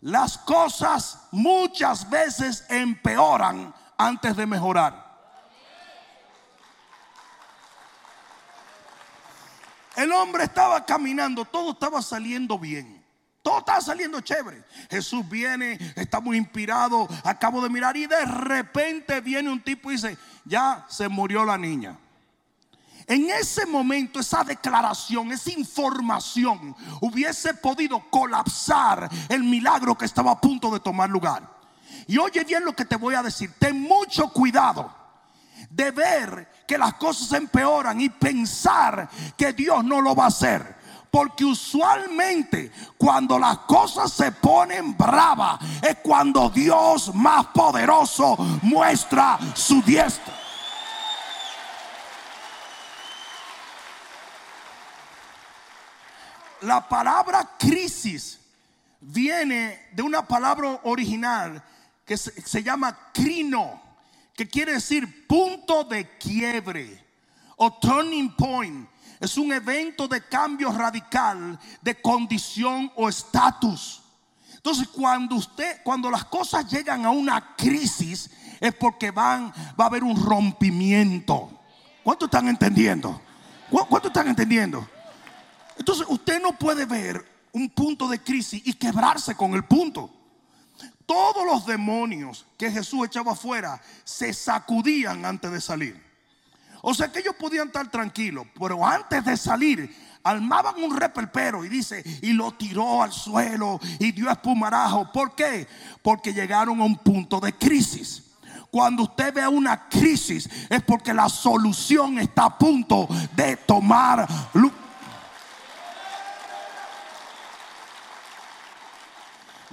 Las 0.00 0.38
cosas 0.38 1.18
muchas 1.32 2.08
veces 2.08 2.64
empeoran 2.70 3.74
antes 3.98 4.36
de 4.36 4.46
mejorar. 4.46 5.08
El 9.96 10.12
hombre 10.12 10.44
estaba 10.44 10.86
caminando, 10.86 11.44
todo 11.44 11.72
estaba 11.72 12.00
saliendo 12.00 12.56
bien. 12.56 13.04
Todo 13.42 13.58
estaba 13.58 13.80
saliendo 13.80 14.20
chévere. 14.20 14.64
Jesús 14.88 15.28
viene, 15.28 15.76
está 15.96 16.20
muy 16.20 16.36
inspirado. 16.36 17.08
Acabo 17.24 17.60
de 17.60 17.68
mirar 17.68 17.96
y 17.96 18.06
de 18.06 18.24
repente 18.24 19.20
viene 19.20 19.50
un 19.50 19.60
tipo 19.60 19.90
y 19.90 19.94
dice, 19.94 20.16
ya 20.44 20.86
se 20.88 21.08
murió 21.08 21.44
la 21.44 21.58
niña. 21.58 21.98
En 23.08 23.28
ese 23.30 23.66
momento, 23.66 24.20
esa 24.20 24.44
declaración, 24.44 25.32
esa 25.32 25.50
información 25.50 26.76
hubiese 27.00 27.54
podido 27.54 28.08
colapsar 28.10 29.08
el 29.30 29.42
milagro 29.42 29.96
que 29.96 30.04
estaba 30.04 30.32
a 30.32 30.40
punto 30.40 30.70
de 30.70 30.78
tomar 30.78 31.08
lugar. 31.08 31.57
Y 32.06 32.18
oye 32.18 32.44
bien 32.44 32.64
lo 32.64 32.74
que 32.74 32.84
te 32.84 32.96
voy 32.96 33.14
a 33.14 33.22
decir. 33.22 33.52
Ten 33.58 33.80
mucho 33.80 34.32
cuidado 34.32 34.94
de 35.70 35.90
ver 35.90 36.48
que 36.66 36.78
las 36.78 36.94
cosas 36.94 37.32
empeoran 37.32 38.00
y 38.00 38.08
pensar 38.08 39.08
que 39.36 39.52
Dios 39.52 39.84
no 39.84 40.00
lo 40.00 40.14
va 40.14 40.24
a 40.24 40.28
hacer. 40.28 40.76
Porque 41.10 41.44
usualmente 41.44 42.70
cuando 42.98 43.38
las 43.38 43.58
cosas 43.60 44.12
se 44.12 44.30
ponen 44.32 44.96
bravas 44.96 45.58
es 45.82 45.96
cuando 46.02 46.50
Dios 46.50 47.14
más 47.14 47.46
poderoso 47.46 48.36
muestra 48.62 49.38
su 49.54 49.80
diestra. 49.82 50.34
La 56.62 56.86
palabra 56.88 57.56
crisis 57.58 58.40
viene 59.00 59.88
de 59.92 60.02
una 60.02 60.26
palabra 60.26 60.80
original 60.82 61.62
que 62.08 62.16
se, 62.16 62.62
llama 62.62 62.98
crino, 63.12 63.82
que 64.34 64.48
quiere 64.48 64.72
decir 64.72 65.26
punto 65.26 65.84
de 65.84 66.16
quiebre 66.16 67.04
o 67.56 67.70
turning 67.74 68.34
point. 68.34 68.88
Es 69.20 69.36
un 69.36 69.52
evento 69.52 70.08
de 70.08 70.22
cambio 70.22 70.72
radical 70.72 71.58
de 71.82 72.00
condición 72.00 72.90
o 72.96 73.10
estatus. 73.10 74.00
Entonces, 74.54 74.88
cuando 74.88 75.34
usted, 75.36 75.82
cuando 75.84 76.10
las 76.10 76.24
cosas 76.24 76.66
llegan 76.70 77.04
a 77.04 77.10
una 77.10 77.54
crisis, 77.56 78.30
es 78.58 78.74
porque 78.74 79.10
van, 79.10 79.52
va 79.78 79.84
a 79.84 79.88
haber 79.88 80.02
un 80.02 80.16
rompimiento. 80.24 81.60
¿Cuánto 82.02 82.24
están 82.24 82.48
entendiendo? 82.48 83.20
¿Cu- 83.68 83.86
¿Cuánto 83.86 84.08
están 84.08 84.28
entendiendo? 84.28 84.88
Entonces, 85.76 86.06
usted 86.08 86.40
no 86.40 86.52
puede 86.58 86.86
ver 86.86 87.22
un 87.52 87.68
punto 87.68 88.08
de 88.08 88.18
crisis 88.22 88.62
y 88.64 88.72
quebrarse 88.72 89.34
con 89.34 89.52
el 89.52 89.64
punto. 89.64 90.10
Todos 91.06 91.46
los 91.46 91.66
demonios 91.66 92.46
que 92.58 92.70
Jesús 92.70 93.06
echaba 93.06 93.32
afuera 93.32 93.80
se 94.04 94.32
sacudían 94.32 95.24
antes 95.24 95.50
de 95.50 95.60
salir. 95.60 96.08
O 96.82 96.94
sea 96.94 97.10
que 97.10 97.20
ellos 97.20 97.34
podían 97.38 97.68
estar 97.68 97.90
tranquilos, 97.90 98.46
pero 98.58 98.86
antes 98.86 99.24
de 99.24 99.36
salir 99.36 100.08
armaban 100.22 100.82
un 100.82 100.96
repelpero 100.96 101.64
y 101.64 101.68
dice, 101.68 102.02
y 102.22 102.32
lo 102.32 102.52
tiró 102.52 103.02
al 103.02 103.12
suelo 103.12 103.80
y 103.98 104.12
dio 104.12 104.30
espumarajo. 104.30 105.10
¿Por 105.12 105.34
qué? 105.34 105.66
Porque 106.02 106.34
llegaron 106.34 106.80
a 106.80 106.84
un 106.84 106.96
punto 106.96 107.40
de 107.40 107.54
crisis. 107.54 108.24
Cuando 108.70 109.04
usted 109.04 109.32
ve 109.32 109.48
una 109.48 109.88
crisis 109.88 110.48
es 110.68 110.82
porque 110.82 111.14
la 111.14 111.28
solución 111.28 112.18
está 112.18 112.44
a 112.44 112.58
punto 112.58 113.08
de 113.34 113.56
tomar 113.56 114.28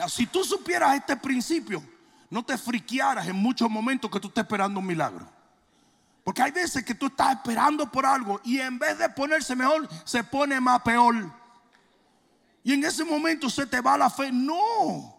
Si 0.09 0.25
tú 0.25 0.43
supieras 0.43 0.95
este 0.95 1.15
principio, 1.15 1.83
no 2.29 2.43
te 2.43 2.57
friquearas 2.57 3.27
en 3.27 3.35
muchos 3.35 3.69
momentos 3.69 4.11
que 4.11 4.19
tú 4.19 4.27
estés 4.27 4.43
esperando 4.43 4.79
un 4.79 4.85
milagro. 4.85 5.27
Porque 6.23 6.41
hay 6.41 6.51
veces 6.51 6.83
que 6.83 6.95
tú 6.95 7.05
estás 7.05 7.35
esperando 7.35 7.89
por 7.91 8.05
algo 8.05 8.41
y 8.43 8.59
en 8.59 8.79
vez 8.79 8.97
de 8.97 9.07
ponerse 9.09 9.55
mejor, 9.55 9.87
se 10.03 10.23
pone 10.23 10.59
más 10.59 10.81
peor. 10.81 11.31
Y 12.63 12.73
en 12.73 12.83
ese 12.83 13.05
momento 13.05 13.49
se 13.49 13.65
te 13.67 13.79
va 13.79 13.97
la 13.97 14.09
fe. 14.09 14.31
No, 14.31 15.15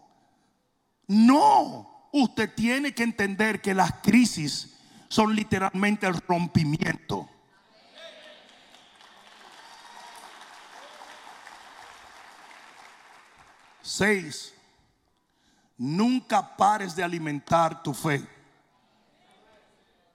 no. 1.07 2.09
Usted 2.11 2.53
tiene 2.53 2.93
que 2.93 3.03
entender 3.03 3.61
que 3.61 3.73
las 3.73 3.93
crisis 4.01 4.75
son 5.07 5.33
literalmente 5.33 6.05
el 6.05 6.15
rompimiento. 6.27 7.29
Seis, 13.81 14.53
nunca 15.77 16.57
pares 16.57 16.95
de 16.95 17.03
alimentar 17.03 17.83
tu 17.83 17.93
fe. 17.93 18.27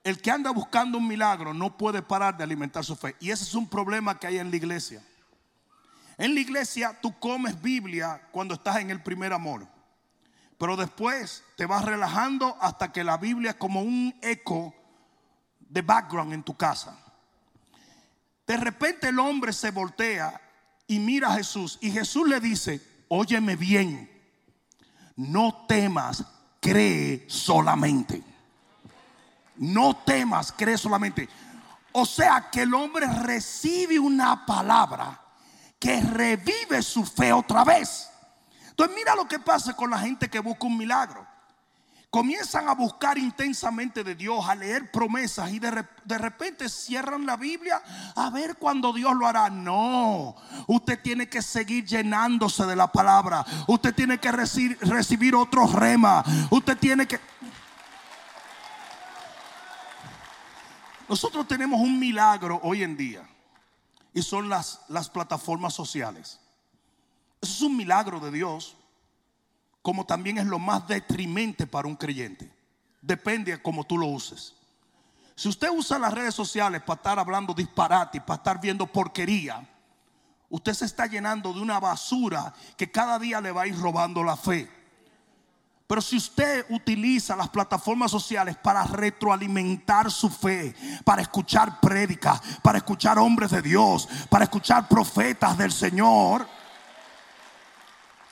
El 0.05 0.21
que 0.21 0.31
anda 0.31 0.51
buscando 0.51 0.99
un 0.99 1.07
milagro 1.07 1.55
no 1.55 1.77
puede 1.77 2.03
parar 2.03 2.37
de 2.37 2.43
alimentar 2.43 2.85
su 2.85 2.97
fe. 2.97 3.15
Y 3.21 3.31
ese 3.31 3.45
es 3.45 3.55
un 3.55 3.69
problema 3.69 4.19
que 4.19 4.27
hay 4.27 4.39
en 4.39 4.51
la 4.51 4.57
iglesia. 4.57 5.03
En 6.19 6.35
la 6.35 6.41
iglesia 6.41 6.99
tú 7.01 7.19
comes 7.19 7.61
Biblia 7.63 8.29
cuando 8.33 8.55
estás 8.55 8.77
en 8.79 8.91
el 8.91 9.03
primer 9.03 9.33
amor. 9.33 9.67
Pero 10.59 10.77
después 10.77 11.45
te 11.57 11.67
vas 11.67 11.85
relajando 11.85 12.57
hasta 12.61 12.93
que 12.93 13.05
la 13.05 13.17
Biblia 13.17 13.53
es 13.53 13.57
como 13.57 13.83
un 13.83 14.15
eco 14.23 14.75
de 15.61 15.83
background 15.83 16.33
en 16.33 16.43
tu 16.43 16.57
casa. 16.57 16.97
De 18.47 18.57
repente 18.57 19.09
el 19.09 19.19
hombre 19.19 19.53
se 19.53 19.71
voltea 19.71 20.41
y 20.87 20.99
mira 20.99 21.29
a 21.29 21.37
Jesús 21.37 21.79
y 21.81 21.91
Jesús 21.91 22.29
le 22.29 22.41
dice, 22.41 22.81
óyeme 23.09 23.57
bien, 23.57 24.12
no 25.17 25.67
temas, 25.69 26.25
cree 26.61 27.25
solamente. 27.29 28.23
No 29.57 29.97
temas, 29.97 30.53
cree 30.53 30.79
solamente. 30.79 31.29
O 31.93 32.07
sea 32.07 32.49
que 32.51 32.63
el 32.63 32.73
hombre 32.75 33.07
recibe 33.07 33.99
una 33.99 34.47
palabra 34.47 35.21
que 35.79 36.01
revive 36.01 36.83
su 36.83 37.05
fe 37.05 37.33
otra 37.33 37.65
vez. 37.65 38.09
Entonces 38.71 38.97
mira 38.97 39.15
lo 39.15 39.29
que 39.29 39.39
pasa 39.39 39.75
con 39.75 39.91
la 39.91 39.99
gente 39.99 40.31
que 40.31 40.39
busca 40.39 40.67
un 40.67 40.79
milagro. 40.79 41.27
Comienzan 42.13 42.69
a 42.69 42.75
buscar 42.75 43.17
intensamente 43.17 44.05
de 44.05 44.15
Dios, 44.15 44.47
a 44.47 44.55
leer 44.55 44.91
promesas 44.91 45.51
y 45.51 45.59
de, 45.59 45.83
de 46.05 46.19
repente 46.19 46.69
cierran 46.69 47.25
la 47.25 47.39
Biblia 47.39 47.83
a 48.15 48.29
ver 48.29 48.57
cuándo 48.57 48.93
Dios 48.93 49.15
lo 49.17 49.27
hará. 49.27 49.49
No, 49.49 50.37
usted 50.67 51.01
tiene 51.01 51.31
que 51.31 51.41
seguir 51.41 51.87
llenándose 51.87 52.67
de 52.67 52.77
la 52.77 52.93
palabra. 52.93 53.47
Usted 53.67 53.95
tiene 53.95 54.19
que 54.19 54.31
reci- 54.31 54.79
recibir 54.81 55.35
otro 55.35 55.67
rema. 55.67 56.23
Usted 56.51 56.77
tiene 56.77 57.07
que... 57.07 57.19
Nosotros 61.09 61.49
tenemos 61.49 61.81
un 61.81 61.99
milagro 61.99 62.61
hoy 62.63 62.83
en 62.83 62.95
día 62.95 63.27
y 64.13 64.21
son 64.21 64.51
las, 64.51 64.83
las 64.89 65.09
plataformas 65.09 65.73
sociales. 65.73 66.41
Eso 67.41 67.55
es 67.55 67.63
un 67.63 67.75
milagro 67.75 68.21
de 68.21 68.31
Dios, 68.31 68.77
como 69.83 70.07
también 70.07 70.39
es 70.39 70.47
lo 70.47 70.59
más 70.59 70.87
detrimente 70.87 71.67
para 71.67 71.89
un 71.89 71.97
creyente. 71.97 72.51
Depende 73.03 73.51
de 73.53 73.63
cómo 73.63 73.85
tú 73.85 73.99
lo 73.99 74.07
uses. 74.07 74.55
Si 75.35 75.49
usted 75.49 75.69
usa 75.71 75.99
las 75.99 76.15
redes 76.15 76.35
sociales 76.35 76.83
para 76.83 76.99
estar 76.99 77.19
hablando 77.19 77.53
disparate 77.53 78.19
y 78.19 78.21
para 78.21 78.37
estar 78.37 78.61
viendo 78.61 78.87
porquería, 78.87 79.69
usted 80.49 80.73
se 80.73 80.85
está 80.85 81.07
llenando 81.07 81.53
de 81.53 81.61
una 81.61 81.81
basura 81.81 82.55
que 82.77 82.91
cada 82.91 83.19
día 83.19 83.41
le 83.41 83.51
va 83.51 83.63
a 83.63 83.67
ir 83.67 83.77
robando 83.77 84.23
la 84.23 84.37
fe. 84.37 84.71
Pero 85.89 86.01
si 86.01 86.17
usted 86.17 86.65
utiliza 86.71 87.37
las 87.37 87.49
plataformas 87.49 88.11
sociales 88.11 88.57
para 88.57 88.85
retroalimentar 88.85 90.11
su 90.11 90.31
fe, 90.31 90.75
para 91.05 91.23
escuchar 91.23 91.81
prédicas, 91.81 92.41
para 92.63 92.79
escuchar 92.79 93.19
hombres 93.19 93.51
de 93.51 93.61
Dios, 93.61 94.09
para 94.31 94.45
escuchar 94.45 94.89
profetas 94.89 95.59
del 95.59 95.73
Señor, 95.73 96.47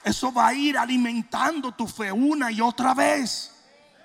eso 0.04 0.32
va 0.32 0.48
a 0.48 0.54
ir 0.54 0.76
alimentando 0.78 1.72
tu 1.72 1.86
fe 1.86 2.10
una 2.12 2.50
y 2.50 2.60
otra 2.60 2.94
vez. 2.94 3.52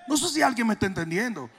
No 0.08 0.16
sé 0.16 0.28
si 0.28 0.42
alguien 0.42 0.66
me 0.66 0.74
está 0.74 0.86
entendiendo. 0.86 1.50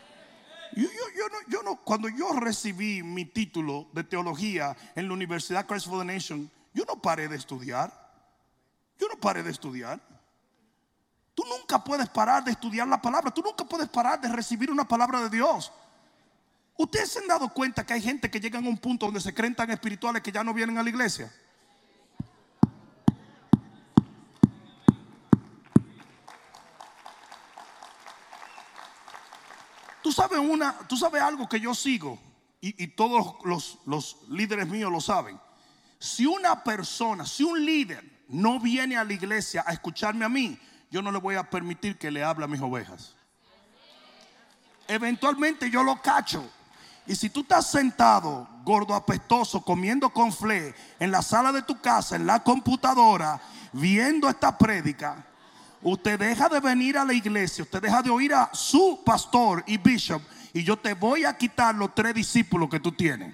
Yo, 0.75 0.83
yo- 0.83 1.29
no, 1.29 1.38
yo 1.47 1.63
no- 1.63 1.77
cuando 1.83 2.07
yo 2.09 2.31
recibí 2.39 3.01
mi 3.03 3.25
título 3.25 3.88
de 3.93 4.03
teología 4.03 4.75
en 4.95 5.07
la 5.07 5.13
Universidad 5.13 5.65
Christ 5.65 5.88
for 5.88 5.99
the 5.99 6.05
Nation, 6.05 6.49
yo 6.73 6.85
no 6.85 7.01
paré 7.01 7.27
de 7.27 7.35
estudiar. 7.35 7.91
Yo 8.99 9.07
no 9.07 9.19
paré 9.19 9.43
de 9.43 9.51
estudiar. 9.51 9.99
Tú 11.35 11.43
nunca 11.45 11.83
puedes 11.83 12.09
parar 12.09 12.43
de 12.43 12.51
estudiar 12.51 12.88
la 12.88 13.01
palabra. 13.01 13.31
Tú 13.31 13.41
nunca 13.41 13.63
puedes 13.65 13.88
parar 13.89 14.19
de 14.21 14.27
recibir 14.29 14.71
una 14.71 14.88
palabra 14.88 15.21
de 15.21 15.29
Dios. 15.29 15.71
Ustedes 16.77 17.11
se 17.11 17.19
han 17.19 17.27
dado 17.27 17.49
cuenta 17.49 17.85
que 17.85 17.93
hay 17.93 18.01
gente 18.01 18.29
que 18.29 18.39
llegan 18.39 18.65
a 18.65 18.69
un 18.69 18.77
punto 18.77 19.05
donde 19.07 19.19
se 19.21 19.33
creen 19.33 19.55
tan 19.55 19.69
espirituales 19.71 20.21
que 20.21 20.31
ya 20.31 20.43
no 20.43 20.53
vienen 20.53 20.77
a 20.77 20.83
la 20.83 20.89
iglesia. 20.89 21.31
Sabes 30.18 30.39
una, 30.39 30.76
tú 30.88 30.97
sabes 30.97 31.22
algo 31.22 31.47
que 31.47 31.59
yo 31.59 31.76
sigo 31.76 32.20
y, 32.59 32.88
todos 32.88 33.36
los, 33.43 33.78
los 33.86 34.18
líderes 34.30 34.68
míos 34.68 34.91
lo 34.91 34.99
saben. 34.99 35.39
Si 35.99 36.26
una 36.26 36.63
persona, 36.63 37.24
si 37.24 37.43
un 37.43 37.63
líder 37.63 38.03
no 38.28 38.59
viene 38.59 38.97
a 38.97 39.03
la 39.03 39.13
iglesia 39.13 39.63
a 39.65 39.74
escucharme 39.74 40.26
a 40.26 40.30
mí, 40.30 40.59
yo 40.89 41.03
no 41.03 41.11
le 41.11 41.20
voy 41.20 41.36
a 41.36 41.47
permitir 41.47 41.99
que 41.99 42.09
le 42.09 42.24
hable 42.24 42.45
a 42.45 42.47
mis 42.47 42.59
ovejas. 42.59 43.15
Eventualmente 44.88 45.70
yo 45.70 45.84
lo 45.84 46.01
cacho. 46.01 46.43
Y 47.05 47.15
si 47.15 47.30
tú 47.30 47.41
estás 47.41 47.70
sentado, 47.70 48.49
gordo 48.63 48.95
apestoso, 48.95 49.61
comiendo 49.61 50.09
con 50.09 50.34
fle 50.34 50.74
en 50.99 51.11
la 51.11 51.22
sala 51.22 51.51
de 51.51 51.61
tu 51.61 51.80
casa, 51.80 52.15
en 52.15 52.26
la 52.26 52.43
computadora, 52.43 53.39
viendo 53.72 54.28
esta 54.28 54.57
prédica, 54.57 55.26
usted 55.91 56.19
deja 56.19 56.49
de 56.49 56.59
venir 56.59 56.97
a 56.97 57.05
la 57.05 57.13
iglesia, 57.13 57.63
usted 57.63 57.81
deja 57.81 58.01
de 58.01 58.09
oír 58.09 58.33
a 58.33 58.49
su 58.53 59.01
pastor 59.05 59.63
y 59.67 59.77
bishop, 59.77 60.21
y 60.53 60.63
yo 60.63 60.77
te 60.77 60.93
voy 60.93 61.23
a 61.23 61.38
quitar 61.38 61.73
los 61.75 61.95
tres 61.95 62.13
discípulos 62.13 62.69
que 62.69 62.79
tú 62.79 62.91
tienes. 62.91 63.33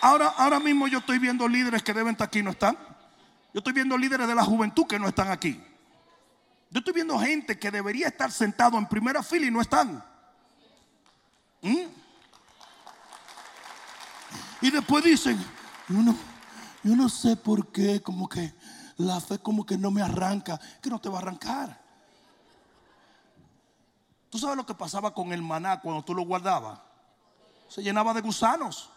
Ahora, 0.00 0.28
ahora 0.36 0.60
mismo 0.60 0.86
yo 0.86 0.98
estoy 0.98 1.18
viendo 1.18 1.48
líderes 1.48 1.82
que 1.82 1.92
deben 1.92 2.12
estar 2.12 2.28
aquí 2.28 2.38
y 2.38 2.42
no 2.42 2.50
están. 2.50 2.76
Yo 3.52 3.58
estoy 3.58 3.72
viendo 3.72 3.96
líderes 3.98 4.28
de 4.28 4.34
la 4.34 4.44
juventud 4.44 4.86
que 4.86 4.98
no 4.98 5.08
están 5.08 5.30
aquí. 5.30 5.60
Yo 6.70 6.78
estoy 6.78 6.92
viendo 6.92 7.18
gente 7.18 7.58
que 7.58 7.70
debería 7.70 8.08
estar 8.08 8.30
sentado 8.30 8.78
en 8.78 8.86
primera 8.86 9.22
fila 9.22 9.46
y 9.46 9.50
no 9.50 9.60
están. 9.60 10.04
¿Mm? 11.62 11.86
Y 14.60 14.70
después 14.70 15.02
dicen, 15.02 15.38
yo 15.88 16.02
no, 16.02 16.14
yo 16.88 16.96
no 16.96 17.10
sé 17.10 17.36
por 17.36 17.70
qué, 17.70 18.00
como 18.00 18.26
que 18.30 18.54
la 18.96 19.20
fe 19.20 19.38
como 19.38 19.66
que 19.66 19.76
no 19.76 19.90
me 19.90 20.00
arranca, 20.00 20.58
que 20.80 20.88
no 20.88 20.98
te 20.98 21.10
va 21.10 21.18
a 21.18 21.20
arrancar. 21.20 21.78
Tú 24.30 24.38
sabes 24.38 24.56
lo 24.56 24.64
que 24.64 24.74
pasaba 24.74 25.12
con 25.12 25.30
el 25.34 25.42
maná 25.42 25.80
cuando 25.80 26.02
tú 26.02 26.14
lo 26.14 26.22
guardabas. 26.22 26.80
Se 27.68 27.82
llenaba 27.82 28.14
de 28.14 28.22
gusanos. 28.22 28.90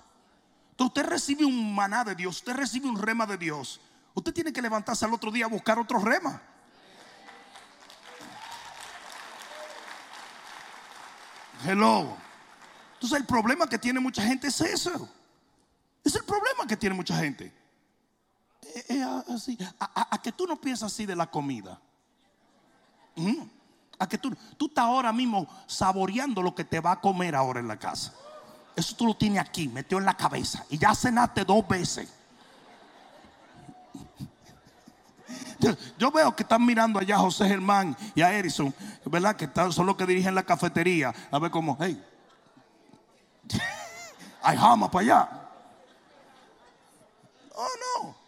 Entonces 0.71 0.87
usted 0.87 1.05
recibe 1.05 1.43
un 1.43 1.75
maná 1.75 2.05
de 2.05 2.15
Dios, 2.15 2.37
usted 2.37 2.53
recibe 2.53 2.87
un 2.87 2.97
rema 2.97 3.25
de 3.25 3.37
Dios. 3.37 3.81
Usted 4.13 4.33
tiene 4.33 4.53
que 4.53 4.61
levantarse 4.61 5.03
al 5.03 5.13
otro 5.13 5.29
día 5.29 5.45
a 5.45 5.49
buscar 5.49 5.77
otro 5.77 5.99
rema. 5.99 6.41
Hello. 11.65 12.15
Entonces 12.93 13.19
el 13.19 13.25
problema 13.25 13.67
que 13.67 13.77
tiene 13.77 13.99
mucha 13.99 14.23
gente 14.23 14.47
es 14.47 14.61
eso. 14.61 15.09
Es 16.05 16.15
el 16.15 16.23
problema 16.23 16.65
que 16.65 16.77
tiene 16.77 16.95
mucha 16.95 17.17
gente. 17.17 17.60
Eh, 18.73 18.85
eh, 18.89 19.03
así, 19.29 19.57
a, 19.79 20.21
que 20.21 20.31
tú 20.31 20.45
no 20.45 20.59
piensas 20.59 20.91
así 20.91 21.05
de 21.05 21.15
la 21.15 21.27
comida. 21.27 21.79
Mm. 23.15 23.41
A 23.99 24.07
que 24.07 24.17
tú, 24.17 24.35
tú 24.57 24.67
estás 24.67 24.85
ahora 24.85 25.11
mismo 25.11 25.47
saboreando 25.67 26.41
lo 26.41 26.55
que 26.55 26.63
te 26.63 26.79
va 26.79 26.93
a 26.93 27.01
comer 27.01 27.35
ahora 27.35 27.59
en 27.59 27.67
la 27.67 27.77
casa. 27.77 28.13
Eso 28.75 28.95
tú 28.95 29.05
lo 29.05 29.15
tienes 29.15 29.39
aquí, 29.39 29.67
metió 29.67 29.97
en 29.97 30.05
la 30.05 30.15
cabeza. 30.15 30.65
Y 30.69 30.77
ya 30.77 30.95
cenaste 30.95 31.43
dos 31.43 31.67
veces. 31.67 32.09
Yo, 35.97 36.11
veo 36.11 36.35
que 36.35 36.43
están 36.43 36.65
mirando 36.65 36.99
allá 36.99 37.15
a 37.15 37.19
José 37.19 37.47
Germán 37.47 37.95
y 38.15 38.21
a 38.21 38.33
Erison, 38.33 38.73
¿verdad? 39.05 39.35
Que 39.35 39.47
son 39.71 39.85
los 39.85 39.95
que 39.95 40.07
dirigen 40.07 40.33
la 40.33 40.43
cafetería. 40.43 41.13
A 41.29 41.37
ver 41.37 41.51
cómo, 41.51 41.77
hey, 41.79 42.03
hay 44.41 44.57
jama 44.57 44.89
para 44.89 45.03
allá. 45.03 45.29
Oh, 47.53 48.03
no. 48.03 48.20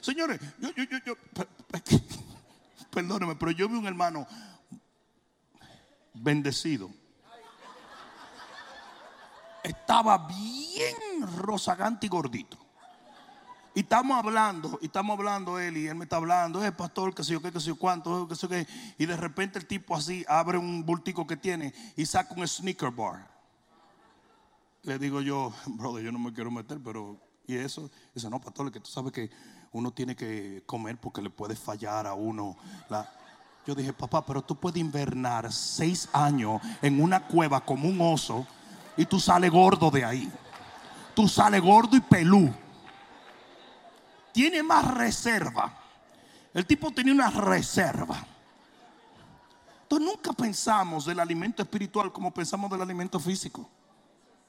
Señores, 0.00 0.40
yo, 0.58 0.70
yo, 0.70 0.84
yo, 0.84 0.98
yo 1.04 1.14
perdóneme, 2.90 3.36
pero 3.36 3.50
yo 3.50 3.68
vi 3.68 3.76
un 3.76 3.86
hermano 3.86 4.26
bendecido 6.14 6.90
estaba 9.62 10.26
bien 10.28 10.96
rozagante 11.36 12.06
y 12.06 12.08
gordito. 12.08 12.58
Y 13.72 13.80
estamos 13.80 14.18
hablando, 14.18 14.78
y 14.82 14.86
estamos 14.86 15.16
hablando 15.16 15.58
él, 15.58 15.76
y 15.76 15.86
él 15.86 15.94
me 15.94 16.04
está 16.04 16.16
hablando, 16.16 16.64
eh, 16.64 16.72
pastor, 16.72 17.14
que 17.14 17.22
sé 17.22 17.32
yo 17.32 17.40
qué, 17.40 17.52
que 17.52 17.60
sé 17.60 17.68
yo 17.68 17.76
cuánto, 17.76 18.26
que 18.26 18.34
sé 18.34 18.42
yo 18.42 18.48
qué. 18.48 18.66
Y 18.98 19.06
de 19.06 19.16
repente 19.16 19.58
el 19.58 19.66
tipo 19.66 19.94
así 19.94 20.24
abre 20.28 20.58
un 20.58 20.84
bultico 20.84 21.26
que 21.26 21.36
tiene 21.36 21.72
y 21.96 22.04
saca 22.04 22.34
un 22.34 22.46
sneaker 22.46 22.90
bar. 22.90 23.30
Le 24.82 24.98
digo 24.98 25.20
yo, 25.20 25.52
brother, 25.66 26.04
yo 26.04 26.10
no 26.10 26.18
me 26.18 26.32
quiero 26.32 26.50
meter, 26.50 26.80
pero, 26.82 27.16
¿y 27.50 27.56
eso? 27.56 27.90
Dice, 28.14 28.30
no, 28.30 28.40
pastor, 28.40 28.70
que 28.70 28.80
tú 28.80 28.90
sabes 28.90 29.12
que 29.12 29.30
uno 29.72 29.92
tiene 29.92 30.14
que 30.14 30.62
comer 30.66 30.98
porque 30.98 31.20
le 31.20 31.30
puede 31.30 31.56
fallar 31.56 32.06
a 32.06 32.14
uno. 32.14 32.56
Yo 33.66 33.74
dije, 33.74 33.92
papá, 33.92 34.24
pero 34.24 34.42
tú 34.42 34.56
puedes 34.56 34.80
invernar 34.80 35.52
seis 35.52 36.08
años 36.12 36.60
en 36.80 37.02
una 37.02 37.26
cueva 37.26 37.60
como 37.64 37.88
un 37.88 38.00
oso 38.00 38.46
y 38.96 39.04
tú 39.04 39.18
sales 39.18 39.50
gordo 39.50 39.90
de 39.90 40.04
ahí. 40.04 40.32
Tú 41.14 41.28
sales 41.28 41.60
gordo 41.60 41.96
y 41.96 42.00
pelú. 42.00 42.52
Tiene 44.32 44.62
más 44.62 44.94
reserva. 44.94 45.76
El 46.54 46.66
tipo 46.66 46.90
tenía 46.92 47.12
una 47.12 47.30
reserva. 47.30 48.24
Entonces 49.82 50.06
nunca 50.06 50.32
pensamos 50.32 51.04
del 51.04 51.18
alimento 51.18 51.62
espiritual 51.62 52.12
como 52.12 52.32
pensamos 52.32 52.70
del 52.70 52.80
alimento 52.80 53.18
físico. 53.18 53.68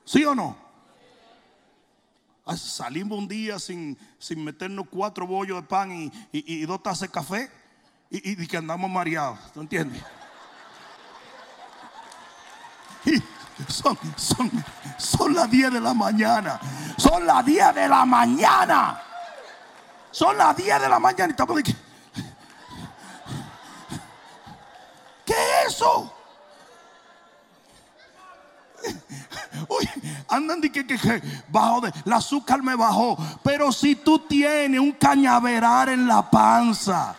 ¿Sí 0.06 0.24
o 0.24 0.36
no? 0.36 0.71
Ah, 2.46 2.58
salimos 2.58 3.18
un 3.18 3.28
día 3.28 3.58
sin, 3.60 3.98
sin 4.18 4.44
meternos 4.44 4.88
cuatro 4.90 5.28
bollos 5.28 5.62
de 5.62 5.68
pan 5.68 5.92
y, 5.92 6.12
y, 6.32 6.66
dos 6.66 6.82
tazas 6.82 7.02
de 7.02 7.10
café 7.10 7.52
y, 8.10 8.32
y, 8.32 8.48
que 8.48 8.58
andamos 8.58 8.90
mareados. 8.90 9.38
¿Tú 9.54 9.62
entiendes? 9.62 10.02
Son, 13.68 13.96
son, 14.16 14.50
son 14.98 15.36
las 15.36 15.52
10 15.52 15.74
de 15.74 15.80
la 15.80 15.94
mañana. 15.94 16.60
Son 16.98 17.28
las 17.28 17.46
10 17.46 17.76
de 17.76 17.88
la 17.88 18.06
mañana. 18.06 19.00
Son 20.10 20.36
las 20.36 20.58
10 20.58 20.82
de 20.82 20.90
la 20.90 20.98
mañana 20.98 21.28
y 21.28 21.32
estamos 21.32 21.58
de 21.58 21.64
¿Qué 21.64 21.76
es 25.34 25.76
eso? 25.76 26.21
Uy, 29.68 29.90
andan 30.28 30.62
de 30.62 30.72
que, 30.72 30.86
que, 30.86 30.98
que 30.98 31.22
bajo 31.50 31.82
de, 31.82 31.94
el 32.06 32.14
azúcar 32.14 32.62
me 32.62 32.76
bajó. 32.76 33.18
Pero 33.44 33.72
si 33.72 33.96
tú 33.96 34.20
tienes 34.20 34.80
un 34.80 34.92
cañaveral 34.92 35.90
en 35.90 36.08
la 36.08 36.30
panza, 36.30 37.16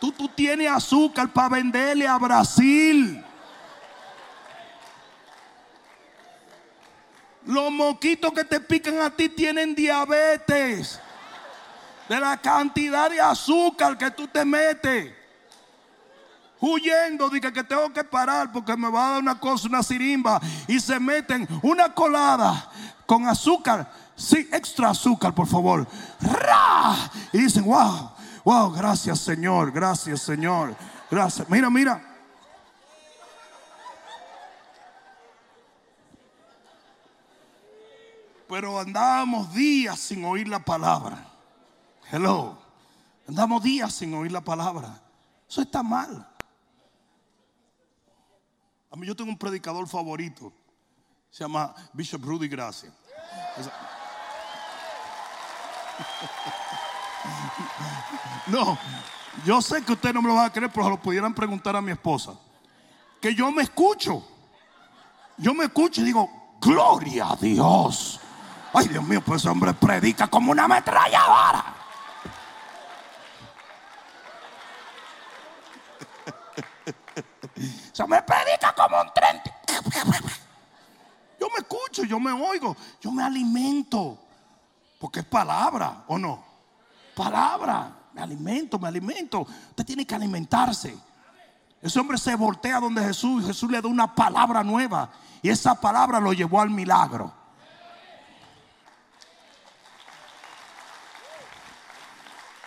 tú, 0.00 0.12
tú 0.12 0.28
tienes 0.28 0.70
azúcar 0.70 1.32
para 1.32 1.50
venderle 1.50 2.06
a 2.06 2.18
Brasil. 2.18 3.24
Los 7.46 7.70
moquitos 7.72 8.32
que 8.32 8.44
te 8.44 8.60
pican 8.60 9.00
a 9.00 9.10
ti 9.10 9.28
tienen 9.28 9.74
diabetes. 9.74 11.00
De 12.08 12.20
la 12.20 12.36
cantidad 12.36 13.10
de 13.10 13.20
azúcar 13.20 13.96
que 13.96 14.10
tú 14.10 14.28
te 14.28 14.44
metes. 14.44 15.21
Huyendo, 16.64 17.28
dije 17.28 17.52
que 17.52 17.64
tengo 17.64 17.92
que 17.92 18.04
parar 18.04 18.52
porque 18.52 18.76
me 18.76 18.88
va 18.88 19.06
a 19.06 19.10
dar 19.10 19.22
una 19.22 19.38
cosa, 19.38 19.66
una 19.66 19.82
sirimba. 19.82 20.40
Y 20.68 20.78
se 20.78 21.00
meten 21.00 21.48
una 21.60 21.92
colada 21.92 22.70
con 23.04 23.26
azúcar. 23.26 23.90
Sí, 24.14 24.48
extra 24.52 24.90
azúcar, 24.90 25.34
por 25.34 25.48
favor. 25.48 25.86
Y 27.32 27.38
dicen, 27.38 27.64
wow, 27.64 28.12
wow, 28.44 28.70
gracias 28.70 29.18
Señor, 29.18 29.72
gracias 29.72 30.22
Señor. 30.22 30.76
Gracias. 31.10 31.50
Mira, 31.50 31.68
mira. 31.68 32.12
pero 38.52 38.78
andábamos 38.78 39.54
días 39.54 39.98
sin 39.98 40.26
oír 40.26 40.46
la 40.46 40.58
palabra. 40.58 41.26
Hello. 42.10 42.58
Andamos 43.26 43.62
días 43.62 43.94
sin 43.94 44.12
oír 44.12 44.30
la 44.30 44.42
palabra. 44.42 45.00
Eso 45.48 45.62
está 45.62 45.82
mal. 45.82 46.28
A 48.92 48.96
mí 48.96 49.06
yo 49.06 49.16
tengo 49.16 49.30
un 49.30 49.38
predicador 49.38 49.88
favorito. 49.88 50.52
Se 51.30 51.42
llama 51.44 51.74
Bishop 51.92 52.22
Rudy 52.24 52.48
Gracia. 52.48 52.92
No, 58.48 58.76
yo 59.44 59.62
sé 59.62 59.84
que 59.84 59.92
usted 59.92 60.12
no 60.12 60.20
me 60.20 60.28
lo 60.28 60.34
va 60.34 60.46
a 60.46 60.52
creer, 60.52 60.70
pero 60.72 60.90
lo 60.90 61.00
pudieran 61.00 61.32
preguntar 61.32 61.76
a 61.76 61.80
mi 61.80 61.92
esposa. 61.92 62.32
Que 63.20 63.32
yo 63.34 63.52
me 63.52 63.62
escucho. 63.62 64.26
Yo 65.38 65.54
me 65.54 65.66
escucho 65.66 66.00
y 66.00 66.04
digo, 66.04 66.28
gloria 66.60 67.30
a 67.30 67.36
Dios. 67.36 68.20
Ay, 68.74 68.88
Dios 68.88 69.04
mío, 69.04 69.22
pues 69.24 69.42
ese 69.42 69.48
hombre 69.48 69.72
predica 69.72 70.26
como 70.26 70.50
una 70.50 70.64
ametralladora. 70.64 71.81
Se 77.92 78.06
me 78.06 78.22
predica 78.22 78.74
como 78.74 79.00
un 79.00 79.10
tren. 79.14 79.40
Yo 81.38 81.48
me 81.50 81.58
escucho, 81.58 82.04
yo 82.04 82.18
me 82.18 82.32
oigo, 82.32 82.76
yo 83.00 83.12
me 83.12 83.22
alimento. 83.22 84.18
Porque 84.98 85.20
es 85.20 85.26
palabra, 85.26 86.04
¿o 86.06 86.18
no? 86.18 86.42
Palabra. 87.14 87.98
Me 88.12 88.22
alimento, 88.22 88.78
me 88.78 88.88
alimento. 88.88 89.40
Usted 89.40 89.84
tiene 89.84 90.06
que 90.06 90.14
alimentarse. 90.14 90.96
Ese 91.80 91.98
hombre 91.98 92.16
se 92.16 92.34
voltea 92.36 92.78
donde 92.78 93.02
Jesús 93.02 93.42
y 93.42 93.46
Jesús 93.46 93.70
le 93.70 93.80
da 93.80 93.88
una 93.88 94.14
palabra 94.14 94.62
nueva. 94.62 95.10
Y 95.42 95.48
esa 95.48 95.74
palabra 95.80 96.20
lo 96.20 96.32
llevó 96.32 96.60
al 96.60 96.70
milagro. 96.70 97.32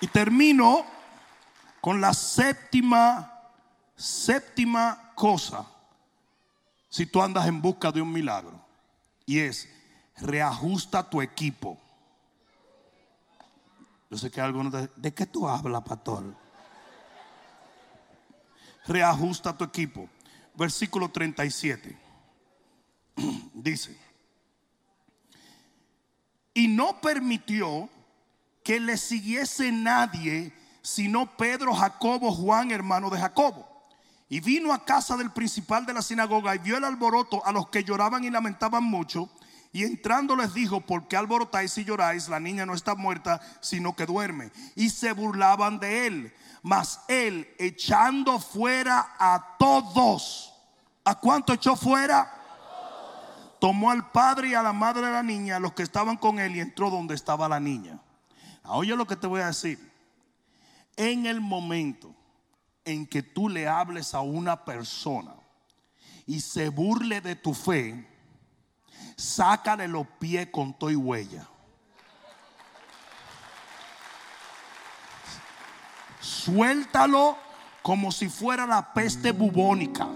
Y 0.01 0.07
termino 0.07 0.86
con 1.80 2.01
la 2.01 2.13
séptima, 2.13 3.32
séptima 3.95 5.05
cosa. 5.16 5.66
Si 6.89 7.05
tú 7.05 7.22
andas 7.22 7.47
en 7.47 7.61
busca 7.61 7.91
de 7.91 8.01
un 8.01 8.11
milagro. 8.11 8.63
Y 9.26 9.39
es, 9.39 9.68
reajusta 10.18 11.09
tu 11.09 11.22
equipo. 11.22 11.80
Yo 14.09 14.18
sé 14.18 14.30
que 14.30 14.39
algunos 14.39 14.72
de, 14.72 14.89
¿de 14.95 15.13
qué 15.13 15.26
tú 15.26 15.47
hablas, 15.47 15.82
pastor? 15.82 16.36
Reajusta 18.86 19.57
tu 19.57 19.63
equipo. 19.63 20.07
Versículo 20.53 21.09
37. 21.09 21.97
Dice, 23.53 23.97
y 26.53 26.70
no 26.70 27.01
permitió 27.01 27.89
que 28.63 28.80
le 28.80 28.97
siguiese 28.97 29.72
nadie, 29.72 30.53
sino 30.82 31.36
Pedro, 31.36 31.76
Jacobo, 31.76 32.32
Juan, 32.32 32.72
hermano 32.72 33.09
de 33.09 33.20
Jacobo. 33.20 33.74
Y 34.28 34.39
vino 34.39 34.73
a 34.73 34.84
casa 34.84 35.17
del 35.17 35.32
principal 35.32 35.86
de 35.86 35.93
la 35.93 36.01
sinagoga 36.01 36.55
y 36.55 36.59
vio 36.59 36.78
el 36.78 36.84
alboroto 36.84 37.45
a 37.45 37.51
los 37.51 37.69
que 37.69 37.84
lloraban 37.84 38.23
y 38.23 38.30
lamentaban 38.30 38.84
mucho. 38.84 39.30
Y 39.71 39.84
entrando 39.84 40.36
les 40.36 40.53
dijo, 40.53 40.82
¿por 40.82 41.07
qué 41.07 41.17
alborotáis 41.17 41.78
y 41.78 41.84
lloráis? 41.84 42.30
La 42.30 42.39
niña 42.39 42.65
no 42.65 42.73
está 42.73 42.95
muerta, 42.95 43.41
sino 43.61 43.95
que 43.95 44.05
duerme. 44.05 44.51
Y 44.76 44.89
se 44.89 45.11
burlaban 45.11 45.80
de 45.80 46.07
él. 46.07 46.34
Mas 46.63 47.01
él, 47.07 47.47
echando 47.59 48.39
fuera 48.39 49.15
a 49.19 49.57
todos, 49.59 50.53
¿a 51.03 51.19
cuánto 51.19 51.53
echó 51.53 51.76
fuera? 51.76 52.32
tomó 53.59 53.89
al 53.89 54.11
padre 54.11 54.49
y 54.49 54.53
a 54.53 54.61
la 54.61 54.73
madre 54.73 55.07
de 55.07 55.11
la 55.11 55.23
niña, 55.23 55.59
los 55.59 55.73
que 55.73 55.82
estaban 55.82 56.17
con 56.17 56.39
él, 56.39 56.55
y 56.55 56.59
entró 56.59 56.91
donde 56.91 57.15
estaba 57.15 57.49
la 57.49 57.59
niña. 57.59 57.99
Ahora, 58.63 58.78
oye 58.78 58.95
lo 58.95 59.07
que 59.07 59.15
te 59.15 59.26
voy 59.26 59.41
a 59.41 59.47
decir. 59.47 59.91
En 60.95 61.26
el 61.26 61.41
momento 61.41 62.13
en 62.86 63.05
que 63.07 63.23
tú 63.23 63.49
le 63.49 63.67
hables 63.67 64.13
a 64.13 64.21
una 64.21 64.63
persona 64.63 65.36
y 66.25 66.39
se 66.39 66.69
burle 66.69 67.19
de 67.21 67.36
tu 67.36 67.53
fe, 67.53 68.07
sácale 69.15 69.88
los 69.88 70.07
pies 70.19 70.47
con 70.51 70.77
tu 70.77 70.89
y 70.89 70.95
huella. 70.95 71.47
Suéltalo 76.19 77.38
como 77.81 78.11
si 78.11 78.29
fuera 78.29 78.65
la 78.65 78.93
peste 78.93 79.31
bubónica. 79.31 80.07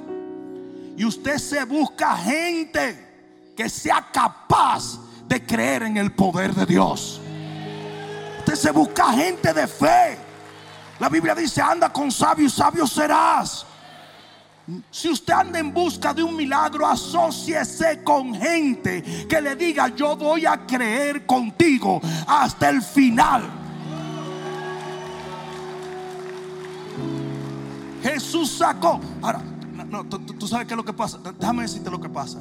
Y 0.98 1.06
usted 1.06 1.38
se 1.38 1.64
busca 1.66 2.18
gente 2.18 3.54
que 3.56 3.70
sea 3.70 4.10
capaz 4.12 5.00
de 5.28 5.46
creer 5.46 5.84
en 5.84 5.98
el 5.98 6.12
poder 6.12 6.54
de 6.56 6.66
Dios. 6.66 7.22
Usted 8.40 8.56
se 8.56 8.72
busca 8.72 9.14
gente 9.14 9.54
de 9.54 9.68
fe. 9.68 10.29
La 11.00 11.10
Biblia 11.10 11.34
dice, 11.34 11.62
anda 11.62 11.92
con 11.92 12.12
sabio 12.12 12.46
y 12.46 12.50
sabio 12.50 12.86
serás. 12.86 13.66
Si 14.92 15.10
usted 15.10 15.34
anda 15.34 15.58
en 15.58 15.74
busca 15.74 16.14
de 16.14 16.22
un 16.22 16.36
milagro, 16.36 16.86
asóciese 16.86 18.04
con 18.04 18.36
gente 18.36 19.02
que 19.28 19.42
le 19.42 19.56
diga, 19.56 19.88
yo 19.90 20.16
voy 20.16 20.46
a 20.46 20.66
creer 20.68 21.26
contigo 21.26 22.00
hasta 22.28 22.70
el 22.70 22.82
final. 22.82 23.50
Jesús 28.04 28.52
sacó. 28.52 29.00
Ahora, 29.22 29.42
no, 29.90 30.06
tú, 30.06 30.48
sabes 30.48 30.68
qué 30.68 30.74
es 30.74 30.78
lo 30.78 30.86
que 30.86 30.94
pasa. 30.94 31.18
Déjame 31.40 31.64
decirte 31.64 31.90
lo 31.90 32.00
que 32.00 32.10
pasa. 32.10 32.40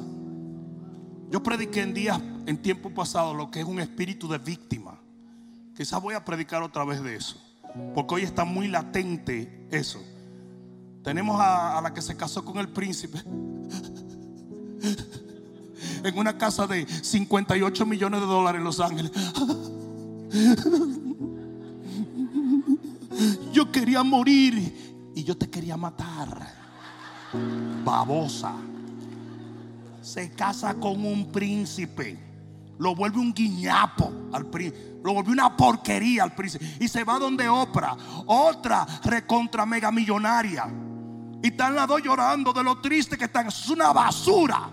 Yo 1.31 1.41
prediqué 1.41 1.81
en 1.81 1.93
días, 1.93 2.19
en 2.45 2.61
tiempo 2.61 2.89
pasado, 2.89 3.33
lo 3.33 3.49
que 3.49 3.59
es 3.59 3.65
un 3.65 3.79
espíritu 3.79 4.27
de 4.27 4.37
víctima. 4.37 4.99
Quizás 5.75 6.01
voy 6.01 6.13
a 6.13 6.23
predicar 6.23 6.61
otra 6.61 6.83
vez 6.83 7.01
de 7.01 7.15
eso. 7.15 7.48
Porque 7.93 8.15
hoy 8.15 8.23
está 8.23 8.45
muy 8.45 8.67
latente 8.67 9.67
eso. 9.71 10.01
Tenemos 11.03 11.39
a, 11.39 11.79
la 11.81 11.93
que 11.93 12.01
se 12.01 12.15
casó 12.15 12.43
con 12.43 12.57
el 12.57 12.69
príncipe. 12.69 13.21
En 16.01 16.17
una 16.17 16.37
casa 16.37 16.65
de 16.65 16.87
58 16.87 17.85
millones 17.85 18.21
de 18.21 18.25
dólares 18.25 18.59
en 18.59 18.63
Los 18.63 18.79
Ángeles. 18.79 19.11
Yo 23.51 23.71
quería 23.71 24.03
morir 24.03 25.11
y 25.15 25.23
yo 25.23 25.35
te 25.35 25.49
quería 25.49 25.75
matar. 25.75 26.53
Babosa. 27.83 28.53
Se 30.01 30.31
casa 30.31 30.75
con 30.75 31.05
un 31.05 31.31
príncipe. 31.31 32.28
Lo 32.79 32.95
vuelve 32.95 33.19
un 33.19 33.33
guiñapo 33.33 34.29
al 34.31 34.45
príncipe. 34.47 34.99
Lo 35.03 35.13
vuelve 35.13 35.31
una 35.31 35.55
porquería 35.55 36.23
al 36.23 36.33
príncipe. 36.33 36.65
Y 36.79 36.87
se 36.87 37.03
va 37.03 37.19
donde 37.19 37.47
Oprah. 37.47 37.95
Otra 38.25 38.85
recontra 39.03 39.65
mega 39.65 39.91
millonaria. 39.91 40.73
Y 41.43 41.47
están 41.47 41.75
las 41.75 41.87
dos 41.87 42.01
llorando 42.01 42.53
de 42.53 42.63
lo 42.63 42.79
triste 42.79 43.17
que 43.17 43.25
están. 43.25 43.47
Es 43.47 43.69
una 43.69 43.91
basura. 43.91 44.71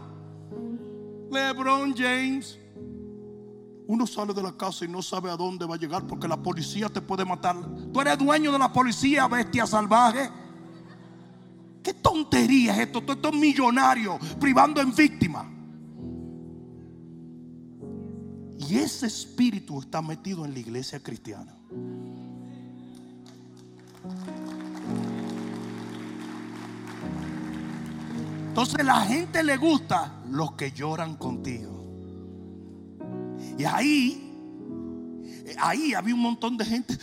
LeBron 1.33 1.95
James. 1.97 2.59
Uno 3.89 4.07
sale 4.07 4.33
de 4.33 4.43
la 4.43 4.57
casa 4.57 4.85
y 4.85 4.89
no 4.89 5.03
sabe 5.03 5.31
a 5.31 5.37
dónde 5.37 5.67
va 5.67 5.75
a 5.75 5.79
llegar 5.79 6.07
porque 6.07 6.29
la 6.29 6.37
policía 6.37 6.89
te 6.89 7.01
puede 7.01 7.25
matar. 7.25 7.57
Tú 7.93 8.01
eres 8.01 8.19
dueño 8.19 8.53
de 8.53 8.59
la 8.59 8.73
policía, 8.73 9.27
bestia 9.27 9.67
salvaje. 9.67 10.31
¿Qué 11.83 11.95
tontería 11.95 12.75
es 12.75 12.81
esto? 12.81 13.01
Todos 13.01 13.17
estos 13.17 13.35
millonarios 13.35 14.19
privando 14.41 14.81
en 14.81 14.95
víctima. 14.95 15.56
Y 18.59 18.77
ese 18.79 19.07
espíritu 19.07 19.81
está 19.81 20.01
metido 20.03 20.45
en 20.45 20.53
la 20.53 20.59
iglesia 20.59 21.01
cristiana. 21.01 21.55
Entonces 28.49 28.85
la 28.87 29.03
gente 29.03 29.43
le 29.43 29.57
gusta 29.59 30.23
los 30.31 30.53
que 30.53 30.73
lloran 30.73 31.17
contigo. 31.17 31.85
Y 33.59 33.65
ahí, 33.65 34.33
ahí 35.59 35.93
había 35.93 36.15
un 36.15 36.23
montón 36.23 36.57
de 36.57 36.65
gente. 36.65 36.99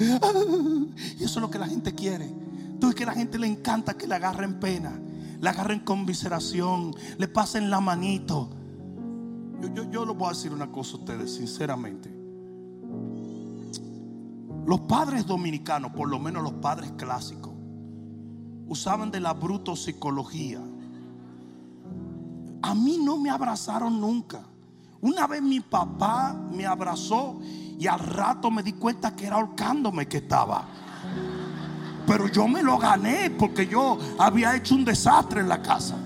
Y 0.00 1.24
eso 1.24 1.34
es 1.34 1.36
lo 1.36 1.50
que 1.50 1.58
la 1.58 1.68
gente 1.68 1.94
quiere. 1.94 2.26
Entonces 2.26 2.96
que 2.96 3.04
a 3.04 3.06
la 3.06 3.14
gente 3.14 3.38
le 3.38 3.46
encanta 3.46 3.94
que 3.94 4.08
le 4.08 4.16
agarren 4.16 4.58
pena, 4.58 5.00
le 5.40 5.48
agarren 5.48 5.80
conmiseración, 5.80 6.94
le 7.16 7.28
pasen 7.28 7.70
la 7.70 7.80
manito. 7.80 8.50
Yo, 9.60 9.72
yo, 9.72 9.90
yo 9.90 10.04
les 10.04 10.16
voy 10.16 10.26
a 10.26 10.30
decir 10.30 10.52
una 10.52 10.70
cosa 10.70 10.96
a 10.96 11.00
ustedes, 11.00 11.34
sinceramente. 11.34 12.14
Los 14.66 14.80
padres 14.80 15.26
dominicanos, 15.26 15.92
por 15.92 16.08
lo 16.08 16.18
menos 16.18 16.42
los 16.42 16.54
padres 16.54 16.92
clásicos, 16.92 17.52
usaban 18.66 19.10
de 19.10 19.20
la 19.20 19.32
bruto 19.34 19.76
psicología. 19.76 20.60
A 22.62 22.74
mí 22.74 22.98
no 23.02 23.18
me 23.18 23.30
abrazaron 23.30 24.00
nunca. 24.00 24.42
Una 25.02 25.26
vez 25.26 25.42
mi 25.42 25.60
papá 25.60 26.34
me 26.50 26.64
abrazó 26.64 27.38
y 27.78 27.86
al 27.86 27.98
rato 27.98 28.50
me 28.50 28.62
di 28.62 28.72
cuenta 28.72 29.14
que 29.14 29.26
era 29.26 29.36
ahorcándome 29.36 30.08
que 30.08 30.18
estaba. 30.18 30.66
Pero 32.06 32.28
yo 32.28 32.48
me 32.48 32.62
lo 32.62 32.78
gané 32.78 33.30
porque 33.30 33.66
yo 33.66 33.98
había 34.18 34.56
hecho 34.56 34.74
un 34.74 34.84
desastre 34.84 35.40
en 35.40 35.48
la 35.48 35.60
casa. 35.60 35.96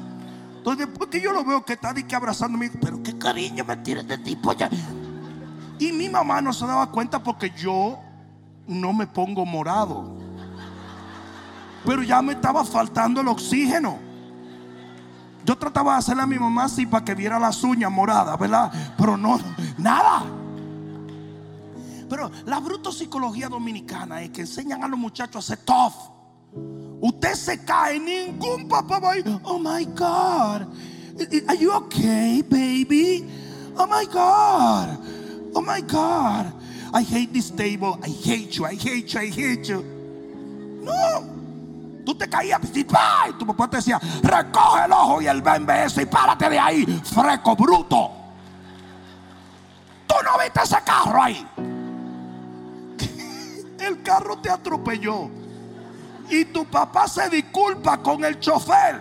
Entonces 0.69 0.87
después 0.87 1.09
que 1.09 1.23
yo 1.23 1.33
lo 1.33 1.43
veo 1.45 1.65
que 1.65 1.73
está 1.73 1.95
de 1.95 2.07
que 2.07 2.15
abrazándome, 2.15 2.69
pero 2.69 3.03
qué 3.03 3.17
cariño 3.17 3.65
me 3.65 3.75
tiene 3.79 4.03
de 4.03 4.19
tipo 4.19 4.53
ya. 4.53 4.69
Y 5.79 5.93
mi 5.93 6.11
mamá 6.11 6.43
no 6.43 6.53
se 6.53 6.67
daba 6.67 6.91
cuenta 6.91 7.23
porque 7.23 7.51
yo 7.57 7.99
no 8.67 8.93
me 8.93 9.07
pongo 9.07 9.47
morado. 9.47 10.15
Pero 11.87 12.03
ya 12.03 12.21
me 12.21 12.35
estaba 12.35 12.67
faltando 12.67 13.23
el 13.23 13.29
oxígeno. 13.29 13.99
Yo 15.43 15.57
trataba 15.57 15.95
de 15.95 16.01
hacerle 16.01 16.25
a 16.25 16.27
mi 16.27 16.39
mamá 16.39 16.65
así 16.65 16.85
para 16.85 17.03
que 17.03 17.15
viera 17.15 17.39
las 17.39 17.65
uñas 17.65 17.91
moradas, 17.91 18.39
¿verdad? 18.39 18.71
Pero 18.99 19.17
no, 19.17 19.41
nada. 19.79 20.23
Pero 22.11 22.31
la 22.45 22.61
bruto 22.61 22.93
psicología 22.93 23.49
dominicana 23.49 24.21
es 24.21 24.29
que 24.29 24.43
enseñan 24.43 24.85
a 24.85 24.89
los 24.89 24.99
muchachos 24.99 25.51
a 25.51 25.57
ser 25.57 25.65
tough. 25.65 26.18
Usted 27.01 27.35
se 27.35 27.65
cae, 27.65 27.99
ningún 27.99 28.69
papá 28.69 28.99
va 28.99 29.13
a. 29.13 29.41
Oh 29.45 29.59
my 29.59 29.85
God. 29.85 30.67
Are 31.49 31.57
you 31.57 31.73
okay, 31.73 32.43
baby? 32.43 33.29
Oh 33.77 33.87
my 33.87 34.05
God. 34.05 34.99
Oh 35.55 35.61
my 35.61 35.81
God. 35.81 36.53
I 36.93 37.03
hate 37.03 37.33
this 37.33 37.51
table. 37.51 37.99
I 38.03 38.09
hate 38.09 38.57
you. 38.57 38.65
I 38.65 38.75
hate 38.75 39.13
you. 39.13 39.21
I 39.21 39.31
hate 39.31 39.69
you. 39.69 39.85
No. 40.83 41.37
Tú 42.05 42.15
te 42.15 42.27
caías 42.27 42.61
y 42.75 42.85
tu 43.39 43.45
papá 43.45 43.69
te 43.69 43.77
decía, 43.77 44.01
recoge 44.23 44.87
el 44.87 44.93
ojo 44.93 45.21
y 45.21 45.27
el 45.27 45.43
BMS 45.43 45.99
y 45.99 46.07
párate 46.07 46.49
de 46.49 46.59
ahí, 46.59 46.87
freco 47.05 47.55
bruto. 47.55 48.11
Tú 50.07 50.15
no 50.25 50.43
viste 50.43 50.63
ese 50.63 50.79
carro 50.87 51.23
ahí 51.23 51.47
el 53.79 54.03
carro 54.03 54.39
te 54.39 54.49
atropelló. 54.49 55.29
Y 56.31 56.45
tu 56.47 56.65
papá 56.67 57.09
se 57.09 57.29
disculpa 57.29 57.99
con 57.99 58.25
el 58.25 58.39
chofer. 58.39 59.01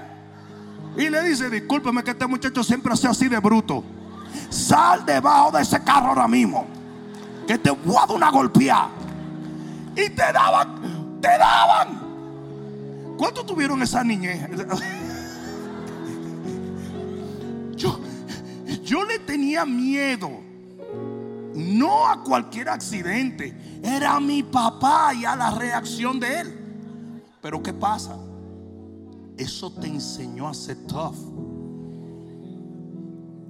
Y 0.96 1.10
le 1.10 1.24
dice, 1.24 1.50
discúlpeme 1.50 2.04
que 2.04 2.12
este 2.12 2.26
muchacho 2.26 2.64
siempre 2.64 2.94
hace 2.94 3.08
así 3.08 3.28
de 3.28 3.40
bruto. 3.40 3.84
Sal 4.50 5.06
debajo 5.06 5.52
de 5.52 5.62
ese 5.62 5.84
carro 5.84 6.08
ahora 6.08 6.28
mismo. 6.28 6.66
Que 7.48 7.58
te 7.58 7.70
voy 7.70 7.96
a 7.96 8.06
dar 8.06 8.16
una 8.16 8.32
golpeada. 8.32 8.90
Y 9.96 10.10
te 10.10 10.34
daban, 10.34 11.20
te 11.22 11.38
daban. 11.38 12.08
¿Cuánto 13.18 13.46
tuvieron 13.46 13.82
esa 13.82 14.04
niñez? 14.04 14.48
Yo, 17.76 18.00
yo 18.84 19.04
le 19.04 19.20
tenía 19.20 19.66
miedo. 19.66 20.32
No 21.54 22.08
a 22.08 22.24
cualquier 22.24 22.70
accidente 22.70 23.56
era 23.84 24.20
mi 24.20 24.42
papá 24.42 25.14
y 25.14 25.26
a 25.26 25.36
la 25.36 25.52
reacción 25.52 26.20
de 26.20 26.42
él. 26.42 26.57
Pero 27.42 27.62
¿qué 27.62 27.74
pasa? 27.74 28.18
Eso 29.38 29.72
te 29.72 29.88
enseñó 29.88 30.48
a 30.48 30.54
ser 30.54 30.78
tough. 30.88 31.16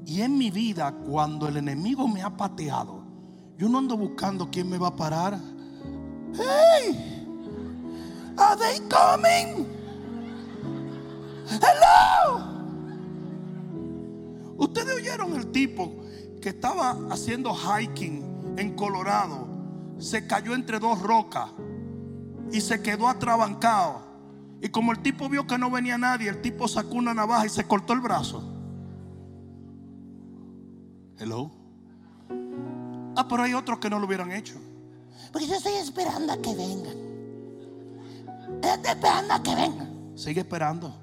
Y 0.05 0.21
en 0.21 0.37
mi 0.37 0.51
vida, 0.51 0.91
cuando 0.91 1.47
el 1.47 1.57
enemigo 1.57 2.07
me 2.07 2.21
ha 2.21 2.35
pateado, 2.35 3.03
yo 3.57 3.67
no 3.69 3.77
ando 3.77 3.97
buscando 3.97 4.49
quién 4.49 4.69
me 4.69 4.77
va 4.77 4.87
a 4.89 4.95
parar. 4.95 5.39
Hey, 6.33 7.25
are 8.37 8.55
they 8.59 8.79
coming? 8.87 9.67
Hello. 11.49 12.43
Ustedes 14.57 14.95
oyeron 14.95 15.35
el 15.35 15.47
tipo 15.51 15.91
que 16.41 16.49
estaba 16.49 16.97
haciendo 17.09 17.53
hiking 17.53 18.55
en 18.57 18.75
Colorado 18.75 19.47
se 19.99 20.27
cayó 20.27 20.53
entre 20.53 20.79
dos 20.79 21.01
rocas 21.01 21.49
y 22.51 22.61
se 22.61 22.81
quedó 22.81 23.07
atrabancado. 23.07 24.01
Y 24.61 24.69
como 24.69 24.91
el 24.91 24.99
tipo 24.99 25.29
vio 25.29 25.45
que 25.45 25.57
no 25.57 25.69
venía 25.69 25.97
nadie, 25.97 26.29
el 26.29 26.41
tipo 26.41 26.67
sacó 26.67 26.95
una 26.95 27.13
navaja 27.13 27.45
y 27.45 27.49
se 27.49 27.65
cortó 27.65 27.93
el 27.93 28.01
brazo. 28.01 28.43
Hello. 31.19 31.51
Ah, 33.15 33.27
pero 33.27 33.43
hay 33.43 33.53
otros 33.53 33.79
que 33.79 33.89
no 33.89 33.99
lo 33.99 34.05
hubieran 34.05 34.31
hecho. 34.31 34.55
Porque 35.31 35.47
yo 35.47 35.55
estoy 35.55 35.73
esperando 35.73 36.33
a 36.33 36.37
que 36.37 36.55
vengan. 36.55 36.97
Estoy 38.63 38.91
esperando 38.91 39.33
a 39.33 39.43
que 39.43 39.55
vengan. 39.55 40.11
Sigue 40.15 40.41
esperando. 40.41 40.93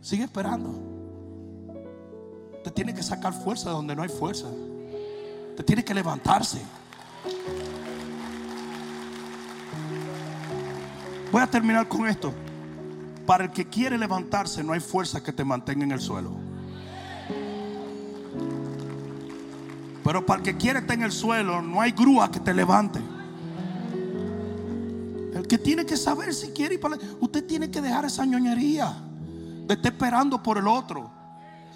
Sigue 0.00 0.24
esperando. 0.24 0.92
Te 2.64 2.70
tiene 2.70 2.94
que 2.94 3.02
sacar 3.02 3.32
fuerza 3.32 3.70
de 3.70 3.74
donde 3.74 3.94
no 3.94 4.02
hay 4.02 4.08
fuerza. 4.08 4.46
Te 5.56 5.62
tiene 5.62 5.84
que 5.84 5.94
levantarse. 5.94 6.60
Voy 11.32 11.40
a 11.40 11.46
terminar 11.46 11.88
con 11.88 12.06
esto. 12.06 12.34
Para 13.26 13.44
el 13.44 13.50
que 13.50 13.64
quiere 13.64 13.96
levantarse 13.96 14.62
no 14.62 14.74
hay 14.74 14.80
fuerza 14.80 15.22
que 15.22 15.32
te 15.32 15.44
mantenga 15.44 15.82
en 15.82 15.92
el 15.92 16.00
suelo. 16.00 16.30
Pero 20.04 20.26
para 20.26 20.40
el 20.40 20.44
que 20.44 20.56
quiere 20.58 20.80
estar 20.80 20.94
en 20.94 21.04
el 21.04 21.12
suelo 21.12 21.62
no 21.62 21.80
hay 21.80 21.92
grúa 21.92 22.30
que 22.30 22.38
te 22.38 22.52
levante. 22.52 23.00
El 25.34 25.46
que 25.48 25.56
tiene 25.56 25.86
que 25.86 25.96
saber 25.96 26.34
si 26.34 26.48
quiere 26.48 26.74
ir 26.74 26.80
para 26.80 26.98
usted 27.20 27.46
tiene 27.46 27.70
que 27.70 27.80
dejar 27.80 28.04
esa 28.04 28.26
ñoñería 28.26 28.94
de 29.66 29.72
estar 29.72 29.90
esperando 29.90 30.42
por 30.42 30.58
el 30.58 30.68
otro. 30.68 31.10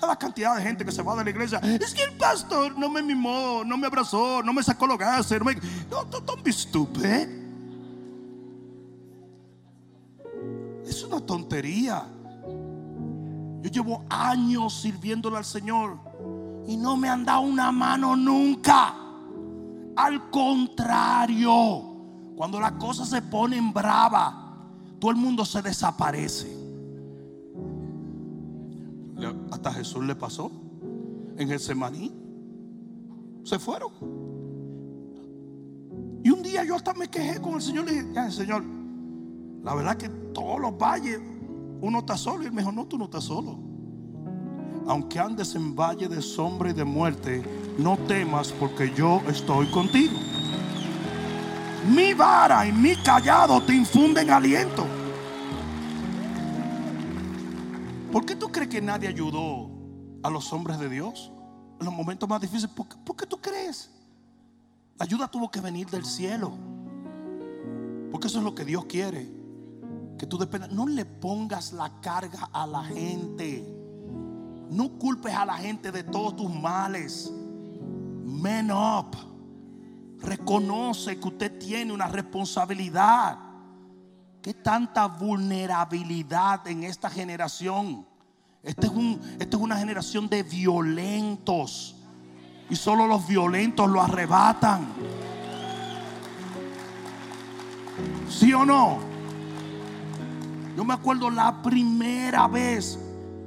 La 0.03 0.17
cantidad 0.17 0.55
de 0.55 0.63
gente 0.63 0.85
que 0.85 0.93
se 0.93 1.03
va 1.03 1.17
de 1.17 1.25
la 1.25 1.31
iglesia. 1.31 1.59
Es 1.63 1.95
que 1.95 2.03
el 2.03 2.13
pastor 2.13 2.79
no 2.79 2.91
me 2.91 3.03
mimó, 3.03 3.65
no 3.65 3.79
me 3.79 3.87
abrazó, 3.87 4.43
no 4.43 4.53
me 4.53 4.63
sacó 4.63 4.87
los 4.87 4.99
gases. 4.99 5.39
No, 5.39 5.47
me... 5.47 5.55
no 5.91 6.05
don't 6.05 6.45
be 6.45 6.53
stupid. 6.53 7.45
Es 10.97 11.05
una 11.05 11.20
tontería. 11.20 12.09
Yo 13.61 13.70
llevo 13.70 14.07
años 14.09 14.80
sirviéndole 14.80 15.36
al 15.36 15.44
Señor 15.44 15.99
y 16.66 16.78
no 16.78 16.97
me 16.97 17.11
han 17.11 17.22
dado 17.22 17.42
una 17.42 17.70
mano 17.70 18.16
nunca. 18.16 18.94
Al 19.94 20.30
contrario, 20.30 21.53
cuando 22.34 22.59
las 22.59 22.72
cosas 22.72 23.11
se 23.11 23.20
ponen 23.20 23.74
bravas, 23.74 24.32
todo 24.99 25.11
el 25.11 25.18
mundo 25.18 25.44
se 25.44 25.61
desaparece. 25.61 26.57
Hasta 29.51 29.74
Jesús 29.74 30.03
le 30.03 30.14
pasó 30.14 30.51
en 31.36 31.51
el 31.51 31.61
Semaní. 31.61 32.11
Se 33.44 33.59
fueron. 33.59 33.92
Y 36.24 36.30
un 36.30 36.42
día 36.42 36.64
yo 36.64 36.74
hasta 36.74 36.94
me 36.94 37.11
quejé 37.11 37.38
con 37.38 37.57
el 37.57 37.61
Señor. 37.61 37.84
Le 37.84 37.92
dije, 37.92 38.12
ya, 38.14 38.30
Señor, 38.30 38.76
la 39.67 39.75
verdad 39.75 39.97
que 39.97 40.09
todos 40.09 40.61
los 40.61 40.79
valles 40.79 41.21
uno 41.81 41.99
está 41.99 42.17
solo. 42.17 42.45
Y 42.45 42.47
él 42.47 42.53
me 42.53 42.62
no, 42.62 42.87
tú 42.87 42.97
no 42.97 43.07
estás 43.07 43.25
solo. 43.25 43.59
Aunque 44.87 45.19
andes 45.19 45.57
en 45.57 45.75
valle 45.75 46.07
de 46.07 46.23
sombra 46.23 46.71
y 46.71 46.73
de 46.73 46.85
muerte, 46.85 47.43
no 47.77 47.97
temas 48.07 48.53
porque 48.53 48.95
yo 48.95 49.21
estoy 49.27 49.67
contigo. 49.67 50.14
Mi 51.93 52.14
vara 52.14 52.64
y 52.64 52.71
mi 52.71 52.95
callado 52.95 53.61
te 53.61 53.75
infunden 53.75 54.31
aliento. 54.31 54.87
¿Por 58.12 58.25
qué 58.25 58.37
tú 58.37 58.53
crees 58.53 58.69
que 58.69 58.81
nadie 58.81 59.09
ayudó 59.09 59.69
a 60.23 60.31
los 60.31 60.53
hombres 60.53 60.79
de 60.79 60.89
Dios 60.89 61.33
en 61.81 61.87
los 61.87 61.95
momentos 61.95 62.29
más 62.29 62.41
difíciles? 62.41 62.73
¿Por 62.73 62.87
qué, 62.87 62.97
por 63.05 63.17
qué 63.17 63.27
tú 63.27 63.41
crees? 63.41 63.91
La 64.97 65.07
ayuda 65.07 65.27
tuvo 65.27 65.51
que 65.51 65.61
venir 65.61 65.91
del 65.91 66.05
cielo. 66.05 66.53
Porque 68.12 68.29
eso 68.29 68.39
es 68.39 68.45
lo 68.45 68.55
que 68.55 68.64
Dios 68.64 68.85
quiere. 68.85 69.45
Que 70.19 70.27
tú 70.27 70.39
dependas. 70.39 70.71
No 70.73 70.87
le 70.87 71.05
pongas 71.05 71.73
la 71.73 72.01
carga 72.01 72.49
a 72.53 72.67
la 72.67 72.83
gente. 72.85 73.64
No 74.71 74.99
culpes 74.99 75.35
a 75.35 75.45
la 75.45 75.57
gente 75.57 75.93
de 75.93 76.05
todos 76.05 76.37
tus 76.37 76.53
males. 76.53 77.31
Men 78.25 78.71
up. 78.71 79.17
Reconoce 80.21 81.21
que 81.21 81.29
usted 81.29 81.59
tiene 81.59 81.93
una 81.93 82.09
responsabilidad. 82.09 83.39
¿Qué 84.43 84.55
tanta 84.55 85.07
vulnerabilidad 85.07 86.67
en 86.69 86.85
esta 86.85 87.11
generación? 87.11 88.07
Esta 88.62 88.87
es, 88.87 88.93
un, 88.93 89.21
esta 89.39 89.57
es 89.57 89.62
una 89.62 89.77
generación 89.77 90.29
de 90.29 90.43
violentos. 90.43 91.97
Y 92.69 92.75
solo 92.75 93.07
los 93.07 93.27
violentos 93.29 93.89
lo 93.89 94.03
arrebatan. 94.03 94.87
¿Sí 98.29 98.53
o 98.53 98.64
no? 98.64 98.99
Yo 100.77 100.85
me 100.85 100.93
acuerdo 100.93 101.31
la 101.31 101.62
primera 101.62 102.47
vez 102.47 102.99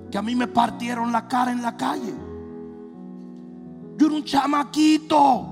que 0.09 0.17
a 0.17 0.21
mí 0.23 0.35
me 0.35 0.47
partieron 0.47 1.11
la 1.11 1.27
cara 1.27 1.51
en 1.51 1.61
la 1.61 1.77
calle. 1.77 2.15
Yo 3.97 4.07
era 4.07 4.15
un 4.15 4.23
chamaquito. 4.23 5.45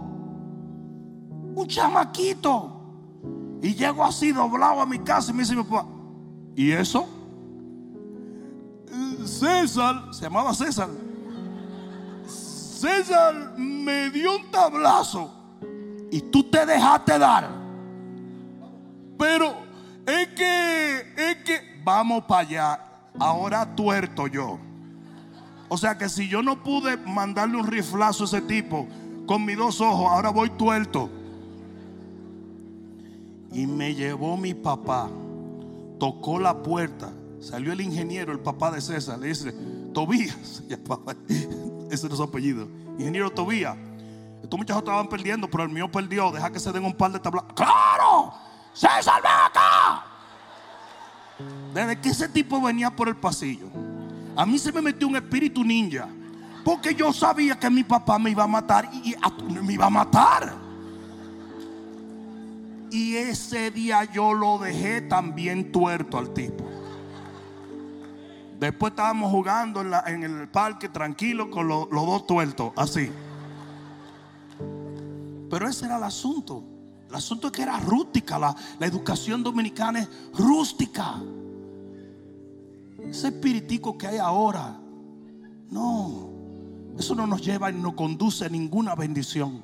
Un 1.55 1.67
chamaquito. 1.67 2.81
Y 3.61 3.75
llego 3.75 4.03
así 4.03 4.31
doblado 4.31 4.81
a 4.81 4.87
mi 4.87 4.97
casa 4.99 5.29
y 5.29 5.35
me 5.35 5.43
dice 5.43 5.55
¿y 6.55 6.71
eso? 6.71 7.07
César, 9.23 10.07
se 10.11 10.21
llamaba 10.23 10.55
César. 10.55 10.89
César 12.25 13.53
me 13.55 14.09
dio 14.09 14.35
un 14.35 14.49
tablazo 14.49 15.31
y 16.09 16.21
tú 16.21 16.43
te 16.43 16.65
dejaste 16.65 17.19
dar. 17.19 17.47
Pero 19.19 19.66
es 20.07 20.27
que, 20.29 21.13
es 21.17 21.35
que, 21.43 21.81
vamos 21.83 22.23
para 22.23 22.41
allá. 22.41 22.79
Ahora 23.19 23.75
tuerto 23.75 24.27
yo. 24.27 24.57
O 25.69 25.77
sea 25.77 25.97
que 25.97 26.07
si 26.07 26.29
yo 26.29 26.41
no 26.41 26.63
pude 26.63 26.95
mandarle 26.97 27.57
un 27.57 27.67
riflazo 27.67 28.23
a 28.23 28.27
ese 28.27 28.41
tipo 28.41 28.87
con 29.25 29.43
mis 29.43 29.57
dos 29.57 29.81
ojos, 29.81 30.07
ahora 30.09 30.29
voy 30.29 30.49
tuerto. 30.51 31.09
Y 33.51 33.67
me 33.67 33.93
llevó 33.93 34.37
mi 34.37 34.53
papá, 34.53 35.09
tocó 35.99 36.39
la 36.39 36.61
puerta, 36.63 37.11
salió 37.41 37.73
el 37.73 37.81
ingeniero, 37.81 38.31
el 38.31 38.39
papá 38.39 38.71
de 38.71 38.81
César, 38.81 39.19
le 39.19 39.27
dice, 39.27 39.53
Tobías, 39.93 40.63
ese 41.91 42.07
es 42.07 42.13
su 42.13 42.23
apellido, 42.23 42.69
ingeniero 42.97 43.29
Tobías. 43.31 43.75
Estos 44.43 44.57
muchachos 44.57 44.83
estaban 44.83 45.09
perdiendo, 45.09 45.49
pero 45.49 45.63
el 45.63 45.69
mío 45.69 45.91
perdió, 45.91 46.31
deja 46.31 46.51
que 46.51 46.59
se 46.59 46.71
den 46.71 46.85
un 46.85 46.93
par 46.93 47.11
de 47.11 47.19
tablas. 47.19 47.45
¡Claro! 47.55 48.33
¡César, 48.73 49.21
ven 49.21 49.31
acá! 49.31 49.46
Desde 51.73 51.99
que 51.99 52.09
ese 52.09 52.27
tipo 52.29 52.61
venía 52.61 52.95
por 52.95 53.07
el 53.07 53.15
pasillo, 53.15 53.67
a 54.35 54.45
mí 54.45 54.57
se 54.57 54.71
me 54.71 54.81
metió 54.81 55.07
un 55.07 55.15
espíritu 55.15 55.63
ninja. 55.63 56.07
Porque 56.63 56.93
yo 56.93 57.13
sabía 57.13 57.57
que 57.57 57.69
mi 57.69 57.83
papá 57.83 58.19
me 58.19 58.31
iba 58.31 58.43
a 58.43 58.47
matar 58.47 58.89
y, 58.91 59.15
me 59.61 59.73
iba 59.73 59.85
a 59.85 59.89
matar. 59.89 60.53
Y 62.91 63.15
ese 63.15 63.71
día 63.71 64.03
yo 64.11 64.33
lo 64.33 64.57
dejé 64.57 65.01
también 65.01 65.71
tuerto 65.71 66.17
al 66.17 66.33
tipo. 66.33 66.65
Después 68.59 68.91
estábamos 68.91 69.31
jugando 69.31 69.81
en, 69.81 70.23
el 70.23 70.49
parque 70.49 70.89
tranquilo 70.89 71.49
con 71.49 71.67
los 71.67 71.89
dos 71.89 72.27
tuertos, 72.27 72.73
así. 72.75 73.11
Pero 75.49 75.67
ese 75.69 75.85
era 75.85 75.97
el 75.97 76.03
asunto. 76.03 76.63
El 77.09 77.15
asunto 77.15 77.47
es 77.47 77.53
que 77.53 77.61
era 77.61 77.79
rústica. 77.79 78.37
La, 78.37 78.55
educación 78.81 79.43
dominicana 79.43 79.99
es 79.99 80.09
rústica. 80.33 81.15
Ese 83.09 83.27
espiritico 83.27 83.97
que 83.97 84.07
hay 84.07 84.17
ahora, 84.17 84.77
no, 85.69 86.29
eso 86.97 87.15
no 87.15 87.25
nos 87.25 87.41
lleva 87.41 87.71
y 87.71 87.73
no 87.73 87.95
conduce 87.95 88.45
a 88.45 88.49
ninguna 88.49 88.95
bendición. 88.95 89.61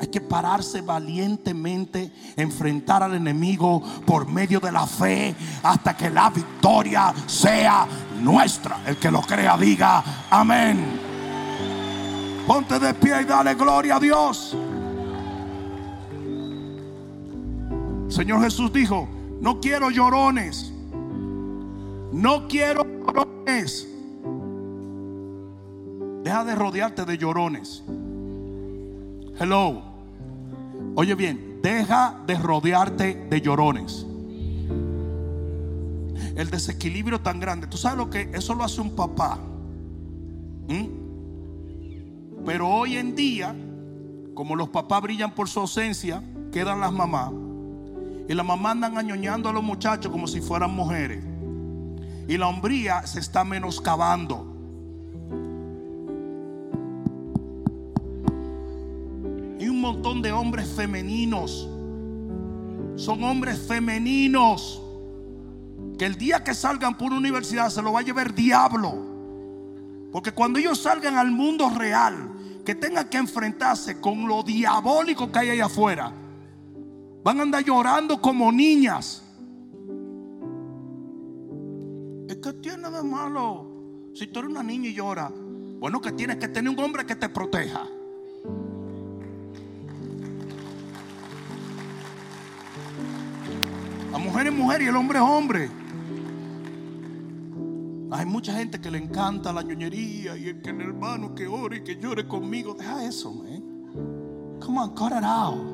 Hay 0.00 0.08
que 0.08 0.20
pararse 0.20 0.80
valientemente, 0.80 2.12
enfrentar 2.36 3.04
al 3.04 3.14
enemigo 3.14 3.80
por 4.04 4.28
medio 4.28 4.58
de 4.58 4.72
la 4.72 4.84
fe 4.86 5.34
hasta 5.62 5.96
que 5.96 6.10
la 6.10 6.28
victoria 6.28 7.14
sea 7.26 7.86
nuestra. 8.20 8.82
El 8.84 8.96
que 8.96 9.10
lo 9.10 9.22
crea 9.22 9.56
diga 9.56 10.26
amén. 10.28 11.00
Ponte 12.46 12.80
de 12.80 12.92
pie 12.94 13.22
y 13.22 13.24
dale 13.24 13.54
gloria 13.54 13.96
a 13.96 14.00
Dios. 14.00 14.56
Señor 18.12 18.42
Jesús 18.42 18.70
dijo, 18.70 19.08
no 19.40 19.58
quiero 19.58 19.90
llorones. 19.90 20.70
No 22.12 22.46
quiero 22.46 22.84
llorones. 22.84 23.88
Deja 26.22 26.44
de 26.44 26.54
rodearte 26.54 27.06
de 27.06 27.16
llorones. 27.16 27.82
Hello. 29.40 29.82
Oye 30.94 31.14
bien, 31.14 31.60
deja 31.62 32.20
de 32.26 32.34
rodearte 32.34 33.14
de 33.30 33.40
llorones. 33.40 34.06
El 36.36 36.50
desequilibrio 36.50 37.22
tan 37.22 37.40
grande. 37.40 37.66
Tú 37.66 37.78
sabes 37.78 37.96
lo 37.96 38.10
que 38.10 38.28
eso 38.34 38.54
lo 38.54 38.62
hace 38.62 38.82
un 38.82 38.94
papá. 38.94 39.38
¿Mm? 40.68 42.44
Pero 42.44 42.68
hoy 42.68 42.98
en 42.98 43.16
día, 43.16 43.56
como 44.34 44.54
los 44.54 44.68
papás 44.68 45.00
brillan 45.00 45.34
por 45.34 45.48
su 45.48 45.60
ausencia, 45.60 46.22
quedan 46.52 46.78
las 46.78 46.92
mamás. 46.92 47.32
Y 48.28 48.34
las 48.34 48.46
mamás 48.46 48.72
andan 48.72 48.96
añoñando 48.96 49.48
a 49.48 49.52
los 49.52 49.62
muchachos 49.62 50.10
como 50.10 50.26
si 50.26 50.40
fueran 50.40 50.72
mujeres. 50.72 51.22
Y 52.28 52.36
la 52.36 52.48
hombría 52.48 53.06
se 53.06 53.20
está 53.20 53.44
menoscabando. 53.44 54.52
montón 59.82 60.22
de 60.22 60.32
hombres 60.32 60.68
femeninos. 60.74 61.68
Son 62.96 63.22
hombres 63.22 63.58
femeninos. 63.58 64.80
Que 65.98 66.06
el 66.06 66.16
día 66.16 66.42
que 66.42 66.54
salgan 66.54 66.96
por 66.96 67.08
una 67.08 67.18
universidad 67.18 67.68
se 67.68 67.82
lo 67.82 67.92
va 67.92 68.00
a 68.00 68.02
llevar 68.02 68.34
diablo. 68.34 69.10
Porque 70.10 70.32
cuando 70.32 70.58
ellos 70.58 70.80
salgan 70.80 71.16
al 71.16 71.30
mundo 71.30 71.68
real, 71.70 72.30
que 72.64 72.74
tengan 72.74 73.08
que 73.08 73.18
enfrentarse 73.18 74.00
con 74.00 74.26
lo 74.26 74.42
diabólico 74.42 75.30
que 75.30 75.38
hay 75.40 75.50
ahí 75.50 75.60
afuera, 75.60 76.12
van 77.22 77.38
a 77.38 77.42
andar 77.42 77.64
llorando 77.64 78.20
como 78.20 78.50
niñas. 78.50 79.22
Es 82.28 82.36
que 82.36 82.52
tiene 82.54 82.90
de 82.90 83.02
malo 83.02 83.66
si 84.14 84.26
tú 84.26 84.40
eres 84.40 84.50
una 84.50 84.62
niña 84.62 84.88
y 84.88 84.94
llora. 84.94 85.30
Bueno, 85.30 86.00
que 86.00 86.12
tienes 86.12 86.36
que 86.36 86.48
tener 86.48 86.72
un 86.72 86.78
hombre 86.78 87.04
que 87.04 87.16
te 87.16 87.28
proteja. 87.28 87.86
La 94.10 94.18
mujer 94.18 94.46
es 94.46 94.52
mujer 94.52 94.82
y 94.82 94.86
el 94.86 94.96
hombre 94.96 95.18
es 95.18 95.24
hombre. 95.24 95.70
Hay 98.12 98.26
mucha 98.26 98.52
gente 98.52 98.78
que 98.78 98.90
le 98.90 98.98
encanta 98.98 99.52
la 99.52 99.62
ñoñería 99.62 100.36
y 100.36 100.48
el 100.48 100.60
que 100.60 100.70
el 100.70 100.82
hermano 100.82 101.34
que 101.34 101.46
ore 101.46 101.78
y 101.78 101.82
que 101.82 101.96
llore 101.96 102.28
conmigo. 102.28 102.74
Deja 102.74 103.04
eso, 103.06 103.32
man. 103.32 103.62
Come 104.60 104.78
on, 104.78 104.94
cut 104.94 105.12
it 105.12 105.24
out. 105.24 105.71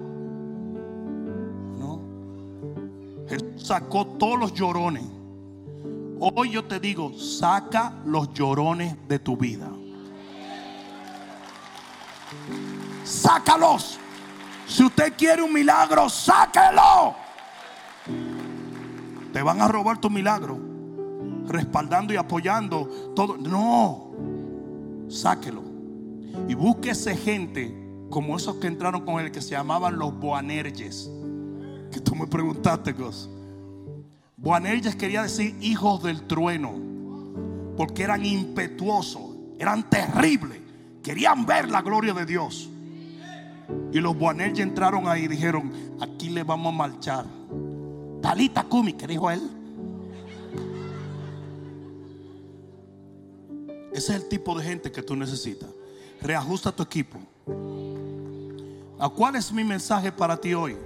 Jesús 3.29 3.67
sacó 3.67 4.07
todos 4.07 4.39
los 4.39 4.55
llorones. 4.55 5.05
Hoy 6.21 6.51
yo 6.51 6.65
te 6.65 6.81
digo, 6.81 7.13
saca 7.15 7.93
los 8.05 8.33
llorones 8.33 8.97
de 9.07 9.19
tu 9.19 9.37
vida. 9.37 9.69
Sácalos. 13.05 13.99
Si 14.67 14.85
usted 14.85 15.15
quiere 15.17 15.43
un 15.43 15.53
milagro, 15.53 16.09
sáquelo. 16.09 17.15
Te 19.33 19.43
van 19.43 19.61
a 19.61 19.69
robar 19.69 19.99
tu 19.99 20.11
milagro. 20.11 20.59
Respaldando 21.47 22.13
y 22.13 22.17
apoyando 22.17 23.13
todo. 23.15 23.37
No. 23.37 24.11
Sáquelo. 25.09 25.63
Y 26.49 26.55
búsquese 26.55 27.17
gente 27.17 27.75
como 28.11 28.37
esos 28.37 28.57
que 28.57 28.67
entraron 28.67 29.05
con 29.05 29.21
él 29.21 29.31
que 29.31 29.41
se 29.41 29.51
llamaban 29.51 29.99
los 29.99 30.19
Boanerges. 30.19 31.11
Que 31.91 32.01
tú 32.01 32.15
me 32.15 32.27
preguntaste, 32.27 32.93
Gus. 32.93 33.29
Boanerges 34.37 34.95
quería 34.97 35.23
decir 35.23 35.57
hijos 35.61 36.03
del 36.03 36.23
trueno. 36.27 36.75
Porque 37.77 38.03
eran 38.03 38.25
impetuosos, 38.25 39.37
eran 39.59 39.89
terribles. 39.89 40.59
Querían 41.03 41.47
ver 41.47 41.71
la 41.71 41.83
gloria 41.83 42.13
de 42.13 42.27
Dios. 42.27 42.69
Y 43.93 44.01
los 44.01 44.17
Boanerges 44.19 44.61
entraron 44.61 45.09
ahí 45.09 45.25
y 45.25 45.29
dijeron: 45.29 45.73
Aquí 46.01 46.31
le 46.31 46.43
vamos 46.43 46.73
a 46.73 46.77
marchar. 46.77 47.25
Talita 48.21 48.65
Kumi, 48.65 48.95
que 48.95 49.07
dijo 49.07 49.31
él. 49.31 49.41
Ese 53.93 54.15
es 54.15 54.23
el 54.23 54.29
tipo 54.29 54.57
de 54.57 54.65
gente 54.65 54.93
que 54.93 55.03
tú 55.03 55.17
necesitas. 55.17 55.69
Reajusta 56.21 56.73
tu 56.73 56.83
equipo. 56.83 57.19
¿A 58.99 59.09
cuál 59.09 59.37
es 59.37 59.53
mi 59.53 59.65
mensaje 59.65 60.13
para 60.13 60.37
ti 60.37 60.55
hoy? 60.55 60.77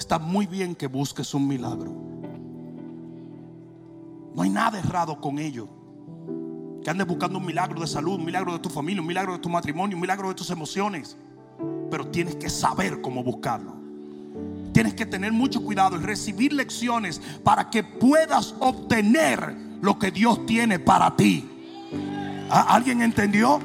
Está 0.00 0.18
muy 0.18 0.46
bien 0.46 0.74
que 0.74 0.86
busques 0.86 1.34
un 1.34 1.46
milagro. 1.46 1.92
No 4.34 4.40
hay 4.40 4.48
nada 4.48 4.78
errado 4.78 5.20
con 5.20 5.38
ello. 5.38 5.68
Que 6.82 6.88
andes 6.88 7.06
buscando 7.06 7.38
un 7.38 7.44
milagro 7.44 7.82
de 7.82 7.86
salud, 7.86 8.14
un 8.14 8.24
milagro 8.24 8.54
de 8.54 8.60
tu 8.60 8.70
familia, 8.70 9.02
un 9.02 9.06
milagro 9.06 9.34
de 9.34 9.40
tu 9.40 9.50
matrimonio, 9.50 9.98
un 9.98 10.00
milagro 10.00 10.28
de 10.28 10.34
tus 10.34 10.48
emociones. 10.48 11.18
Pero 11.90 12.08
tienes 12.08 12.36
que 12.36 12.48
saber 12.48 13.02
cómo 13.02 13.22
buscarlo. 13.22 13.74
Tienes 14.72 14.94
que 14.94 15.04
tener 15.04 15.32
mucho 15.32 15.62
cuidado 15.62 15.96
en 15.96 16.02
recibir 16.02 16.54
lecciones 16.54 17.20
para 17.44 17.68
que 17.68 17.84
puedas 17.84 18.54
obtener 18.58 19.54
lo 19.82 19.98
que 19.98 20.10
Dios 20.10 20.46
tiene 20.46 20.78
para 20.78 21.14
ti. 21.14 21.46
¿Alguien 22.48 23.02
entendió? 23.02 23.60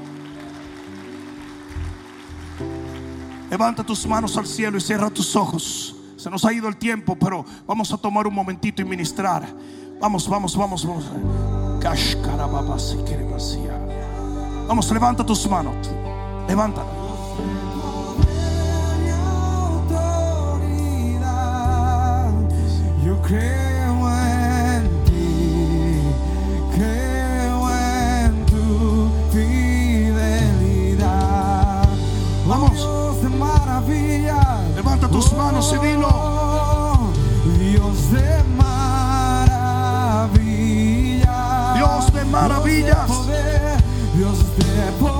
Levanta 3.49 3.85
tus 3.85 4.05
manos 4.05 4.35
al 4.35 4.45
cielo 4.45 4.77
y 4.77 4.81
cierra 4.81 5.09
tus 5.09 5.33
ojos. 5.37 5.94
Se 6.17 6.29
nos 6.29 6.45
ha 6.45 6.53
ido 6.53 6.67
el 6.67 6.77
tiempo, 6.77 7.15
pero 7.15 7.45
vamos 7.67 7.91
a 7.91 7.97
tomar 7.97 8.27
un 8.27 8.33
momentito 8.33 8.81
y 8.81 8.85
ministrar. 8.85 9.47
Vamos, 9.99 10.27
vamos, 10.27 10.55
vamos, 10.55 10.85
vamos. 10.85 11.05
Vamos, 14.67 14.91
levanta 14.91 15.25
tus 15.25 15.47
manos. 15.49 15.75
Levanta. 16.47 16.81
Yo 23.03 23.21
Levanta 34.95 35.13
tus 35.13 35.33
manos 35.33 35.75
y 35.75 35.77
dilo. 35.85 36.07
Oh, 36.09 37.11
Dios 37.59 38.11
de 38.11 38.43
maravillas. 38.55 39.75
Dios 41.75 42.13
de 42.13 42.23
maravillas. 42.23 43.05
Poder, 43.05 43.83
Dios 44.15 44.37
de 44.55 44.91
poder 44.97 45.14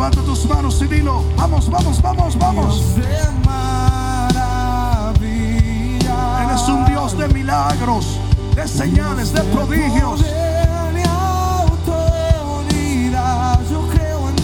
Levanta 0.00 0.22
tus 0.22 0.46
manos 0.46 0.80
y 0.80 0.86
dilo. 0.86 1.22
Vamos, 1.36 1.68
vamos, 1.68 2.00
vamos, 2.00 2.38
vamos. 2.38 2.96
Dios 2.96 2.96
de 2.96 3.30
maravilla. 3.44 4.46
Eres 6.46 6.62
un 6.68 6.86
Dios 6.86 7.18
de 7.18 7.28
milagros, 7.28 8.18
de 8.54 8.66
señales, 8.66 9.30
de 9.34 9.42
prodigios. 9.42 10.22
Poder 10.22 10.96
y 10.96 11.02
autoridad. 11.06 12.00
Yo 13.70 13.86
creo 13.92 14.30
en 14.30 14.36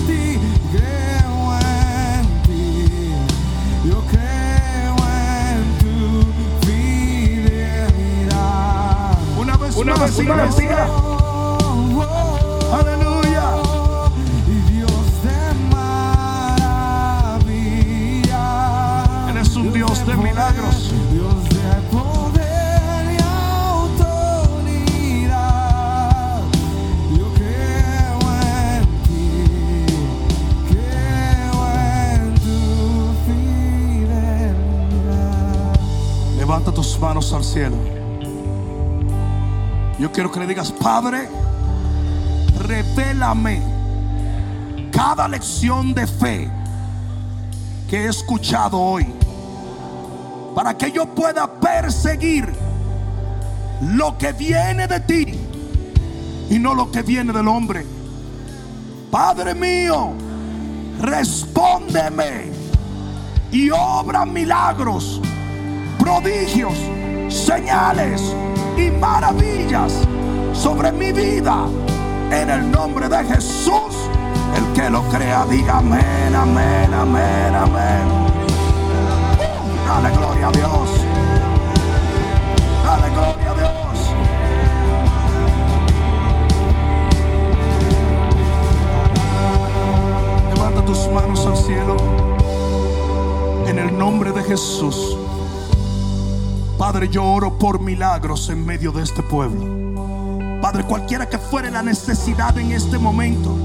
De 20.06 20.16
milagros. 20.16 20.92
Levanta 36.36 36.72
tus 36.72 37.00
manos 37.00 37.32
al 37.32 37.42
cielo. 37.42 37.76
Yo 39.98 40.12
quiero 40.12 40.30
que 40.30 40.38
le 40.38 40.46
digas, 40.46 40.70
Padre, 40.70 41.28
revélame 42.60 43.60
cada 44.92 45.26
lección 45.26 45.92
de 45.92 46.06
fe 46.06 46.48
que 47.90 48.04
he 48.04 48.08
escuchado 48.08 48.78
hoy. 48.78 49.26
Para 50.56 50.74
que 50.78 50.90
yo 50.90 51.04
pueda 51.04 51.46
perseguir 51.46 52.50
lo 53.82 54.16
que 54.16 54.32
viene 54.32 54.86
de 54.86 55.00
ti 55.00 55.38
y 56.48 56.58
no 56.58 56.74
lo 56.74 56.90
que 56.90 57.02
viene 57.02 57.30
del 57.30 57.46
hombre. 57.46 57.84
Padre 59.10 59.54
mío, 59.54 60.14
respóndeme 60.98 62.50
y 63.52 63.68
obra 63.68 64.24
milagros, 64.24 65.20
prodigios, 65.98 66.72
señales 67.28 68.22
y 68.78 68.90
maravillas 68.92 69.92
sobre 70.54 70.90
mi 70.90 71.12
vida. 71.12 71.66
En 72.30 72.48
el 72.48 72.70
nombre 72.70 73.10
de 73.10 73.24
Jesús, 73.24 73.94
el 74.56 74.72
que 74.72 74.88
lo 74.88 75.02
crea, 75.10 75.44
diga 75.50 75.80
amén, 75.80 76.34
amén, 76.34 76.94
amén, 76.94 77.54
amén. 77.54 78.35
Dale 79.86 80.10
gloria 80.10 80.48
a 80.48 80.52
Dios. 80.52 80.90
Dale 82.84 83.10
gloria 83.10 83.50
a 83.50 83.54
Dios. 83.54 84.10
Levanta 90.54 90.84
tus 90.84 91.08
manos 91.12 91.46
al 91.46 91.56
cielo. 91.56 91.96
En 93.66 93.78
el 93.78 93.96
nombre 93.96 94.32
de 94.32 94.42
Jesús. 94.42 95.16
Padre, 96.76 97.08
yo 97.08 97.24
oro 97.24 97.58
por 97.58 97.80
milagros 97.80 98.50
en 98.50 98.66
medio 98.66 98.90
de 98.92 99.04
este 99.04 99.22
pueblo. 99.22 100.60
Padre, 100.60 100.82
cualquiera 100.82 101.28
que 101.28 101.38
fuere 101.38 101.70
la 101.70 101.82
necesidad 101.82 102.58
en 102.58 102.72
este 102.72 102.98
momento, 102.98 103.56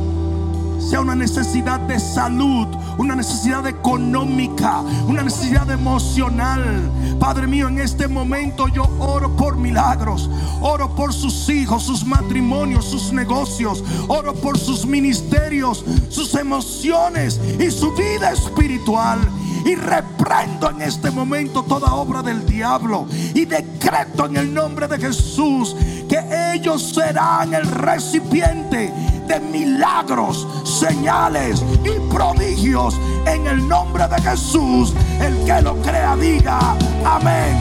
sea 0.80 1.02
una 1.02 1.16
necesidad 1.16 1.80
de 1.80 2.00
salud, 2.00 2.68
una 2.98 3.16
necesidad 3.16 3.66
económica, 3.68 4.82
una 5.08 5.24
necesidad 5.24 5.70
emocional. 5.70 6.92
Padre 7.20 7.48
mío, 7.48 7.68
en 7.68 7.80
este 7.80 8.08
momento 8.08 8.68
yo 8.68 8.84
oro 9.00 9.36
por 9.36 9.58
milagros, 9.58 10.30
oro 10.62 10.96
por 10.96 11.14
sus 11.14 11.50
hijos, 11.50 11.84
sus 11.84 12.06
matrimonios, 12.06 12.86
sus 12.86 13.12
negocios, 13.12 13.84
oro 14.08 14.34
por 14.34 14.58
sus 14.58 14.86
ministerios, 14.86 15.84
sus 16.10 16.34
emociones 16.36 17.40
y 17.60 17.70
su 17.72 17.94
vida 17.94 18.32
espiritual. 18.32 19.20
Y 19.64 19.76
reprendo 19.76 20.72
en 20.72 20.82
este 20.82 21.12
momento 21.12 21.62
toda 21.62 21.94
obra 21.94 22.24
del 22.24 22.48
diablo. 22.48 23.06
Y 23.36 23.46
decreto 23.46 24.26
en 24.26 24.38
el 24.38 24.52
nombre 24.52 24.88
de 24.88 24.98
Jesús 24.98 25.76
que 26.10 26.20
ellos 26.54 26.94
serán 26.96 27.54
el 27.54 27.66
recipiente 27.66 28.92
de 29.32 29.40
milagros, 29.40 30.46
señales 30.66 31.64
y 31.86 32.14
prodigios. 32.14 33.00
En 33.26 33.48
el 33.48 33.66
nombre 33.66 34.06
de 34.08 34.22
Jesús, 34.22 34.94
el 35.22 35.46
que 35.46 35.62
lo 35.62 35.76
crea 35.82 36.18
diga 36.18 36.76
amén. 37.06 37.56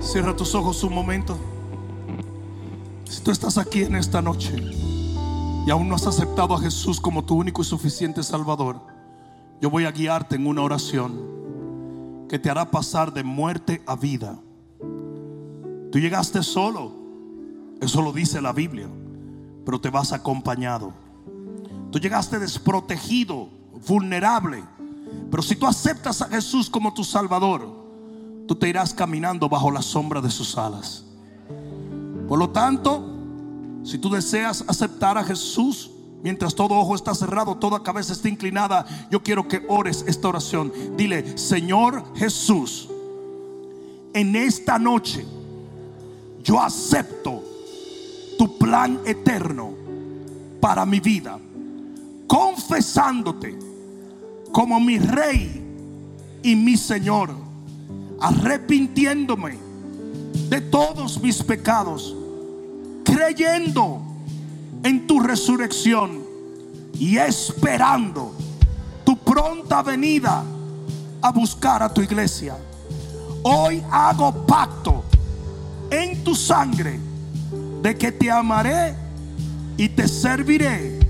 Cierra 0.00 0.36
tus 0.36 0.54
ojos 0.54 0.84
un 0.84 0.94
momento. 0.94 1.36
Si 3.08 3.20
tú 3.20 3.32
estás 3.32 3.58
aquí 3.58 3.82
en 3.82 3.96
esta 3.96 4.22
noche 4.22 4.54
y 5.66 5.70
aún 5.70 5.88
no 5.88 5.96
has 5.96 6.06
aceptado 6.06 6.54
a 6.54 6.60
Jesús 6.60 7.00
como 7.00 7.24
tu 7.24 7.34
único 7.34 7.62
y 7.62 7.64
suficiente 7.64 8.22
Salvador, 8.22 8.80
yo 9.60 9.70
voy 9.70 9.86
a 9.86 9.90
guiarte 9.90 10.36
en 10.36 10.46
una 10.46 10.62
oración 10.62 11.43
que 12.28 12.38
te 12.38 12.50
hará 12.50 12.70
pasar 12.70 13.12
de 13.12 13.22
muerte 13.22 13.82
a 13.86 13.96
vida. 13.96 14.38
Tú 15.90 15.98
llegaste 15.98 16.42
solo, 16.42 16.92
eso 17.80 18.02
lo 18.02 18.12
dice 18.12 18.40
la 18.40 18.52
Biblia, 18.52 18.88
pero 19.64 19.80
te 19.80 19.90
vas 19.90 20.12
acompañado. 20.12 20.92
Tú 21.90 21.98
llegaste 21.98 22.38
desprotegido, 22.38 23.48
vulnerable, 23.86 24.64
pero 25.30 25.42
si 25.42 25.56
tú 25.56 25.66
aceptas 25.66 26.22
a 26.22 26.28
Jesús 26.28 26.68
como 26.68 26.92
tu 26.94 27.04
Salvador, 27.04 27.68
tú 28.46 28.54
te 28.54 28.68
irás 28.68 28.92
caminando 28.92 29.48
bajo 29.48 29.70
la 29.70 29.82
sombra 29.82 30.20
de 30.20 30.30
sus 30.30 30.58
alas. 30.58 31.04
Por 32.28 32.38
lo 32.38 32.50
tanto, 32.50 33.04
si 33.84 33.98
tú 33.98 34.10
deseas 34.10 34.64
aceptar 34.66 35.18
a 35.18 35.24
Jesús, 35.24 35.90
mientras 36.24 36.54
todo 36.54 36.74
ojo 36.76 36.94
está 36.94 37.14
cerrado, 37.14 37.54
toda 37.56 37.82
cabeza 37.82 38.14
está 38.14 38.30
inclinada, 38.30 38.86
yo 39.10 39.22
quiero 39.22 39.46
que 39.46 39.62
ores 39.68 40.02
esta 40.08 40.28
oración. 40.28 40.72
Dile, 40.96 41.36
Señor 41.36 42.02
Jesús, 42.16 42.88
en 44.14 44.34
esta 44.34 44.78
noche 44.78 45.26
yo 46.42 46.60
acepto 46.60 47.42
tu 48.38 48.56
plan 48.56 49.00
eterno 49.04 49.74
para 50.60 50.86
mi 50.86 50.98
vida, 50.98 51.38
confesándote 52.26 53.58
como 54.50 54.80
mi 54.80 54.98
rey 54.98 55.62
y 56.42 56.56
mi 56.56 56.78
Señor, 56.78 57.34
arrepintiéndome 58.18 59.58
de 60.48 60.62
todos 60.62 61.20
mis 61.20 61.42
pecados, 61.42 62.16
creyendo 63.04 64.13
en 64.84 65.06
tu 65.06 65.18
resurrección 65.18 66.22
y 66.92 67.16
esperando 67.16 68.32
tu 69.02 69.16
pronta 69.16 69.82
venida 69.82 70.44
a 71.22 71.32
buscar 71.32 71.82
a 71.82 71.92
tu 71.92 72.02
iglesia. 72.02 72.56
Hoy 73.42 73.82
hago 73.90 74.46
pacto 74.46 75.02
en 75.90 76.22
tu 76.22 76.34
sangre 76.34 77.00
de 77.82 77.96
que 77.96 78.12
te 78.12 78.30
amaré 78.30 78.94
y 79.76 79.88
te 79.88 80.06
serviré 80.06 81.00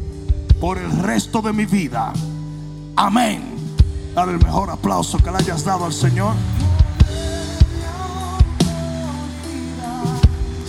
por 0.60 0.78
el 0.78 0.90
resto 1.00 1.42
de 1.42 1.52
mi 1.52 1.66
vida. 1.66 2.12
Amén. 2.96 3.42
Dale 4.14 4.32
el 4.32 4.38
mejor 4.38 4.70
aplauso 4.70 5.18
que 5.18 5.30
le 5.32 5.38
hayas 5.38 5.64
dado 5.64 5.84
al 5.84 5.92
Señor. 5.92 6.34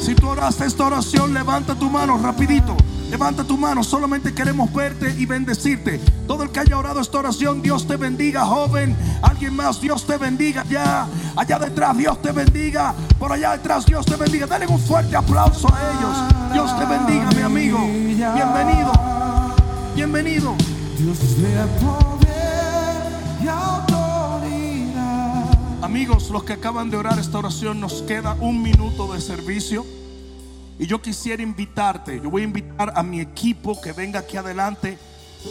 Si 0.02 0.16
tú 0.16 0.28
oraste 0.28 0.66
esta 0.66 0.86
oración, 0.86 1.34
levanta 1.34 1.76
tu 1.76 1.90
mano 1.90 2.18
rapidito. 2.18 2.76
Levanta 3.16 3.46
tu 3.46 3.58
mano, 3.58 3.82
solamente 3.82 4.34
queremos 4.34 4.74
verte 4.74 5.16
y 5.18 5.26
bendecirte. 5.26 6.02
Todo 6.28 6.44
el 6.44 6.50
que 6.50 6.60
haya 6.60 6.78
orado 6.78 7.00
esta 7.00 7.20
oración, 7.20 7.62
Dios 7.62 7.88
te 7.88 7.96
bendiga, 7.96 8.46
joven. 8.46 8.94
Alguien 9.22 9.56
más, 9.56 9.80
Dios 9.80 10.06
te 10.06 10.18
bendiga. 10.18 10.66
Ya, 10.70 11.08
allá 11.34 11.58
detrás, 11.58 11.96
Dios 11.96 12.22
te 12.22 12.34
bendiga. 12.34 12.94
Por 13.18 13.32
allá 13.32 13.54
detrás, 13.54 13.86
Dios 13.86 14.06
te 14.06 14.18
bendiga. 14.18 14.48
Dale 14.48 14.68
un 14.68 14.78
fuerte 14.78 15.16
aplauso 15.16 15.70
a 15.74 15.80
ellos. 15.94 16.52
Dios 16.52 16.78
te 16.78 16.86
bendiga, 16.86 17.30
mi 17.32 17.42
amigo. 17.42 17.80
Bienvenido. 17.88 18.92
Bienvenido. 19.96 20.56
Dios. 21.00 21.18
Amigos, 25.82 26.30
los 26.32 26.44
que 26.44 26.52
acaban 26.52 26.90
de 26.90 26.98
orar 26.98 27.18
esta 27.18 27.38
oración, 27.38 27.80
nos 27.80 28.02
queda 28.02 28.36
un 28.42 28.62
minuto 28.62 29.14
de 29.14 29.22
servicio. 29.22 29.86
Y 30.78 30.88
yo 30.88 31.02
quisiera 31.02 31.42
invitarte, 31.42 32.20
yo 32.22 32.30
voy 32.30 32.42
a 32.42 32.46
invitar 32.46 32.92
a 32.96 33.04
mi 33.04 33.22
equipo 33.22 33.80
que 33.80 33.94
venga 33.94 34.20
aquí 34.20 34.36
adelante. 34.36 34.98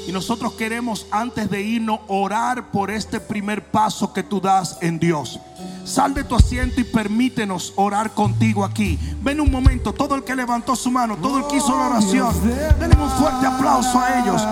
Y 0.06 0.12
nosotros 0.12 0.54
queremos, 0.54 1.06
antes 1.10 1.48
de 1.48 1.62
irnos, 1.62 2.00
orar 2.08 2.70
por 2.72 2.90
este 2.90 3.20
primer 3.20 3.64
paso 3.64 4.12
que 4.12 4.22
tú 4.22 4.40
das 4.40 4.76
en 4.82 4.98
Dios. 4.98 5.38
Sal 5.84 6.14
de 6.14 6.24
tu 6.24 6.34
asiento 6.34 6.80
y 6.80 6.84
permítenos 6.84 7.72
orar 7.76 8.10
contigo 8.10 8.64
aquí. 8.64 8.98
Ven 9.22 9.40
un 9.40 9.50
momento, 9.50 9.94
todo 9.94 10.16
el 10.16 10.24
que 10.24 10.34
levantó 10.34 10.74
su 10.76 10.90
mano, 10.90 11.16
todo 11.16 11.38
el 11.38 11.46
que 11.46 11.56
hizo 11.56 11.74
la 11.76 11.88
oración, 11.88 12.34
denle 12.78 12.96
un 12.96 13.10
fuerte 13.10 13.46
aplauso 13.46 13.98
a 14.00 14.20
ellos. 14.20 14.42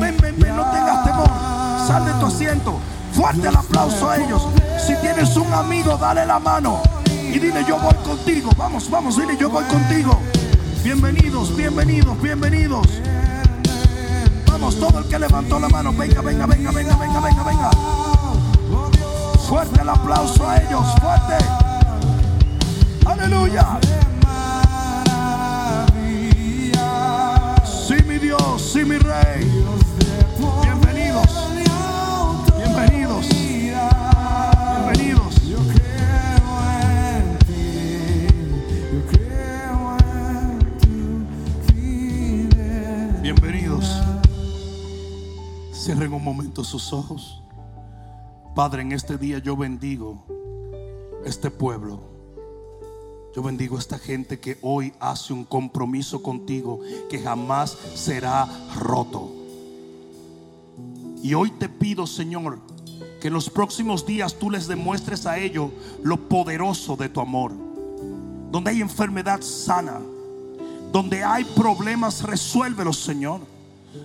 Ven, 0.00 0.16
ven, 0.20 0.36
ven, 0.38 0.56
no 0.56 0.70
tengas 0.70 1.04
temor. 1.04 1.28
Sal 1.86 2.04
de 2.06 2.12
tu 2.12 2.26
asiento. 2.26 2.78
Fuerte 3.12 3.48
el 3.48 3.56
aplauso 3.56 4.08
a 4.08 4.16
ellos. 4.16 4.46
Si 4.86 4.94
tienes 5.00 5.36
un 5.36 5.52
amigo, 5.52 5.96
dale 5.96 6.24
la 6.24 6.38
mano 6.38 6.80
y 7.34 7.38
dile 7.40 7.64
yo 7.66 7.78
voy 7.80 7.94
contigo. 8.04 8.50
Vamos, 8.56 8.88
vamos, 8.88 9.16
dile 9.16 9.36
yo 9.36 9.50
voy 9.50 9.64
contigo. 9.64 10.20
Bienvenidos, 10.84 11.56
bienvenidos, 11.56 12.20
bienvenidos. 12.22 12.86
Vamos, 14.46 14.78
todo 14.78 15.00
el 15.00 15.06
que 15.06 15.18
levantó 15.18 15.58
la 15.58 15.68
mano, 15.68 15.92
venga, 15.92 16.20
venga, 16.20 16.46
venga, 16.46 16.70
venga, 16.70 16.96
venga, 16.96 17.20
venga, 17.20 17.42
venga. 17.42 17.70
Fuerte 19.48 19.80
el 19.82 19.88
aplauso 19.88 20.48
a 20.48 20.58
ellos, 20.58 20.86
fuerte. 21.00 21.44
Aleluya. 23.04 23.80
Sí, 27.64 27.94
mi 28.06 28.18
Dios, 28.18 28.70
sí, 28.72 28.84
mi 28.84 28.96
Rey. 28.96 29.50
Bienvenidos. 30.62 31.53
Bienvenidos. 43.24 44.02
Cierren 45.72 46.12
un 46.12 46.22
momento 46.22 46.62
sus 46.62 46.92
ojos. 46.92 47.42
Padre, 48.54 48.82
en 48.82 48.92
este 48.92 49.16
día 49.16 49.38
yo 49.38 49.56
bendigo 49.56 50.26
este 51.24 51.50
pueblo. 51.50 52.00
Yo 53.34 53.42
bendigo 53.42 53.76
a 53.76 53.78
esta 53.78 53.98
gente 53.98 54.40
que 54.40 54.58
hoy 54.60 54.92
hace 55.00 55.32
un 55.32 55.44
compromiso 55.44 56.22
contigo 56.22 56.80
que 57.08 57.18
jamás 57.18 57.78
será 57.94 58.46
roto. 58.76 59.32
Y 61.22 61.32
hoy 61.32 61.50
te 61.52 61.70
pido, 61.70 62.06
Señor, 62.06 62.58
que 63.22 63.28
en 63.28 63.32
los 63.32 63.48
próximos 63.48 64.04
días 64.04 64.34
tú 64.34 64.50
les 64.50 64.68
demuestres 64.68 65.24
a 65.24 65.38
ellos 65.38 65.70
lo 66.02 66.28
poderoso 66.28 66.94
de 66.94 67.08
tu 67.08 67.22
amor. 67.22 67.52
Donde 68.50 68.70
hay 68.70 68.82
enfermedad 68.82 69.40
sana, 69.40 70.02
donde 70.94 71.24
hay 71.24 71.42
problemas, 71.42 72.22
resuélvelos, 72.22 73.00
Señor. 73.00 73.40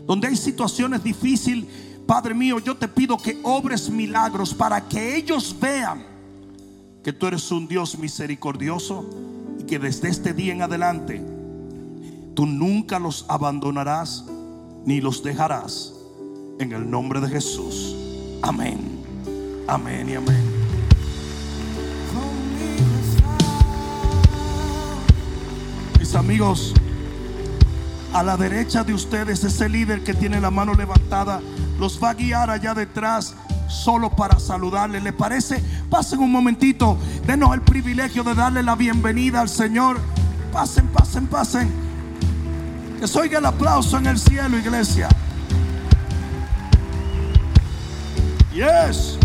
Donde 0.08 0.28
hay 0.28 0.36
situaciones 0.36 1.04
difíciles, 1.04 1.66
Padre 2.08 2.34
mío, 2.34 2.58
yo 2.58 2.76
te 2.76 2.88
pido 2.88 3.16
que 3.16 3.38
obres 3.44 3.92
milagros 3.92 4.56
para 4.56 4.82
que 4.90 5.16
ellos 5.16 5.56
vean 5.62 6.04
que 7.04 7.14
tú 7.14 7.28
eres 7.28 7.52
un 7.52 7.68
Dios 7.68 7.96
misericordioso 8.00 9.08
y 9.60 9.66
que 9.66 9.78
desde 9.78 10.10
este 10.10 10.34
día 10.34 10.52
en 10.52 10.64
adelante 10.64 11.24
tú 12.34 12.48
nunca 12.48 12.98
los 12.98 13.24
abandonarás 13.28 14.26
ni 14.84 15.00
los 15.00 15.22
dejarás. 15.22 15.94
En 16.58 16.72
el 16.72 16.90
nombre 16.90 17.22
de 17.22 17.30
Jesús. 17.30 17.96
Amén. 18.42 18.80
Amén 19.68 20.10
y 20.10 20.16
amén. 20.16 20.49
Amigos, 26.16 26.74
A 28.14 28.24
la 28.24 28.36
derecha 28.36 28.84
de 28.84 28.94
ustedes, 28.94 29.44
ese 29.44 29.70
líder 29.70 30.04
que 30.04 30.16
tiene 30.16 30.42
la 30.42 30.50
mano 30.50 30.74
levantada, 30.74 31.42
los 31.78 32.04
va 32.04 32.10
a 32.10 32.14
guiar 32.16 32.50
allá 32.50 32.74
detrás 32.74 33.36
solo 33.68 34.10
para 34.10 34.40
saludarle. 34.40 35.00
¿Le 35.00 35.14
parece? 35.14 35.64
Pasen 35.90 36.20
un 36.20 36.32
momentito. 36.32 36.98
Denos 37.28 37.54
el 37.54 37.62
privilegio 37.62 38.24
de 38.24 38.34
darle 38.34 38.64
la 38.64 38.76
bienvenida 38.76 39.42
al 39.42 39.50
Señor. 39.50 40.00
Pasen, 40.52 40.88
pasen, 40.88 41.28
pasen. 41.28 41.72
Que 43.00 43.08
se 43.08 43.20
oiga 43.20 43.38
el 43.38 43.46
aplauso 43.46 43.98
en 44.00 44.08
el 44.08 44.18
cielo, 44.18 44.58
iglesia. 44.58 45.08
Yes. 48.52 49.20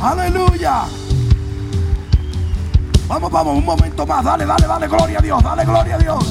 Aleluya. 0.00 0.84
Vamos, 3.06 3.30
vamos, 3.30 3.58
un 3.58 3.64
momento 3.64 4.06
más. 4.06 4.24
Dale, 4.24 4.46
dale, 4.46 4.66
dale, 4.66 4.88
gloria 4.88 5.18
a 5.18 5.22
Dios. 5.22 5.42
Dale, 5.42 5.64
gloria 5.64 5.96
a 5.96 5.98
Dios. 5.98 6.24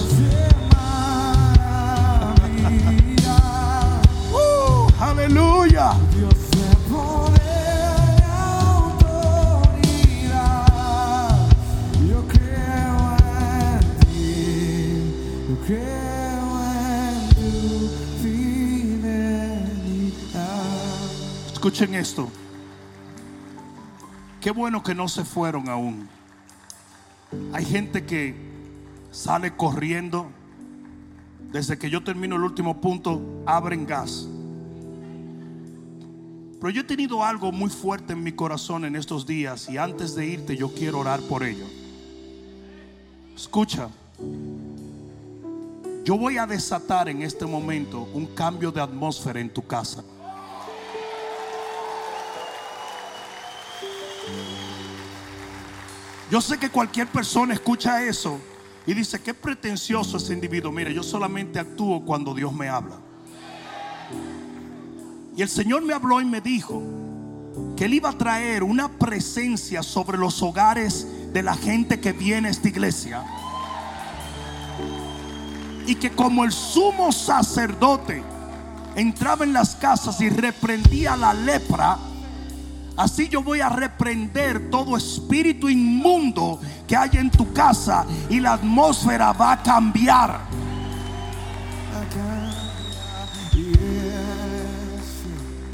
Uh, 4.34 4.88
aleluya. 5.00 5.94
Dios 6.16 6.34
de 6.52 6.76
poder 6.90 8.20
y 8.20 8.24
autoridad. 10.32 11.48
Yo 12.10 12.28
creo 12.28 13.18
en 13.20 13.80
ti, 14.00 15.14
yo 15.48 15.56
creo 15.68 16.48
en 16.72 17.30
tu 17.30 17.52
fidelidad. 18.24 19.52
Escuchen 21.54 21.94
esto. 21.94 22.28
Qué 24.42 24.50
bueno 24.50 24.82
que 24.82 24.96
no 24.96 25.08
se 25.08 25.24
fueron 25.24 25.70
aún. 25.70 26.10
Hay 27.54 27.66
gente 27.66 28.06
que 28.06 28.36
sale 29.12 29.56
corriendo. 29.56 30.32
Desde 31.52 31.78
que 31.78 31.90
yo 31.90 32.04
termino 32.04 32.36
el 32.36 32.44
último 32.44 32.82
punto, 32.82 33.22
abren 33.46 33.86
gas. 33.86 34.28
Pero 36.60 36.72
yo 36.72 36.82
he 36.82 36.86
tenido 36.86 37.24
algo 37.24 37.52
muy 37.52 37.70
fuerte 37.70 38.14
en 38.14 38.24
mi 38.24 38.32
corazón 38.32 38.86
en 38.86 38.96
estos 38.96 39.28
días 39.28 39.70
y 39.70 39.78
antes 39.78 40.16
de 40.16 40.26
irte 40.26 40.56
yo 40.56 40.74
quiero 40.74 41.00
orar 41.00 41.20
por 41.22 41.44
ello. 41.44 41.66
Escucha. 43.36 43.90
Yo 46.06 46.18
voy 46.18 46.38
a 46.38 46.46
desatar 46.46 47.10
en 47.10 47.22
este 47.22 47.46
momento 47.46 48.08
un 48.14 48.26
cambio 48.28 48.72
de 48.72 48.82
atmósfera 48.82 49.40
en 49.40 49.50
tu 49.50 49.66
casa. 49.66 50.04
Yo 56.34 56.42
sé 56.42 56.58
que 56.58 56.72
cualquier 56.72 57.06
persona 57.06 57.54
escucha 57.54 58.02
eso 58.02 58.40
y 58.88 58.96
dice, 58.96 59.22
qué 59.22 59.36
pretencioso 59.36 60.18
ese 60.18 60.34
individuo. 60.34 60.72
Mire, 60.72 60.92
yo 60.92 61.04
solamente 61.04 61.60
actúo 61.60 62.04
cuando 62.04 62.34
Dios 62.34 62.52
me 62.52 62.68
habla. 62.68 62.96
Y 65.38 65.44
el 65.44 65.48
Señor 65.48 65.84
me 65.84 65.94
habló 65.94 66.20
y 66.22 66.26
me 66.26 66.42
dijo 66.42 66.82
que 67.78 67.86
Él 67.86 67.94
iba 67.94 68.10
a 68.10 68.18
traer 68.18 68.64
una 68.64 68.90
presencia 68.90 69.84
sobre 69.84 70.18
los 70.18 70.42
hogares 70.42 71.06
de 71.32 71.44
la 71.44 71.54
gente 71.54 72.00
que 72.00 72.14
viene 72.14 72.48
a 72.48 72.52
esta 72.52 72.68
iglesia. 72.68 73.24
Y 75.86 75.94
que 75.94 76.10
como 76.14 76.46
el 76.46 76.52
sumo 76.52 77.12
sacerdote 77.12 78.24
entraba 78.96 79.46
en 79.46 79.54
las 79.54 79.76
casas 79.76 80.20
y 80.20 80.30
reprendía 80.30 81.16
la 81.16 81.36
lepra, 81.36 82.00
Así 82.96 83.28
yo 83.28 83.42
voy 83.42 83.60
a 83.60 83.70
reprender 83.70 84.70
todo 84.70 84.96
espíritu 84.96 85.68
inmundo 85.68 86.60
que 86.88 86.96
haya 86.96 87.20
en 87.20 87.32
tu 87.32 87.52
casa 87.52 88.06
y 88.30 88.40
la 88.40 88.54
atmósfera 88.54 89.34
va 89.34 89.54
a 89.54 89.64
cambiar. 89.64 90.42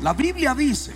La 0.01 0.13
Biblia 0.13 0.55
dice 0.55 0.93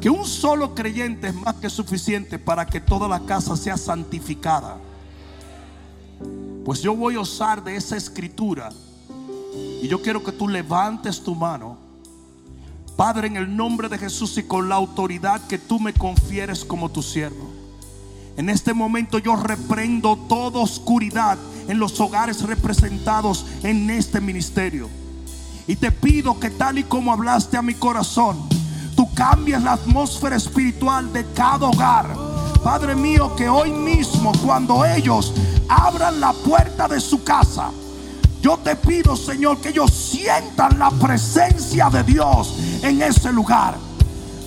que 0.00 0.08
un 0.08 0.24
solo 0.24 0.72
creyente 0.72 1.28
es 1.28 1.34
más 1.34 1.56
que 1.56 1.68
suficiente 1.68 2.38
para 2.38 2.64
que 2.64 2.80
toda 2.80 3.08
la 3.08 3.18
casa 3.20 3.56
sea 3.56 3.76
santificada. 3.76 4.76
Pues 6.64 6.80
yo 6.80 6.94
voy 6.94 7.16
a 7.16 7.20
usar 7.20 7.64
de 7.64 7.74
esa 7.74 7.96
escritura 7.96 8.70
y 9.82 9.88
yo 9.88 10.00
quiero 10.00 10.22
que 10.22 10.30
tú 10.30 10.46
levantes 10.46 11.20
tu 11.20 11.34
mano 11.34 11.76
Padre, 13.00 13.28
en 13.28 13.38
el 13.38 13.56
nombre 13.56 13.88
de 13.88 13.96
Jesús 13.96 14.36
y 14.36 14.42
con 14.42 14.68
la 14.68 14.74
autoridad 14.74 15.40
que 15.46 15.56
tú 15.56 15.80
me 15.80 15.94
confieres 15.94 16.66
como 16.66 16.90
tu 16.90 17.02
siervo. 17.02 17.50
En 18.36 18.50
este 18.50 18.74
momento 18.74 19.16
yo 19.18 19.36
reprendo 19.36 20.18
toda 20.28 20.60
oscuridad 20.60 21.38
en 21.66 21.78
los 21.78 21.98
hogares 21.98 22.42
representados 22.42 23.46
en 23.62 23.88
este 23.88 24.20
ministerio. 24.20 24.90
Y 25.66 25.76
te 25.76 25.90
pido 25.90 26.38
que 26.38 26.50
tal 26.50 26.76
y 26.76 26.82
como 26.82 27.10
hablaste 27.10 27.56
a 27.56 27.62
mi 27.62 27.72
corazón, 27.72 28.36
tú 28.94 29.08
cambies 29.14 29.62
la 29.62 29.72
atmósfera 29.72 30.36
espiritual 30.36 31.10
de 31.10 31.24
cada 31.32 31.68
hogar. 31.68 32.14
Padre 32.62 32.94
mío, 32.94 33.34
que 33.34 33.48
hoy 33.48 33.72
mismo 33.72 34.30
cuando 34.44 34.84
ellos 34.84 35.32
abran 35.70 36.20
la 36.20 36.34
puerta 36.34 36.86
de 36.86 37.00
su 37.00 37.24
casa, 37.24 37.70
yo 38.40 38.56
te 38.56 38.74
pido, 38.74 39.16
Señor, 39.16 39.60
que 39.60 39.68
ellos 39.68 39.90
sientan 39.92 40.78
la 40.78 40.90
presencia 40.90 41.90
de 41.90 42.02
Dios 42.04 42.54
en 42.82 43.02
ese 43.02 43.32
lugar. 43.32 43.76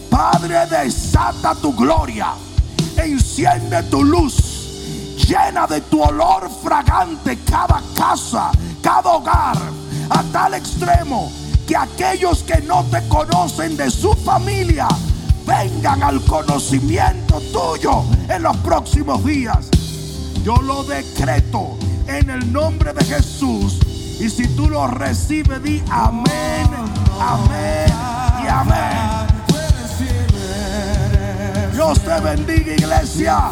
Padre, 0.10 0.66
desata 0.66 1.54
tu 1.54 1.76
gloria. 1.76 2.34
Enciende 2.98 3.84
tu 3.84 4.04
luz. 4.04 4.36
Llena 5.28 5.68
de 5.68 5.82
tu 5.82 6.02
olor 6.02 6.50
fragante 6.64 7.38
cada 7.40 7.82
casa, 7.96 8.52
cada 8.82 9.12
hogar. 9.12 9.58
A 10.10 10.24
tal 10.32 10.56
extremo 10.56 11.32
que 11.68 11.78
aquellos 11.78 12.44
que 12.44 12.62
no 12.62 12.84
te 12.86 13.08
conocen 13.08 13.78
de 13.78 13.92
su 13.92 14.14
familia 14.14 14.88
vengan 15.46 16.02
al 16.02 16.22
conocimiento 16.22 17.40
tuyo 17.52 18.04
en 18.28 18.42
los 18.42 18.58
próximos 18.58 19.24
días. 19.24 19.70
Yo 20.44 20.56
lo 20.58 20.84
decreto 20.84 21.78
en 22.08 22.30
el 22.30 22.52
nombre 22.52 22.94
de 22.94 23.04
Jesús. 23.04 23.80
Y 24.20 24.30
si 24.30 24.48
tú 24.56 24.70
lo 24.70 24.88
recibes, 24.88 25.62
di 25.64 25.84
amén, 25.90 26.68
amén 27.20 27.94
y 28.44 28.48
amén. 28.48 29.34
Dios 31.74 32.00
te 32.00 32.20
bendiga, 32.22 32.74
iglesia. 32.74 33.52